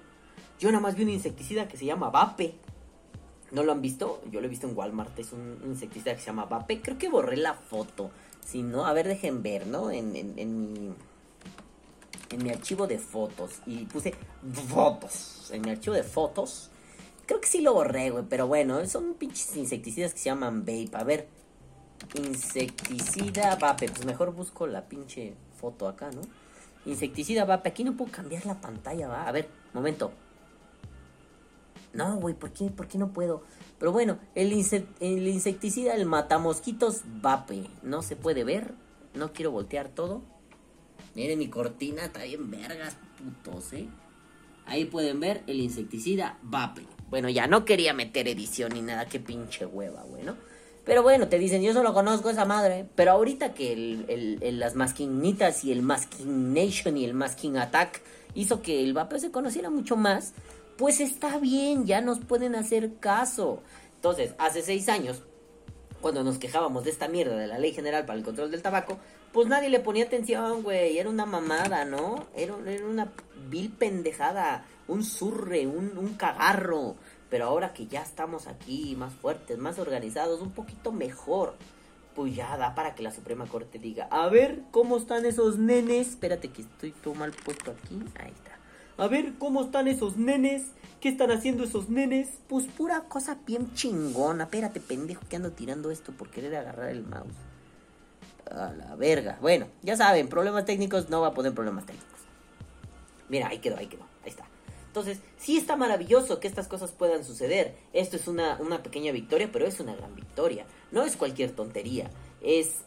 Yo 0.59 0.71
nada 0.71 0.81
más 0.81 0.95
vi 0.95 1.03
un 1.03 1.09
insecticida 1.09 1.67
que 1.67 1.77
se 1.77 1.85
llama 1.85 2.09
Vape. 2.09 2.55
¿No 3.51 3.63
lo 3.63 3.73
han 3.73 3.81
visto? 3.81 4.21
Yo 4.31 4.39
lo 4.39 4.47
he 4.47 4.49
visto 4.49 4.67
en 4.67 4.77
Walmart. 4.77 5.17
Es 5.19 5.33
un 5.33 5.59
insecticida 5.65 6.13
que 6.13 6.19
se 6.21 6.27
llama 6.27 6.45
Vape. 6.45 6.81
Creo 6.81 6.97
que 6.97 7.09
borré 7.09 7.37
la 7.37 7.53
foto. 7.53 8.11
Si 8.45 8.63
no, 8.63 8.85
a 8.85 8.93
ver, 8.93 9.07
dejen 9.07 9.43
ver, 9.43 9.67
¿no? 9.67 9.91
En, 9.91 10.15
en, 10.15 10.39
en 10.39 10.73
mi, 10.73 10.93
en 12.31 12.43
mi 12.43 12.49
archivo 12.49 12.87
de 12.87 12.97
fotos 12.97 13.59
y 13.65 13.85
puse 13.85 14.15
fotos 14.69 15.51
en 15.51 15.61
mi 15.61 15.71
archivo 15.71 15.95
de 15.95 16.03
fotos. 16.03 16.69
Creo 17.25 17.39
que 17.39 17.47
sí 17.47 17.61
lo 17.61 17.73
borré, 17.73 18.09
güey, 18.09 18.25
pero 18.27 18.47
bueno, 18.47 18.85
son 18.87 19.13
pinches 19.13 19.55
insecticidas 19.55 20.13
que 20.13 20.19
se 20.19 20.25
llaman 20.25 20.61
vape. 20.61 20.89
A 20.93 21.03
ver, 21.03 21.27
insecticida 22.15 23.55
vape, 23.55 23.89
pues 23.89 24.05
mejor 24.05 24.33
busco 24.33 24.65
la 24.67 24.85
pinche 24.85 25.35
foto 25.59 25.87
acá, 25.87 26.09
¿no? 26.11 26.21
Insecticida 26.85 27.45
vape, 27.45 27.69
aquí 27.69 27.83
no 27.83 27.95
puedo 27.95 28.11
cambiar 28.11 28.45
la 28.45 28.59
pantalla, 28.59 29.07
va. 29.07 29.27
A 29.27 29.31
ver, 29.31 29.47
momento. 29.73 30.11
No, 31.93 32.15
güey, 32.17 32.33
¿por 32.33 32.51
qué, 32.51 32.69
¿por 32.69 32.87
qué 32.87 32.97
no 32.97 33.11
puedo? 33.13 33.43
Pero 33.79 33.91
bueno, 33.91 34.19
el, 34.35 34.51
el 34.99 35.27
insecticida, 35.27 35.93
el 35.95 36.05
matamosquitos 36.05 37.01
vape. 37.21 37.67
No 37.83 38.01
se 38.01 38.15
puede 38.15 38.43
ver. 38.43 38.73
No 39.13 39.33
quiero 39.33 39.51
voltear 39.51 39.89
todo. 39.89 40.21
Miren 41.15 41.39
mi 41.39 41.49
cortina, 41.49 42.05
está 42.05 42.23
bien 42.23 42.49
vergas, 42.49 42.95
putos, 43.17 43.73
¿eh? 43.73 43.89
Ahí 44.65 44.85
pueden 44.85 45.19
ver 45.19 45.43
el 45.47 45.59
insecticida 45.59 46.37
vape. 46.41 46.85
Bueno, 47.09 47.27
ya 47.27 47.47
no 47.47 47.65
quería 47.65 47.93
meter 47.93 48.29
edición 48.29 48.71
ni 48.73 48.81
nada, 48.81 49.05
qué 49.07 49.19
pinche 49.19 49.65
hueva, 49.65 50.03
güey, 50.03 50.23
¿no? 50.23 50.37
Pero 50.85 51.03
bueno, 51.03 51.27
te 51.27 51.37
dicen, 51.37 51.61
yo 51.61 51.73
solo 51.73 51.93
conozco 51.93 52.29
esa 52.29 52.45
madre. 52.45 52.87
Pero 52.95 53.11
ahorita 53.11 53.53
que 53.53 53.73
el, 53.73 54.59
las 54.59 54.75
masquinitas 54.75 55.63
y 55.63 55.71
el 55.71 55.81
masking 55.81 56.53
nation 56.53 56.97
y 56.97 57.05
el 57.05 57.13
masking 57.13 57.57
attack 57.57 58.01
hizo 58.33 58.61
que 58.61 58.83
el 58.83 58.93
vape 58.93 59.19
se 59.19 59.31
conociera 59.31 59.69
mucho 59.69 59.97
más, 59.97 60.33
pues 60.77 60.99
está 60.99 61.37
bien, 61.37 61.85
ya 61.85 62.01
nos 62.01 62.19
pueden 62.19 62.55
hacer 62.55 62.95
caso. 62.99 63.61
Entonces, 63.95 64.33
hace 64.37 64.61
seis 64.61 64.89
años, 64.89 65.23
cuando 66.01 66.23
nos 66.23 66.37
quejábamos 66.37 66.83
de 66.83 66.89
esta 66.89 67.07
mierda 67.07 67.35
de 67.35 67.47
la 67.47 67.59
ley 67.59 67.73
general 67.73 68.05
para 68.05 68.17
el 68.17 68.25
control 68.25 68.51
del 68.51 68.61
tabaco, 68.61 68.97
pues 69.31 69.47
nadie 69.47 69.69
le 69.69 69.79
ponía 69.79 70.05
atención, 70.05 70.63
güey. 70.63 70.97
Era 70.97 71.09
una 71.09 71.25
mamada, 71.25 71.85
¿no? 71.85 72.27
Era, 72.35 72.55
una 72.55 73.11
vil 73.49 73.71
pendejada, 73.71 74.65
un 74.87 75.03
surre, 75.03 75.67
un, 75.67 75.97
un 75.97 76.15
cagarro. 76.15 76.95
Pero 77.29 77.45
ahora 77.45 77.73
que 77.73 77.87
ya 77.87 78.01
estamos 78.01 78.47
aquí 78.47 78.95
más 78.97 79.13
fuertes, 79.13 79.57
más 79.57 79.79
organizados, 79.79 80.41
un 80.41 80.51
poquito 80.51 80.91
mejor, 80.91 81.55
pues 82.13 82.35
ya 82.35 82.57
da 82.57 82.75
para 82.75 82.93
que 82.93 83.03
la 83.03 83.11
Suprema 83.11 83.45
Corte 83.45 83.79
diga, 83.79 84.07
a 84.11 84.27
ver 84.27 84.63
cómo 84.71 84.97
están 84.97 85.25
esos 85.25 85.57
nenes. 85.57 86.09
Espérate 86.09 86.49
que 86.49 86.63
estoy 86.63 86.91
todo 86.91 87.13
mal 87.13 87.31
puesto 87.31 87.71
aquí. 87.71 87.99
Ahí 88.19 88.31
está. 88.31 88.50
A 89.01 89.07
ver 89.07 89.33
cómo 89.39 89.63
están 89.63 89.87
esos 89.87 90.15
nenes. 90.15 90.61
¿Qué 90.99 91.09
están 91.09 91.31
haciendo 91.31 91.63
esos 91.63 91.89
nenes? 91.89 92.27
Pues 92.47 92.67
pura 92.67 93.01
cosa 93.09 93.35
bien 93.47 93.73
chingona. 93.73 94.43
Espérate, 94.43 94.79
pendejo, 94.79 95.23
que 95.27 95.37
ando 95.37 95.51
tirando 95.51 95.89
esto 95.89 96.11
por 96.11 96.29
querer 96.29 96.55
agarrar 96.55 96.89
el 96.89 97.01
mouse. 97.01 97.33
A 98.51 98.71
la 98.73 98.95
verga. 98.95 99.39
Bueno, 99.41 99.65
ya 99.81 99.97
saben, 99.97 100.27
problemas 100.27 100.65
técnicos 100.65 101.09
no 101.09 101.19
va 101.19 101.29
a 101.29 101.33
poner 101.33 101.51
problemas 101.51 101.87
técnicos. 101.87 102.19
Mira, 103.27 103.47
ahí 103.47 103.57
quedó, 103.57 103.77
ahí 103.77 103.87
quedó. 103.87 104.03
Ahí 104.23 104.29
está. 104.29 104.45
Entonces, 104.85 105.19
sí 105.39 105.57
está 105.57 105.75
maravilloso 105.75 106.39
que 106.39 106.47
estas 106.47 106.67
cosas 106.67 106.91
puedan 106.91 107.23
suceder. 107.23 107.75
Esto 107.93 108.17
es 108.17 108.27
una, 108.27 108.57
una 108.61 108.83
pequeña 108.83 109.11
victoria, 109.11 109.49
pero 109.51 109.65
es 109.65 109.79
una 109.79 109.95
gran 109.95 110.15
victoria. 110.15 110.67
No 110.91 111.01
es 111.01 111.17
cualquier 111.17 111.55
tontería. 111.55 112.11
Es 112.39 112.81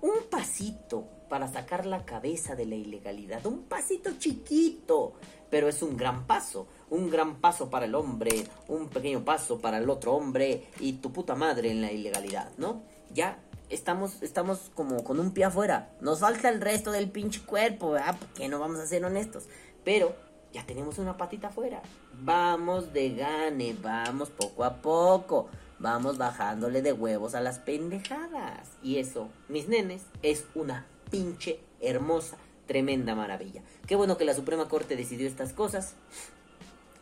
un 0.00 0.24
pasito 0.28 1.06
para 1.28 1.48
sacar 1.48 1.86
la 1.86 2.04
cabeza 2.04 2.54
de 2.54 2.66
la 2.66 2.76
ilegalidad. 2.76 3.44
Un 3.46 3.64
pasito 3.64 4.12
chiquito, 4.18 5.14
pero 5.50 5.68
es 5.68 5.82
un 5.82 5.96
gran 5.96 6.26
paso. 6.26 6.66
Un 6.90 7.10
gran 7.10 7.40
paso 7.40 7.70
para 7.70 7.86
el 7.86 7.94
hombre, 7.94 8.46
un 8.68 8.88
pequeño 8.88 9.24
paso 9.24 9.58
para 9.58 9.78
el 9.78 9.90
otro 9.90 10.14
hombre 10.14 10.68
y 10.80 10.94
tu 10.94 11.12
puta 11.12 11.34
madre 11.34 11.70
en 11.70 11.80
la 11.80 11.92
ilegalidad, 11.92 12.50
¿no? 12.58 12.82
Ya 13.12 13.38
estamos, 13.68 14.22
estamos 14.22 14.70
como 14.74 15.02
con 15.04 15.18
un 15.18 15.32
pie 15.32 15.44
afuera. 15.44 15.90
Nos 16.00 16.20
falta 16.20 16.48
el 16.48 16.60
resto 16.60 16.92
del 16.92 17.10
pinche 17.10 17.42
cuerpo, 17.42 17.90
¿verdad? 17.92 18.16
Porque 18.18 18.48
no 18.48 18.58
vamos 18.58 18.78
a 18.78 18.86
ser 18.86 19.04
honestos. 19.04 19.44
Pero 19.84 20.14
ya 20.52 20.64
tenemos 20.64 20.98
una 20.98 21.16
patita 21.16 21.48
afuera. 21.48 21.82
Vamos 22.20 22.92
de 22.92 23.14
gane, 23.14 23.76
vamos 23.82 24.30
poco 24.30 24.64
a 24.64 24.76
poco. 24.76 25.48
Vamos 25.78 26.16
bajándole 26.16 26.80
de 26.80 26.92
huevos 26.92 27.34
a 27.34 27.40
las 27.40 27.58
pendejadas. 27.58 28.68
Y 28.82 28.96
eso, 28.96 29.28
mis 29.48 29.68
nenes, 29.68 30.02
es 30.22 30.46
una 30.54 30.86
pinche 31.10 31.60
hermosa, 31.80 32.36
tremenda 32.66 33.14
maravilla. 33.14 33.62
Qué 33.86 33.96
bueno 33.96 34.16
que 34.16 34.24
la 34.24 34.34
Suprema 34.34 34.68
Corte 34.68 34.96
decidió 34.96 35.26
estas 35.26 35.52
cosas 35.52 35.94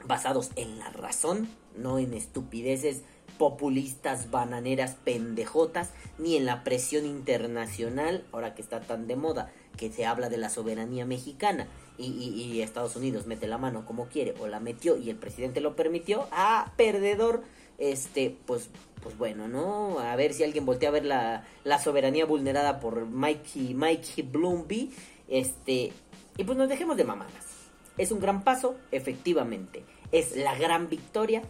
basados 0.06 0.50
en 0.56 0.78
la 0.78 0.90
razón, 0.90 1.48
no 1.76 1.98
en 1.98 2.12
estupideces 2.12 3.02
populistas, 3.38 4.30
bananeras, 4.30 4.96
pendejotas, 5.04 5.90
ni 6.18 6.36
en 6.36 6.44
la 6.44 6.62
presión 6.62 7.04
internacional, 7.06 8.24
ahora 8.32 8.54
que 8.54 8.62
está 8.62 8.80
tan 8.80 9.06
de 9.06 9.16
moda, 9.16 9.50
que 9.76 9.90
se 9.90 10.06
habla 10.06 10.28
de 10.28 10.36
la 10.36 10.50
soberanía 10.50 11.04
mexicana 11.04 11.66
y, 11.98 12.60
Estados 12.60 12.96
Unidos 12.96 13.26
mete 13.26 13.46
la 13.46 13.58
mano 13.58 13.84
como 13.84 14.06
quiere 14.08 14.34
o 14.40 14.46
la 14.46 14.58
metió 14.58 14.96
y 14.96 15.10
el 15.10 15.16
presidente 15.16 15.60
lo 15.60 15.76
permitió, 15.76 16.26
ah, 16.32 16.72
perdedor, 16.76 17.42
este, 17.78 18.36
pues, 18.46 18.70
pues 19.02 19.16
bueno, 19.18 19.48
¿no? 19.48 19.98
A 19.98 20.14
ver 20.16 20.32
si 20.32 20.44
alguien 20.44 20.66
voltea 20.66 20.88
a 20.88 20.92
ver 20.92 21.04
la, 21.04 21.44
la 21.64 21.78
soberanía 21.78 22.26
vulnerada 22.26 22.80
por 22.80 23.06
Mikey, 23.06 23.74
Mikey 23.74 24.24
Bloomby, 24.24 24.92
este, 25.28 25.92
y 26.36 26.44
pues 26.44 26.58
nos 26.58 26.68
dejemos 26.68 26.96
de 26.96 27.04
mamadas. 27.04 27.54
Es 27.96 28.10
un 28.10 28.20
gran 28.20 28.42
paso, 28.42 28.76
efectivamente. 28.90 29.84
Es 30.10 30.36
la 30.36 30.56
gran 30.56 30.88
victoria. 30.88 31.42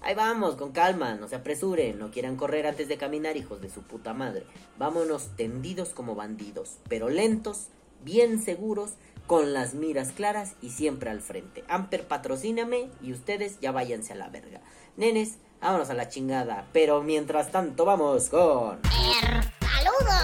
Ahí 0.00 0.14
vamos, 0.14 0.54
con 0.54 0.70
calma, 0.70 1.16
no 1.16 1.26
se 1.26 1.34
apresuren, 1.34 1.98
no 1.98 2.12
quieran 2.12 2.36
correr 2.36 2.68
antes 2.68 2.86
de 2.86 2.96
caminar, 2.96 3.36
hijos 3.36 3.60
de 3.60 3.68
su 3.68 3.82
puta 3.82 4.14
madre. 4.14 4.46
Vámonos 4.78 5.36
tendidos 5.36 5.88
como 5.90 6.14
bandidos, 6.14 6.78
pero 6.88 7.08
lentos, 7.08 7.66
bien 8.04 8.40
seguros 8.40 8.92
con 9.26 9.52
las 9.52 9.74
miras 9.74 10.12
claras 10.12 10.54
y 10.62 10.70
siempre 10.70 11.10
al 11.10 11.20
frente. 11.20 11.64
Amper, 11.68 12.06
patrocíname 12.06 12.88
y 13.02 13.12
ustedes 13.12 13.58
ya 13.60 13.72
váyanse 13.72 14.12
a 14.12 14.16
la 14.16 14.28
verga. 14.28 14.60
Nenes, 14.96 15.38
vámonos 15.60 15.90
a 15.90 15.94
la 15.94 16.08
chingada. 16.08 16.66
Pero 16.72 17.02
mientras 17.02 17.50
tanto, 17.50 17.84
vamos 17.84 18.28
con. 18.28 18.80
¡El 18.84 19.42
saludo! 19.42 20.14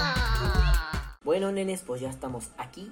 Bueno, 1.23 1.51
nenes, 1.51 1.81
pues 1.81 2.01
ya 2.01 2.09
estamos 2.09 2.49
aquí. 2.57 2.91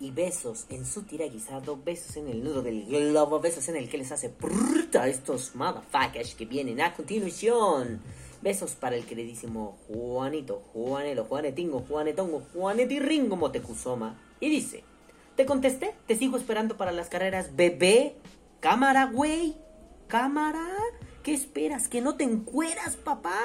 Y 0.00 0.10
besos 0.10 0.66
en 0.68 0.84
su 0.84 1.02
tira 1.02 1.26
guisado, 1.26 1.76
besos 1.76 2.16
en 2.16 2.28
el 2.28 2.42
nudo 2.42 2.62
del 2.62 2.86
globo, 2.86 3.38
besos 3.38 3.68
en 3.68 3.76
el 3.76 3.88
que 3.88 3.98
les 3.98 4.10
hace 4.10 4.30
prrrta 4.30 5.02
a 5.02 5.08
estos 5.08 5.54
motherfuckers 5.54 6.34
que 6.34 6.44
vienen 6.44 6.80
a 6.80 6.92
continuación. 6.92 8.00
Besos 8.40 8.72
para 8.72 8.96
el 8.96 9.06
queridísimo 9.06 9.78
Juanito, 9.86 10.62
Juanelo, 10.72 11.24
Juanetingo, 11.24 11.84
Juanetongo, 11.88 12.42
Juanetirringo 12.52 13.36
Motecuzoma. 13.36 14.18
Y 14.40 14.48
dice. 14.48 14.84
Te 15.36 15.46
contesté, 15.46 15.94
te 16.06 16.14
sigo 16.14 16.36
esperando 16.36 16.76
para 16.76 16.92
las 16.92 17.08
carreras. 17.08 17.56
Bebé, 17.56 18.16
cámara, 18.60 19.06
güey. 19.06 19.56
Cámara. 20.08 20.66
¿Qué 21.22 21.32
esperas? 21.34 21.88
¿Que 21.88 22.00
no 22.00 22.16
te 22.16 22.24
encueras, 22.24 22.96
papá? 22.96 23.38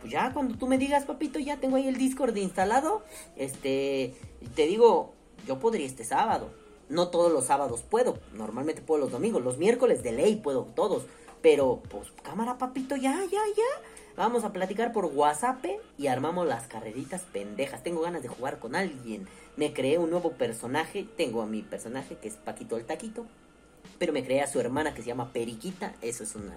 Pues 0.00 0.12
ya 0.12 0.32
cuando 0.32 0.56
tú 0.56 0.66
me 0.66 0.78
digas, 0.78 1.04
papito, 1.04 1.38
ya 1.38 1.58
tengo 1.58 1.76
ahí 1.76 1.86
el 1.86 1.98
Discord 1.98 2.34
instalado. 2.36 3.02
Este, 3.36 4.14
te 4.54 4.66
digo, 4.66 5.12
yo 5.46 5.58
podría 5.58 5.86
este 5.86 6.04
sábado. 6.04 6.50
No 6.88 7.08
todos 7.08 7.30
los 7.30 7.44
sábados 7.44 7.82
puedo. 7.82 8.18
Normalmente 8.32 8.80
puedo 8.80 9.02
los 9.02 9.12
domingos. 9.12 9.42
Los 9.42 9.58
miércoles 9.58 10.02
de 10.02 10.12
ley 10.12 10.36
puedo 10.36 10.64
todos. 10.74 11.04
Pero, 11.42 11.82
pues, 11.90 12.08
cámara, 12.22 12.56
papito, 12.56 12.96
ya, 12.96 13.20
ya, 13.30 13.42
ya. 13.56 13.82
Vamos 14.16 14.44
a 14.44 14.52
platicar 14.52 14.92
por 14.92 15.04
WhatsApp 15.04 15.64
y 15.98 16.06
armamos 16.06 16.46
las 16.46 16.66
carreritas 16.66 17.22
pendejas. 17.30 17.82
Tengo 17.82 18.00
ganas 18.00 18.22
de 18.22 18.28
jugar 18.28 18.58
con 18.58 18.74
alguien. 18.74 19.28
Me 19.56 19.74
creé 19.74 19.98
un 19.98 20.10
nuevo 20.10 20.32
personaje. 20.32 21.06
Tengo 21.16 21.42
a 21.42 21.46
mi 21.46 21.60
personaje 21.62 22.16
que 22.16 22.28
es 22.28 22.36
Paquito 22.36 22.78
el 22.78 22.86
Taquito. 22.86 23.26
Pero 23.98 24.14
me 24.14 24.24
creé 24.24 24.40
a 24.40 24.46
su 24.46 24.60
hermana 24.60 24.94
que 24.94 25.02
se 25.02 25.08
llama 25.08 25.32
Periquita. 25.32 25.94
Eso 26.00 26.24
es 26.24 26.34
una 26.34 26.56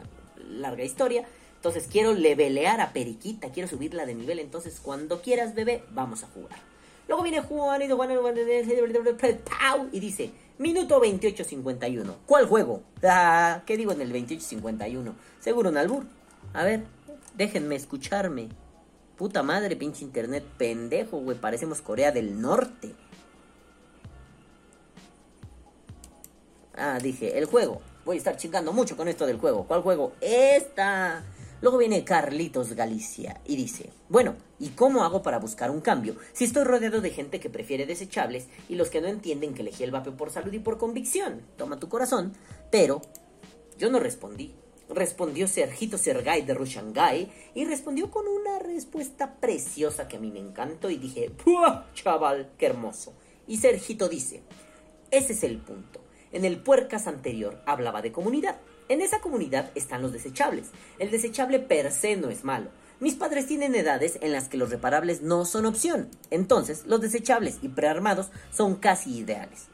larga 0.50 0.84
historia. 0.84 1.26
Entonces 1.56 1.88
quiero 1.92 2.14
levelear 2.14 2.82
a 2.82 2.94
Periquita. 2.94 3.52
Quiero 3.52 3.70
subirla 3.70 4.06
de 4.06 4.16
nivel. 4.16 4.40
Entonces 4.40 4.80
cuando 4.82 5.22
quieras, 5.22 5.54
bebé, 5.56 5.84
vamos 5.92 6.24
a 6.24 6.28
jugar. 6.28 6.60
Luego 7.08 7.24
viene 7.24 7.42
Juan 7.42 7.82
y 9.92 10.00
dice, 10.00 10.32
minuto 10.58 11.02
28.51. 11.02 12.16
¿Cuál 12.26 12.46
juego? 12.46 12.84
Ah, 13.04 13.64
¿Qué 13.66 13.78
digo 13.78 13.92
en 13.92 14.02
el 14.02 14.14
28.51? 14.14 15.14
Seguro 15.40 15.70
un 15.70 15.78
albur. 15.78 16.06
A 16.54 16.64
ver, 16.64 16.84
Déjenme 17.36 17.76
escucharme. 17.76 18.50
Puta 19.18 19.44
madre, 19.44 19.76
pinche 19.76 20.04
internet 20.04 20.44
pendejo, 20.58 21.20
güey. 21.20 21.38
Parecemos 21.38 21.82
Corea 21.82 22.12
del 22.12 22.42
Norte. 22.42 22.94
Ah, 26.76 27.00
dije, 27.02 27.38
el 27.38 27.46
juego. 27.46 27.82
Voy 28.06 28.16
a 28.16 28.18
estar 28.18 28.38
chingando 28.38 28.74
mucho 28.74 28.98
con 28.98 29.08
esto 29.08 29.26
del 29.26 29.40
juego. 29.40 29.66
¿Cuál 29.68 29.82
juego? 29.82 30.14
Esta. 30.22 31.24
Luego 31.62 31.78
viene 31.78 32.04
Carlitos 32.04 32.74
Galicia 32.74 33.40
y 33.46 33.56
dice, 33.56 33.92
bueno, 34.10 34.36
¿y 34.60 34.70
cómo 34.70 35.04
hago 35.04 35.22
para 35.22 35.38
buscar 35.38 35.70
un 35.70 35.82
cambio 35.82 36.16
si 36.34 36.46
estoy 36.46 36.64
rodeado 36.64 37.02
de 37.02 37.12
gente 37.12 37.40
que 37.40 37.52
prefiere 37.52 37.86
desechables 37.86 38.48
y 38.68 38.76
los 38.76 38.90
que 38.90 39.00
no 39.00 39.08
entienden 39.08 39.54
que 39.54 39.62
elegí 39.62 39.84
el 39.84 39.92
vape 39.92 40.12
por 40.12 40.32
salud 40.32 40.52
y 40.52 40.60
por 40.60 40.80
convicción? 40.80 41.44
Toma 41.58 41.80
tu 41.80 41.88
corazón. 41.88 42.34
Pero 42.72 43.02
yo 43.78 43.92
no 43.92 44.00
respondí 44.00 44.56
respondió 44.94 45.48
Sergito 45.48 45.98
Sergay 45.98 46.42
de 46.44 46.54
Rushangai 46.54 47.32
y 47.56 47.66
respondió 47.66 48.12
con 48.12 48.28
una 48.28 48.60
respuesta 48.60 49.36
preciosa 49.36 50.08
que 50.08 50.18
a 50.18 50.20
mí 50.20 50.32
me 50.32 50.40
encantó 50.40 50.90
y 50.90 50.98
dije, 50.98 51.30
¡Puah, 51.30 51.86
chaval, 51.94 52.52
qué 52.58 52.68
hermoso! 52.68 53.14
Y 53.48 53.58
Sergito 53.58 54.08
dice, 54.08 54.44
ese 55.10 55.34
es 55.34 55.44
el 55.44 55.58
punto. 55.58 56.01
En 56.32 56.46
el 56.46 56.58
puercas 56.58 57.08
anterior 57.08 57.62
hablaba 57.66 58.02
de 58.02 58.12
comunidad. 58.12 58.58
En 58.90 59.02
esa 59.02 59.20
comunidad 59.20 59.72
están 59.76 60.02
los 60.02 60.14
desechables. 60.14 60.68
El 61.00 61.12
desechable 61.12 61.60
per 61.60 61.92
se 61.92 62.16
no 62.16 62.30
es 62.30 62.44
malo. 62.44 62.70
Mis 63.00 63.16
padres 63.16 63.48
tienen 63.48 63.74
edades 63.74 64.20
en 64.22 64.32
las 64.32 64.48
que 64.48 64.58
los 64.58 64.70
reparables 64.70 65.22
no 65.22 65.46
son 65.46 65.66
opción. 65.66 66.10
Entonces, 66.30 66.86
los 66.86 67.02
desechables 67.02 67.58
y 67.62 67.70
prearmados 67.70 68.30
son 68.52 68.76
casi 68.76 69.18
ideales. 69.18 69.68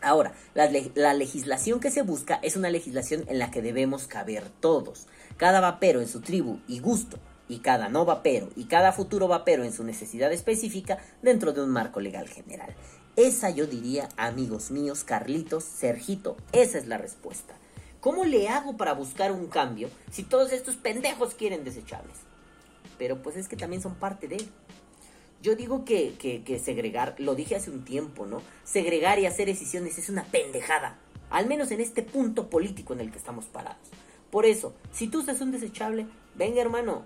Ahora, 0.00 0.32
la, 0.54 0.70
la, 0.94 1.14
legislación 1.14 1.80
que 1.80 1.90
se 1.90 2.02
busca 2.02 2.38
es 2.42 2.56
una 2.56 2.70
legislación 2.70 3.24
en 3.28 3.38
la 3.38 3.50
que 3.50 3.62
debemos 3.62 4.06
caber 4.06 4.44
todos, 4.60 5.06
cada 5.36 5.60
vapero 5.60 6.00
en 6.00 6.08
su 6.08 6.20
tribu 6.20 6.58
y 6.68 6.78
gusto, 6.78 7.18
y 7.48 7.58
cada 7.58 7.88
no 7.88 8.04
vapero 8.04 8.48
y 8.56 8.64
cada 8.64 8.92
futuro 8.92 9.26
vapero 9.26 9.64
en 9.64 9.72
su 9.72 9.82
necesidad 9.84 10.32
específica 10.32 10.98
dentro 11.22 11.52
de 11.52 11.62
un 11.62 11.70
marco 11.70 12.00
legal 12.00 12.28
general. 12.28 12.74
Esa 13.18 13.50
yo 13.50 13.66
diría, 13.66 14.08
amigos 14.16 14.70
míos, 14.70 15.02
Carlitos, 15.02 15.64
Sergito, 15.64 16.36
esa 16.52 16.78
es 16.78 16.86
la 16.86 16.98
respuesta. 16.98 17.52
¿Cómo 18.00 18.24
le 18.24 18.48
hago 18.48 18.76
para 18.76 18.92
buscar 18.92 19.32
un 19.32 19.48
cambio 19.48 19.90
si 20.08 20.22
todos 20.22 20.52
estos 20.52 20.76
pendejos 20.76 21.34
quieren 21.34 21.64
desechables? 21.64 22.14
Pero 22.96 23.20
pues 23.20 23.36
es 23.36 23.48
que 23.48 23.56
también 23.56 23.82
son 23.82 23.96
parte 23.96 24.28
de 24.28 24.36
él. 24.36 24.48
Yo 25.42 25.56
digo 25.56 25.84
que, 25.84 26.14
que, 26.14 26.58
segregar, 26.60 27.16
lo 27.18 27.34
dije 27.34 27.56
hace 27.56 27.72
un 27.72 27.84
tiempo, 27.84 28.24
¿no? 28.24 28.40
Segregar 28.62 29.18
y 29.18 29.26
hacer 29.26 29.46
decisiones 29.46 29.98
es 29.98 30.10
una 30.10 30.22
pendejada. 30.22 30.96
Al 31.28 31.48
menos 31.48 31.72
en 31.72 31.80
este 31.80 32.04
punto 32.04 32.48
político 32.48 32.92
en 32.92 33.00
el 33.00 33.10
que 33.10 33.18
estamos 33.18 33.46
parados. 33.46 33.88
Por 34.30 34.46
eso, 34.46 34.74
si 34.92 35.08
tú 35.08 35.22
usas 35.22 35.40
un 35.40 35.50
desechable, 35.50 36.06
venga 36.36 36.60
hermano, 36.60 37.04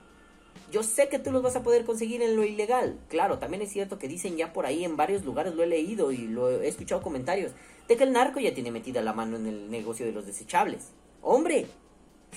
yo 0.72 0.82
sé 0.82 1.08
que 1.08 1.18
tú 1.18 1.30
los 1.30 1.42
vas 1.42 1.54
a 1.54 1.62
poder 1.62 1.84
conseguir 1.84 2.22
en 2.22 2.34
lo 2.34 2.44
ilegal. 2.44 2.98
Claro, 3.08 3.38
también 3.38 3.62
es 3.62 3.70
cierto 3.70 3.98
que 3.98 4.08
dicen 4.08 4.36
ya 4.36 4.52
por 4.52 4.66
ahí 4.66 4.84
en 4.84 4.96
varios 4.96 5.24
lugares, 5.24 5.54
lo 5.54 5.62
he 5.62 5.66
leído 5.66 6.10
y 6.10 6.26
lo 6.26 6.50
he 6.50 6.66
escuchado 6.66 7.02
comentarios, 7.02 7.52
de 7.86 7.96
que 7.96 8.04
el 8.04 8.12
narco 8.12 8.40
ya 8.40 8.54
tiene 8.54 8.72
metida 8.72 9.02
la 9.02 9.12
mano 9.12 9.36
en 9.36 9.46
el 9.46 9.70
negocio 9.70 10.06
de 10.06 10.12
los 10.12 10.26
desechables. 10.26 10.88
¡Hombre! 11.20 11.66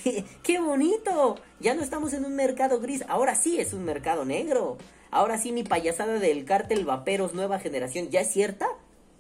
¡Qué 0.44 0.60
bonito! 0.60 1.38
Ya 1.62 1.74
no 1.74 1.82
estamos 1.82 2.14
en 2.14 2.26
un 2.26 2.36
mercado 2.36 2.82
gris, 2.82 3.06
ahora 3.08 3.36
sí 3.36 3.60
es 3.60 3.74
un 3.74 3.86
mercado 3.86 4.26
negro. 4.26 4.78
Ahora 5.12 5.38
sí 5.38 5.54
mi 5.54 5.64
payasada 5.64 6.20
del 6.20 6.44
cártel 6.44 6.84
vaperos 6.84 7.34
nueva 7.34 7.60
generación 7.60 8.10
ya 8.10 8.20
es 8.20 8.32
cierta. 8.32 8.68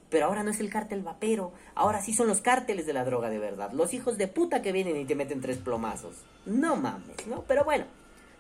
Pero 0.10 0.28
ahora 0.28 0.44
no 0.44 0.52
es 0.52 0.60
el 0.60 0.70
cártel 0.70 1.02
vapero, 1.02 1.52
ahora 1.74 2.00
sí 2.00 2.14
son 2.14 2.28
los 2.28 2.40
cárteles 2.40 2.86
de 2.86 2.94
la 2.94 3.04
droga 3.04 3.30
de 3.30 3.40
verdad. 3.40 3.72
Los 3.72 3.94
hijos 3.94 4.18
de 4.18 4.28
puta 4.28 4.62
que 4.62 4.72
vienen 4.72 4.98
y 4.98 5.06
te 5.06 5.16
meten 5.16 5.42
tres 5.42 5.58
plomazos. 5.58 6.16
No 6.46 6.76
mames, 6.76 7.26
¿no? 7.28 7.44
Pero 7.48 7.66
bueno, 7.66 7.86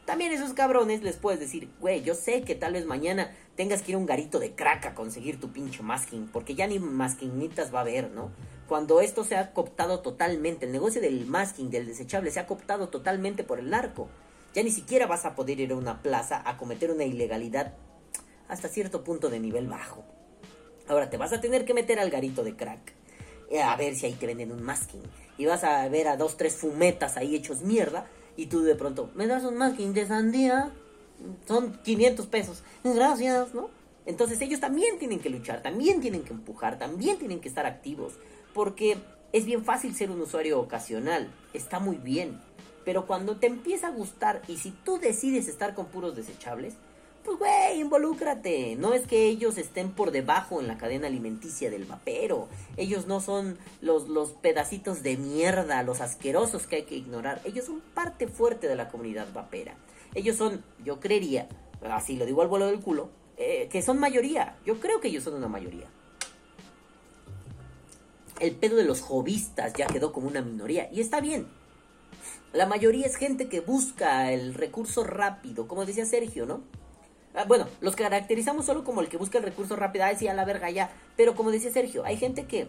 también 0.05 0.31
esos 0.31 0.53
cabrones 0.53 1.01
les 1.01 1.17
puedes 1.17 1.39
decir, 1.39 1.69
güey, 1.79 2.03
yo 2.03 2.13
sé 2.13 2.43
que 2.43 2.55
tal 2.55 2.73
vez 2.73 2.85
mañana 2.85 3.35
tengas 3.55 3.81
que 3.81 3.91
ir 3.91 3.95
a 3.95 3.99
un 3.99 4.05
garito 4.05 4.39
de 4.39 4.53
crack 4.53 4.85
a 4.85 4.95
conseguir 4.95 5.39
tu 5.39 5.51
pinche 5.51 5.81
masking, 5.81 6.27
porque 6.31 6.55
ya 6.55 6.67
ni 6.67 6.77
maskinitas 6.79 7.73
va 7.73 7.79
a 7.79 7.81
haber, 7.81 8.11
¿no? 8.11 8.31
Cuando 8.67 9.01
esto 9.01 9.23
se 9.23 9.35
ha 9.35 9.53
cooptado 9.53 10.01
totalmente, 10.01 10.65
el 10.65 10.71
negocio 10.71 11.01
del 11.01 11.25
masking, 11.25 11.69
del 11.69 11.87
desechable, 11.87 12.31
se 12.31 12.39
ha 12.39 12.47
cooptado 12.47 12.89
totalmente 12.89 13.43
por 13.43 13.59
el 13.59 13.69
narco. 13.69 14.07
Ya 14.53 14.63
ni 14.63 14.71
siquiera 14.71 15.07
vas 15.07 15.25
a 15.25 15.35
poder 15.35 15.59
ir 15.59 15.71
a 15.71 15.75
una 15.75 16.01
plaza 16.01 16.41
a 16.45 16.57
cometer 16.57 16.91
una 16.91 17.03
ilegalidad 17.03 17.73
hasta 18.47 18.67
cierto 18.67 19.03
punto 19.03 19.29
de 19.29 19.39
nivel 19.39 19.67
bajo. 19.67 20.03
Ahora 20.87 21.09
te 21.09 21.17
vas 21.17 21.33
a 21.33 21.41
tener 21.41 21.65
que 21.65 21.73
meter 21.73 21.99
al 21.99 22.09
garito 22.09 22.43
de 22.43 22.55
crack. 22.55 22.93
Eh, 23.49 23.61
a 23.61 23.75
ver 23.75 23.95
si 23.95 24.05
ahí 24.05 24.13
te 24.13 24.27
venden 24.27 24.51
un 24.51 24.63
masking. 24.63 25.01
Y 25.37 25.45
vas 25.45 25.63
a 25.63 25.87
ver 25.89 26.07
a 26.07 26.17
dos, 26.17 26.37
tres 26.37 26.55
fumetas 26.55 27.17
ahí 27.17 27.35
hechos 27.35 27.61
mierda. 27.61 28.07
Y 28.37 28.47
tú 28.47 28.61
de 28.61 28.75
pronto, 28.75 29.09
¿me 29.15 29.27
das 29.27 29.43
un 29.43 29.57
masking 29.57 29.93
de 29.93 30.07
sandía? 30.07 30.71
Son 31.47 31.73
500 31.83 32.25
pesos. 32.27 32.63
Gracias, 32.83 33.53
¿no? 33.53 33.69
Entonces 34.05 34.39
ellos 34.41 34.59
también 34.59 34.99
tienen 34.99 35.19
que 35.19 35.29
luchar, 35.29 35.61
también 35.61 36.01
tienen 36.01 36.23
que 36.23 36.33
empujar, 36.33 36.77
también 36.77 37.17
tienen 37.17 37.39
que 37.39 37.49
estar 37.49 37.65
activos. 37.65 38.13
Porque 38.53 38.97
es 39.31 39.45
bien 39.45 39.63
fácil 39.63 39.95
ser 39.95 40.11
un 40.11 40.21
usuario 40.21 40.59
ocasional. 40.59 41.31
Está 41.53 41.79
muy 41.79 41.97
bien. 41.97 42.39
Pero 42.83 43.07
cuando 43.07 43.37
te 43.37 43.47
empieza 43.47 43.87
a 43.87 43.91
gustar 43.91 44.41
y 44.47 44.57
si 44.57 44.71
tú 44.71 44.99
decides 44.99 45.47
estar 45.47 45.73
con 45.73 45.87
puros 45.87 46.15
desechables, 46.15 46.75
pues 47.25 47.39
güey, 47.39 47.81
involúcrate. 47.81 48.75
No 48.75 48.93
es 48.93 49.07
que 49.07 49.27
ellos 49.27 49.57
estén 49.57 49.91
por 49.91 50.11
debajo 50.11 50.61
en 50.61 50.67
la 50.67 50.77
cadena 50.77 51.07
alimenticia 51.07 51.71
del 51.71 51.85
vapero. 51.85 52.47
Ellos 52.77 53.07
no 53.07 53.19
son 53.19 53.57
los, 53.81 54.07
los 54.07 54.31
pedacitos 54.31 55.01
de 55.01 55.17
mierda, 55.17 55.81
los 55.83 56.01
asquerosos 56.01 56.67
que 56.67 56.77
hay 56.77 56.83
que 56.83 56.95
ignorar. 56.95 57.41
Ellos 57.43 57.65
son 57.65 57.81
parte 57.93 58.27
fuerte 58.27 58.67
de 58.67 58.75
la 58.75 58.89
comunidad 58.89 59.27
vapera. 59.33 59.75
Ellos 60.13 60.37
son, 60.37 60.63
yo 60.83 60.99
creería, 60.99 61.49
así 61.89 62.15
lo 62.15 62.25
digo 62.25 62.41
al 62.41 62.47
vuelo 62.47 62.67
del 62.67 62.79
culo, 62.79 63.09
eh, 63.37 63.67
que 63.71 63.81
son 63.81 63.99
mayoría. 63.99 64.57
Yo 64.65 64.79
creo 64.79 65.01
que 65.01 65.07
ellos 65.07 65.23
son 65.23 65.33
una 65.33 65.47
mayoría. 65.47 65.87
El 68.39 68.55
pedo 68.55 68.75
de 68.75 68.83
los 68.83 69.01
jovistas 69.01 69.73
ya 69.73 69.87
quedó 69.87 70.13
como 70.13 70.27
una 70.27 70.41
minoría. 70.41 70.89
Y 70.91 71.01
está 71.01 71.21
bien. 71.21 71.47
La 72.53 72.65
mayoría 72.65 73.05
es 73.05 73.15
gente 73.15 73.49
que 73.49 73.59
busca 73.59 74.31
el 74.31 74.53
recurso 74.53 75.03
rápido, 75.03 75.67
como 75.67 75.85
decía 75.85 76.05
Sergio, 76.05 76.45
¿no? 76.45 76.61
Ah, 77.35 77.45
bueno, 77.47 77.67
los 77.81 77.95
caracterizamos 77.95 78.65
solo 78.65 78.83
como 78.83 79.01
el 79.01 79.09
que 79.09 79.17
busca 79.17 79.37
el 79.37 79.43
recurso 79.43 79.75
rápido, 79.75 80.05
ay, 80.05 80.15
sí, 80.17 80.27
a 80.27 80.33
la 80.33 80.45
verga 80.45 80.69
ya. 80.69 80.89
Pero 81.17 81.35
como 81.35 81.51
decía 81.51 81.71
Sergio, 81.71 82.05
hay 82.05 82.17
gente 82.17 82.45
que 82.45 82.67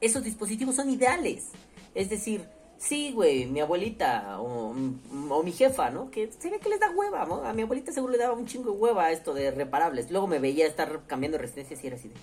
esos 0.00 0.24
dispositivos 0.24 0.76
son 0.76 0.90
ideales. 0.90 1.48
Es 1.94 2.10
decir, 2.10 2.48
sí, 2.78 3.12
güey, 3.12 3.46
mi 3.46 3.60
abuelita 3.60 4.40
o, 4.40 4.72
mi 4.74 5.52
jefa, 5.52 5.90
¿no? 5.90 6.10
Que 6.10 6.30
se 6.32 6.50
ve 6.50 6.58
que 6.58 6.68
les 6.68 6.80
da 6.80 6.90
hueva, 6.90 7.24
¿no? 7.26 7.44
A 7.44 7.52
mi 7.52 7.62
abuelita 7.62 7.92
seguro 7.92 8.12
le 8.12 8.18
daba 8.18 8.34
un 8.34 8.46
chingo 8.46 8.72
de 8.72 8.78
hueva 8.78 9.12
esto 9.12 9.34
de 9.34 9.50
reparables. 9.50 10.10
Luego 10.10 10.26
me 10.26 10.38
veía 10.38 10.66
estar 10.66 11.02
cambiando 11.06 11.38
resistencias 11.38 11.82
y 11.84 11.86
era 11.86 11.96
así 11.96 12.08
de... 12.08 12.14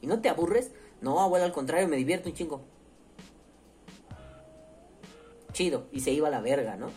¿Y 0.00 0.06
no 0.06 0.20
te 0.20 0.28
aburres? 0.28 0.72
No, 1.00 1.20
abuela, 1.20 1.44
al 1.44 1.52
contrario, 1.52 1.86
me 1.86 1.96
divierto 1.96 2.28
un 2.28 2.34
chingo 2.34 2.62
chido, 5.52 5.86
y 5.92 6.00
se 6.00 6.10
iba 6.12 6.28
a 6.28 6.30
la 6.30 6.40
verga, 6.40 6.76
¿no? 6.76 6.90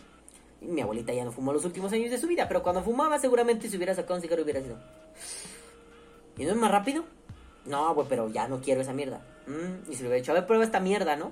Mi 0.61 0.81
abuelita 0.81 1.13
ya 1.13 1.23
no 1.23 1.31
fumó 1.31 1.53
los 1.53 1.65
últimos 1.65 1.91
años 1.93 2.11
de 2.11 2.17
su 2.17 2.27
vida, 2.27 2.47
pero 2.47 2.63
cuando 2.63 2.81
fumaba 2.81 3.19
seguramente 3.19 3.69
si 3.69 3.77
hubiera 3.77 3.93
sacado 3.93 4.15
un 4.15 4.21
cigarro 4.21 4.43
hubiera 4.43 4.61
sido... 4.61 4.77
¿Y 6.37 6.43
no 6.43 6.51
es 6.51 6.57
más 6.57 6.71
rápido? 6.71 7.05
No, 7.65 7.93
güey, 7.93 8.07
pero 8.07 8.29
ya 8.29 8.47
no 8.47 8.61
quiero 8.61 8.81
esa 8.81 8.93
mierda. 8.93 9.21
Mm, 9.47 9.91
y 9.91 9.95
se 9.95 10.03
le 10.03 10.09
hubiera 10.09 10.15
dicho, 10.15 10.31
a 10.31 10.35
ver, 10.35 10.45
prueba 10.45 10.63
esta 10.63 10.79
mierda, 10.79 11.15
¿no? 11.15 11.31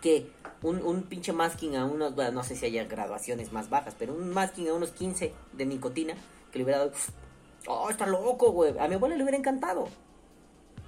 Que 0.00 0.26
un, 0.62 0.82
un 0.82 1.02
pinche 1.02 1.32
masking 1.32 1.76
a 1.76 1.84
unos, 1.84 2.14
bueno, 2.14 2.32
no 2.32 2.44
sé 2.44 2.56
si 2.56 2.66
haya 2.66 2.84
graduaciones 2.84 3.52
más 3.52 3.70
bajas, 3.70 3.94
pero 3.98 4.14
un 4.14 4.30
masking 4.30 4.68
a 4.68 4.74
unos 4.74 4.90
15 4.90 5.32
de 5.52 5.66
nicotina 5.66 6.14
que 6.52 6.58
le 6.58 6.64
hubiera 6.64 6.80
dado... 6.80 6.92
Oh, 7.66 7.90
está 7.90 8.06
loco, 8.06 8.52
güey. 8.52 8.78
A 8.78 8.88
mi 8.88 8.94
abuela 8.94 9.16
le 9.16 9.22
hubiera 9.22 9.38
encantado. 9.38 9.88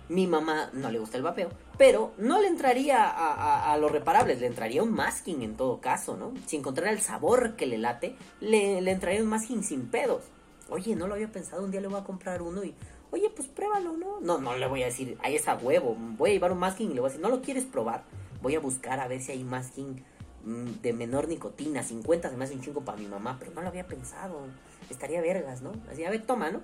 Mi 0.09 0.29
mamá 0.29 0.71
no 0.73 0.91
le 0.91 1.01
gusta 1.01 1.17
el 1.17 1.25
vapeo, 1.25 1.51
pero 1.77 2.13
no 2.17 2.41
le 2.41 2.47
entraría 2.47 3.05
a, 3.09 3.77
los 3.77 3.91
reparables, 3.91 4.41
le 4.41 4.47
entraría 4.47 4.83
un 4.83 4.93
masking 4.93 5.43
en 5.43 5.57
todo 5.57 5.81
caso, 5.81 6.17
¿no? 6.17 6.33
Si 6.47 6.57
encontrara 6.57 6.93
el 6.93 7.01
sabor 7.01 7.57
que 7.57 7.67
le 7.67 7.77
late, 7.77 8.17
le, 8.41 8.81
le 8.81 8.91
entraría 8.93 9.21
un 9.21 9.29
masking 9.29 9.65
sin 9.65 9.89
pedos. 9.89 10.23
Oye, 10.69 10.95
no 10.95 11.09
lo 11.09 11.15
había 11.15 11.31
pensado, 11.31 11.65
un 11.65 11.73
día 11.73 11.81
le 11.81 11.89
voy 11.89 12.01
a 12.01 12.05
comprar 12.05 12.41
uno 12.41 12.63
y, 12.63 12.75
oye, 13.11 13.31
pues 13.31 13.49
pruébalo, 13.49 13.97
¿no? 13.97 14.21
No, 14.21 14.39
no 14.39 14.57
le 14.57 14.67
voy 14.69 14.85
a 14.85 14.87
decir, 14.87 15.19
ahí 15.23 15.35
está 15.35 15.57
huevo, 15.57 15.97
voy 15.99 16.31
a 16.31 16.33
llevar 16.35 16.53
un 16.53 16.59
masking 16.59 16.91
y 16.91 16.95
le 16.95 17.01
voy 17.01 17.09
a 17.09 17.11
decir, 17.11 17.23
¿no 17.23 17.29
lo 17.29 17.43
quieres 17.43 17.65
probar? 17.65 18.05
Voy 18.43 18.55
a 18.55 18.61
buscar 18.61 19.01
a 19.01 19.09
ver 19.09 19.21
si 19.21 19.33
hay 19.33 19.43
masking 19.43 20.05
mm, 20.45 20.83
de 20.83 20.93
menor 20.93 21.27
nicotina, 21.27 21.83
50 21.83 22.31
se 22.31 22.37
me 22.37 22.45
hace 22.45 22.55
un 22.55 22.61
chingo 22.61 22.85
para 22.85 22.99
mi 22.99 23.07
mamá, 23.07 23.37
pero 23.41 23.53
no 23.53 23.63
lo 23.63 23.69
había 23.69 23.89
pensado, 23.89 24.47
estaría 24.89 25.21
vergas, 25.21 25.63
¿no? 25.63 25.73
Así, 25.91 26.05
a 26.05 26.11
ver, 26.11 26.25
toma, 26.25 26.51
¿no? 26.51 26.61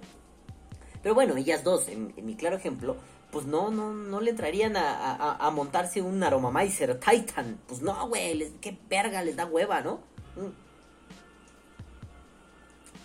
Pero 1.02 1.16
bueno, 1.16 1.36
ellas 1.36 1.64
dos, 1.64 1.88
en 1.88 2.12
mi 2.24 2.36
claro 2.36 2.56
ejemplo, 2.56 2.96
pues 3.32 3.46
no, 3.46 3.70
no, 3.70 3.94
no 3.94 4.20
le 4.20 4.30
entrarían 4.30 4.74
a, 4.76 5.50
montarse 5.54 6.02
un 6.02 6.22
Aromamizer 6.22 7.00
Titan. 7.00 7.58
Pues 7.66 7.80
no, 7.80 8.06
güey, 8.06 8.52
qué 8.60 8.78
verga 8.90 9.24
les 9.24 9.36
da 9.36 9.46
hueva, 9.46 9.80
¿no? 9.80 10.00
Mm. 10.36 10.52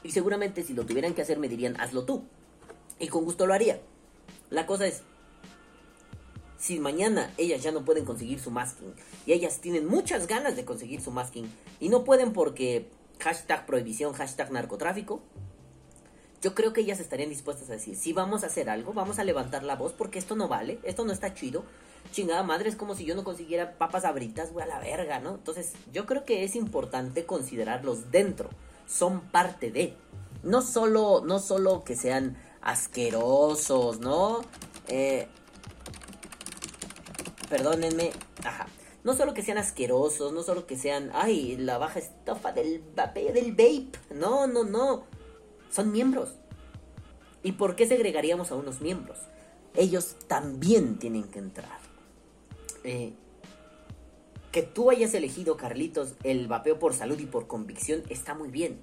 Y 0.03 0.11
seguramente 0.11 0.63
si 0.63 0.73
lo 0.73 0.86
tuvieran 0.86 1.13
que 1.13 1.21
hacer 1.21 1.39
me 1.39 1.47
dirían, 1.47 1.80
hazlo 1.80 2.03
tú. 2.03 2.25
Y 2.99 3.07
con 3.07 3.23
gusto 3.23 3.47
lo 3.47 3.53
haría. 3.53 3.80
La 4.49 4.65
cosa 4.65 4.86
es, 4.86 5.01
si 6.57 6.78
mañana 6.78 7.34
ellas 7.38 7.63
ya 7.63 7.71
no 7.71 7.86
pueden 7.86 8.03
conseguir 8.03 8.39
su 8.41 8.51
masking 8.51 8.93
y 9.25 9.32
ellas 9.32 9.61
tienen 9.61 9.88
muchas 9.88 10.28
ganas 10.28 10.57
de 10.57 10.65
conseguir 10.65 11.01
su 11.01 11.11
masking 11.11 11.49
y 11.80 11.88
no 11.88 12.03
pueden 12.03 12.34
porque 12.34 12.89
hashtag 13.19 13.65
prohibición, 13.65 14.11
hashtag 14.11 14.51
narcotráfico, 14.51 15.21
yo 16.41 16.53
creo 16.53 16.71
que 16.71 16.81
ellas 16.81 16.99
estarían 16.99 17.29
dispuestas 17.29 17.69
a 17.69 17.73
decir, 17.73 17.95
si 17.95 18.13
vamos 18.13 18.43
a 18.43 18.47
hacer 18.47 18.69
algo, 18.69 18.93
vamos 18.93 19.17
a 19.17 19.23
levantar 19.23 19.63
la 19.63 19.75
voz 19.75 19.93
porque 19.93 20.19
esto 20.19 20.35
no 20.35 20.47
vale, 20.47 20.79
esto 20.83 21.03
no 21.03 21.11
está 21.11 21.33
chido. 21.33 21.63
Chingada 22.11 22.43
madre, 22.43 22.69
es 22.69 22.75
como 22.75 22.95
si 22.95 23.05
yo 23.05 23.15
no 23.15 23.23
consiguiera 23.23 23.77
papas 23.77 24.05
abritas, 24.05 24.53
güey, 24.53 24.63
a 24.63 24.67
la 24.69 24.79
verga, 24.79 25.19
¿no? 25.19 25.35
Entonces, 25.35 25.73
yo 25.91 26.05
creo 26.05 26.25
que 26.25 26.43
es 26.43 26.55
importante 26.55 27.25
considerarlos 27.25 28.11
dentro. 28.11 28.49
Son 28.88 29.21
parte 29.21 29.71
de. 29.71 29.95
No 30.43 30.61
solo, 30.61 31.21
no 31.25 31.39
solo 31.39 31.83
que 31.83 31.95
sean 31.95 32.38
asquerosos, 32.61 33.99
¿no? 33.99 34.41
Eh, 34.88 35.27
perdónenme. 37.49 38.11
Ajá. 38.45 38.67
No 39.03 39.13
solo 39.13 39.33
que 39.33 39.41
sean 39.41 39.57
asquerosos, 39.57 40.31
no 40.31 40.43
solo 40.43 40.65
que 40.65 40.77
sean, 40.77 41.11
ay, 41.13 41.57
la 41.57 41.77
baja 41.77 41.99
estofa 41.99 42.51
del 42.51 42.83
del 42.95 43.51
vape. 43.51 43.99
No, 44.13 44.47
no, 44.47 44.63
no 44.63 45.16
son 45.70 45.91
miembros. 45.91 46.36
¿Y 47.43 47.53
por 47.53 47.76
qué 47.76 47.88
segregaríamos 47.88 48.51
a 48.51 48.55
unos 48.55 48.82
miembros? 48.82 49.20
Ellos 49.76 50.15
también 50.28 50.97
tienen 50.97 51.26
que 51.26 51.39
entrar. 51.39 51.80
Eh, 52.84 53.13
que 54.51 54.63
tú 54.63 54.89
hayas 54.89 55.13
elegido, 55.13 55.57
Carlitos, 55.57 56.15
el 56.24 56.47
vapeo 56.47 56.80
por 56.80 56.93
salud 56.93 57.20
y 57.20 57.26
por 57.26 57.47
convicción 57.47 58.03
está 58.09 58.34
muy 58.34 58.49
bien. 58.49 58.80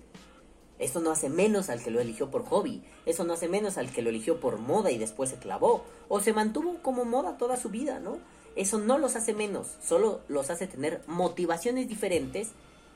Eso 0.78 1.00
no 1.00 1.10
hace 1.10 1.28
menos 1.28 1.70
al 1.70 1.82
que 1.82 1.90
lo 1.90 2.00
eligió 2.00 2.30
por 2.30 2.44
hobby. 2.44 2.82
Eso 3.06 3.24
no 3.24 3.32
hace 3.32 3.48
menos 3.48 3.78
al 3.78 3.90
que 3.90 4.02
lo 4.02 4.10
eligió 4.10 4.40
por 4.40 4.58
moda 4.58 4.90
y 4.90 4.98
después 4.98 5.30
se 5.30 5.36
clavó. 5.36 5.84
O 6.08 6.20
se 6.20 6.32
mantuvo 6.32 6.76
como 6.82 7.04
moda 7.04 7.38
toda 7.38 7.56
su 7.56 7.70
vida, 7.70 8.00
¿no? 8.00 8.18
Eso 8.56 8.78
no 8.78 8.98
los 8.98 9.16
hace 9.16 9.34
menos. 9.34 9.76
Solo 9.82 10.20
los 10.28 10.50
hace 10.50 10.66
tener 10.66 11.02
motivaciones 11.06 11.88
diferentes 11.88 12.50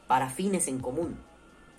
para 0.07 0.31
fines 0.31 0.69
en 0.69 0.81
común. 0.81 1.19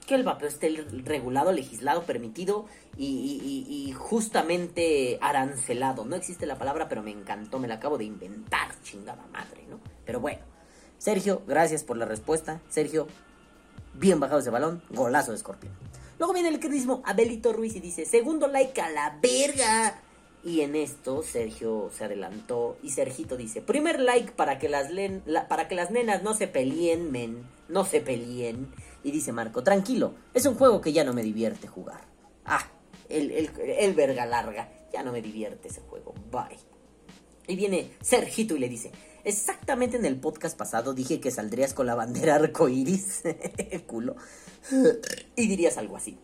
Que 0.10 0.16
el 0.16 0.24
vapeo 0.24 0.48
esté 0.48 0.70
regulado, 1.06 1.52
legislado, 1.52 2.02
permitido 2.02 2.66
y, 2.98 3.94
justamente 3.96 5.20
arancelado. 5.22 6.04
No 6.04 6.16
existe 6.16 6.48
la 6.48 6.58
palabra, 6.58 6.90
pero 6.90 7.04
me 7.04 7.12
encantó, 7.12 7.60
me 7.60 7.68
la 7.68 7.76
acabo 7.76 8.00
de 8.00 8.06
inventar, 8.06 8.72
chingada 8.82 9.28
madre, 9.32 9.68
¿no? 9.70 9.80
Pero 10.08 10.20
bueno. 10.20 10.40
Sergio, 10.98 11.44
gracias 11.46 11.84
por 11.84 11.96
la 11.96 12.06
respuesta. 12.06 12.60
Sergio, 12.70 13.06
bien 13.94 14.20
bajado 14.20 14.40
ese 14.40 14.50
balón, 14.50 14.82
golazo 14.90 15.30
de 15.30 15.38
escorpión. 15.38 15.74
Luego 16.18 16.34
viene 16.34 16.50
el 16.50 16.60
queridísimo 16.60 17.04
Abelito 17.06 17.54
Ruiz 17.54 17.76
y 17.76 17.80
dice, 17.80 18.06
segundo 18.06 18.48
like 18.48 18.82
a 18.82 18.90
la 18.90 19.20
verga. 19.22 20.02
Y 20.44 20.62
en 20.62 20.76
esto 20.76 21.22
Sergio 21.22 21.92
se 21.96 22.06
adelantó 22.06 22.78
y 22.82 22.90
Sergito 22.90 23.38
dice, 23.38 23.62
primer 23.62 24.00
like 24.00 24.32
para 24.32 24.58
que 24.58 24.70
las, 24.70 24.90
para 25.48 25.68
que 25.68 25.76
las 25.76 25.92
nenas 25.92 26.24
no 26.24 26.34
se 26.34 26.48
peleen, 26.48 27.12
men, 27.12 27.44
no 27.68 27.86
se 27.86 28.02
peleen. 28.02 28.70
Y 29.04 29.12
dice 29.12 29.32
Marco, 29.32 29.64
tranquilo, 29.64 30.16
es 30.34 30.46
un 30.46 30.56
juego 30.56 30.82
que 30.82 30.94
ya 30.94 31.04
no 31.04 31.14
me 31.14 31.24
divierte 31.24 31.68
jugar. 31.68 32.02
Ah, 32.46 32.66
el, 33.08 33.32
el, 33.32 33.50
el 33.60 33.94
verga 33.94 34.26
larga, 34.26 34.70
ya 34.92 35.04
no 35.04 35.12
me 35.12 35.22
divierte 35.22 35.68
ese 35.68 35.82
juego, 35.82 36.14
bye. 36.32 36.58
Y 37.48 37.56
viene 37.56 37.92
Sergito 38.02 38.56
y 38.56 38.60
le 38.60 38.70
dice, 38.70 38.92
exactamente 39.24 39.98
en 39.98 40.06
el 40.06 40.20
podcast 40.20 40.58
pasado 40.58 40.94
dije 40.94 41.20
que 41.20 41.32
saldrías 41.32 41.74
con 41.74 41.88
la 41.88 41.96
bandera 41.96 42.36
arcoiris, 42.36 43.24
culo, 43.88 44.16
y 45.36 45.48
dirías 45.48 45.78
algo 45.78 45.98
así. 45.98 46.20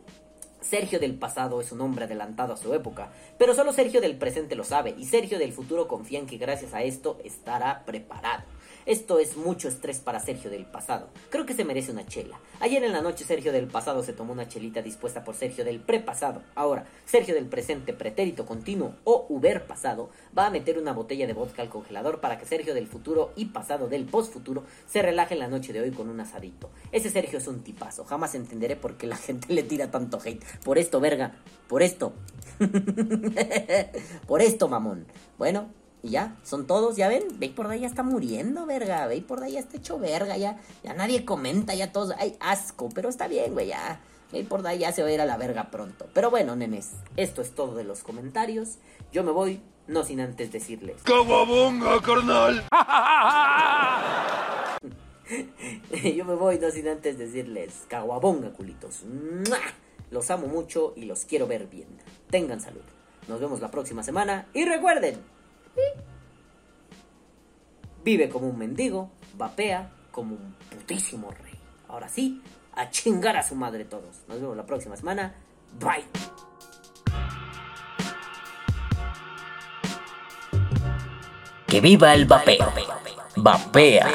Sergio 0.61 0.99
del 0.99 1.17
pasado 1.17 1.61
es 1.61 1.71
un 1.71 1.82
hombre 1.82 2.05
adelantado 2.05 2.53
a 2.53 2.57
su 2.57 2.73
época, 2.73 3.11
pero 3.38 3.53
solo 3.53 3.71
Sergio 3.71 4.01
del 4.01 4.17
presente 4.17 4.55
lo 4.55 4.63
sabe, 4.63 4.95
y 4.97 5.05
Sergio 5.05 5.39
del 5.39 5.53
futuro 5.53 5.88
confía 5.88 6.19
en 6.19 6.28
que 6.28 6.38
gracias 6.38 6.73
a 6.73 6.84
esto 6.84 7.19
estará 7.23 7.86
preparado. 7.86 8.43
Esto 8.86 9.17
es 9.17 9.36
mucho 9.36 9.67
estrés 9.67 9.97
para 9.97 10.19
Sergio 10.19 10.51
del 10.51 10.63
pasado. 10.63 11.09
Creo 11.31 11.47
que 11.47 11.55
se 11.55 11.65
merece 11.65 11.91
una 11.91 12.05
chela. 12.05 12.39
Ayer 12.59 12.83
en 12.83 12.91
la 12.91 13.01
noche 13.01 13.25
Sergio 13.25 13.51
del 13.51 13.65
pasado 13.65 14.03
se 14.03 14.13
tomó 14.13 14.33
una 14.33 14.47
chelita 14.47 14.83
dispuesta 14.83 15.23
por 15.23 15.33
Sergio 15.33 15.65
del 15.65 15.79
prepasado. 15.79 16.43
Ahora, 16.53 16.86
Sergio 17.03 17.33
del 17.33 17.47
presente 17.47 17.93
pretérito 17.93 18.45
continuo 18.45 18.93
o 19.03 19.25
Uber 19.27 19.65
pasado 19.65 20.11
va 20.38 20.45
a 20.45 20.49
meter 20.51 20.77
una 20.77 20.93
botella 20.93 21.25
de 21.25 21.33
vodka 21.33 21.63
al 21.63 21.69
congelador 21.69 22.21
para 22.21 22.38
que 22.38 22.45
Sergio 22.45 22.75
del 22.75 22.86
futuro 22.86 23.33
y 23.36 23.45
pasado 23.45 23.88
del 23.88 24.05
postfuturo 24.05 24.65
se 24.86 25.01
relaje 25.01 25.33
en 25.33 25.39
la 25.39 25.47
noche 25.47 25.73
de 25.73 25.81
hoy 25.81 25.89
con 25.89 26.07
un 26.07 26.19
asadito. 26.19 26.69
Ese 26.91 27.09
Sergio 27.09 27.39
es 27.39 27.47
un 27.47 27.63
tipazo. 27.63 28.05
Jamás 28.05 28.36
entenderé 28.36 28.75
por 28.75 28.97
qué 28.97 29.07
la 29.07 29.17
gente 29.17 29.51
le 29.51 29.63
tira 29.63 29.89
tanto 29.89 30.19
hate. 30.23 30.43
Por 30.63 30.77
esto, 30.77 30.99
verga. 30.99 31.33
Por 31.67 31.81
esto. 31.81 32.13
por 34.27 34.43
esto, 34.43 34.67
mamón. 34.67 35.07
Bueno, 35.39 35.71
y 36.05 36.11
ya, 36.11 36.35
son 36.43 36.67
todos, 36.67 36.95
ya 36.95 37.07
ven, 37.07 37.23
Ve 37.37 37.49
por 37.49 37.67
ahí 37.67 37.81
ya 37.81 37.87
está 37.87 38.03
muriendo, 38.03 38.65
verga, 38.65 39.07
Ve 39.07 39.21
por 39.21 39.43
ahí 39.43 39.53
ya 39.53 39.59
está 39.59 39.77
hecho 39.77 39.99
verga, 39.99 40.37
ya, 40.37 40.59
ya 40.83 40.93
nadie 40.93 41.25
comenta, 41.25 41.73
ya 41.73 41.91
todos, 41.91 42.13
hay 42.17 42.35
asco, 42.39 42.89
pero 42.93 43.09
está 43.09 43.27
bien, 43.27 43.53
güey, 43.53 43.67
ya. 43.67 43.99
Por 44.49 44.65
ahí 44.67 44.79
ya 44.79 44.91
se 44.91 45.01
va 45.01 45.07
a 45.07 45.11
ir 45.11 45.21
a 45.21 45.25
la 45.25 45.37
verga 45.37 45.71
pronto. 45.71 46.07
Pero 46.13 46.29
bueno, 46.29 46.55
nenes, 46.55 46.91
esto 47.15 47.41
es 47.41 47.51
todo 47.51 47.75
de 47.75 47.85
los 47.85 48.03
comentarios. 48.03 48.77
Yo 49.11 49.23
me 49.23 49.31
voy, 49.31 49.61
no 49.87 50.03
sin 50.03 50.19
antes 50.19 50.51
decirles. 50.51 51.01
¡Cababonga, 51.03 52.01
carnal! 52.01 52.65
Yo 56.15 56.25
me 56.25 56.35
voy, 56.35 56.59
no 56.59 56.69
sin 56.69 56.87
antes 56.87 57.17
decirles. 57.17 57.85
Caguabonga, 57.87 58.51
culitos. 58.51 59.03
Los 60.11 60.29
amo 60.29 60.47
mucho 60.47 60.93
y 60.95 61.05
los 61.05 61.25
quiero 61.25 61.47
ver 61.47 61.67
bien. 61.67 61.87
Tengan 62.29 62.61
salud. 62.61 62.83
Nos 63.27 63.39
vemos 63.39 63.59
la 63.59 63.71
próxima 63.71 64.03
semana 64.03 64.47
y 64.53 64.65
recuerden, 64.65 65.19
Vive 68.03 68.30
como 68.30 68.47
un 68.47 68.57
mendigo, 68.57 69.09
vapea 69.36 69.89
como 70.11 70.36
un 70.36 70.55
putísimo 70.69 71.32
rey. 71.32 71.59
Ahora 71.88 72.07
sí, 72.07 72.41
a 72.76 72.89
chingar 72.89 73.36
a 73.38 73.43
su 73.43 73.55
madre 73.55 73.86
todos. 73.86 74.21
Nos 74.28 74.39
vemos 74.39 74.55
la 74.55 74.65
próxima 74.65 74.95
semana. 74.95 75.34
Bye. 75.80 76.05
Que 81.67 81.82
viva 81.82 82.13
el 82.13 82.26
vapeo. 82.26 82.71
Vapea 83.38 84.07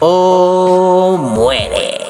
o 0.00 1.16
muere. 1.18 2.03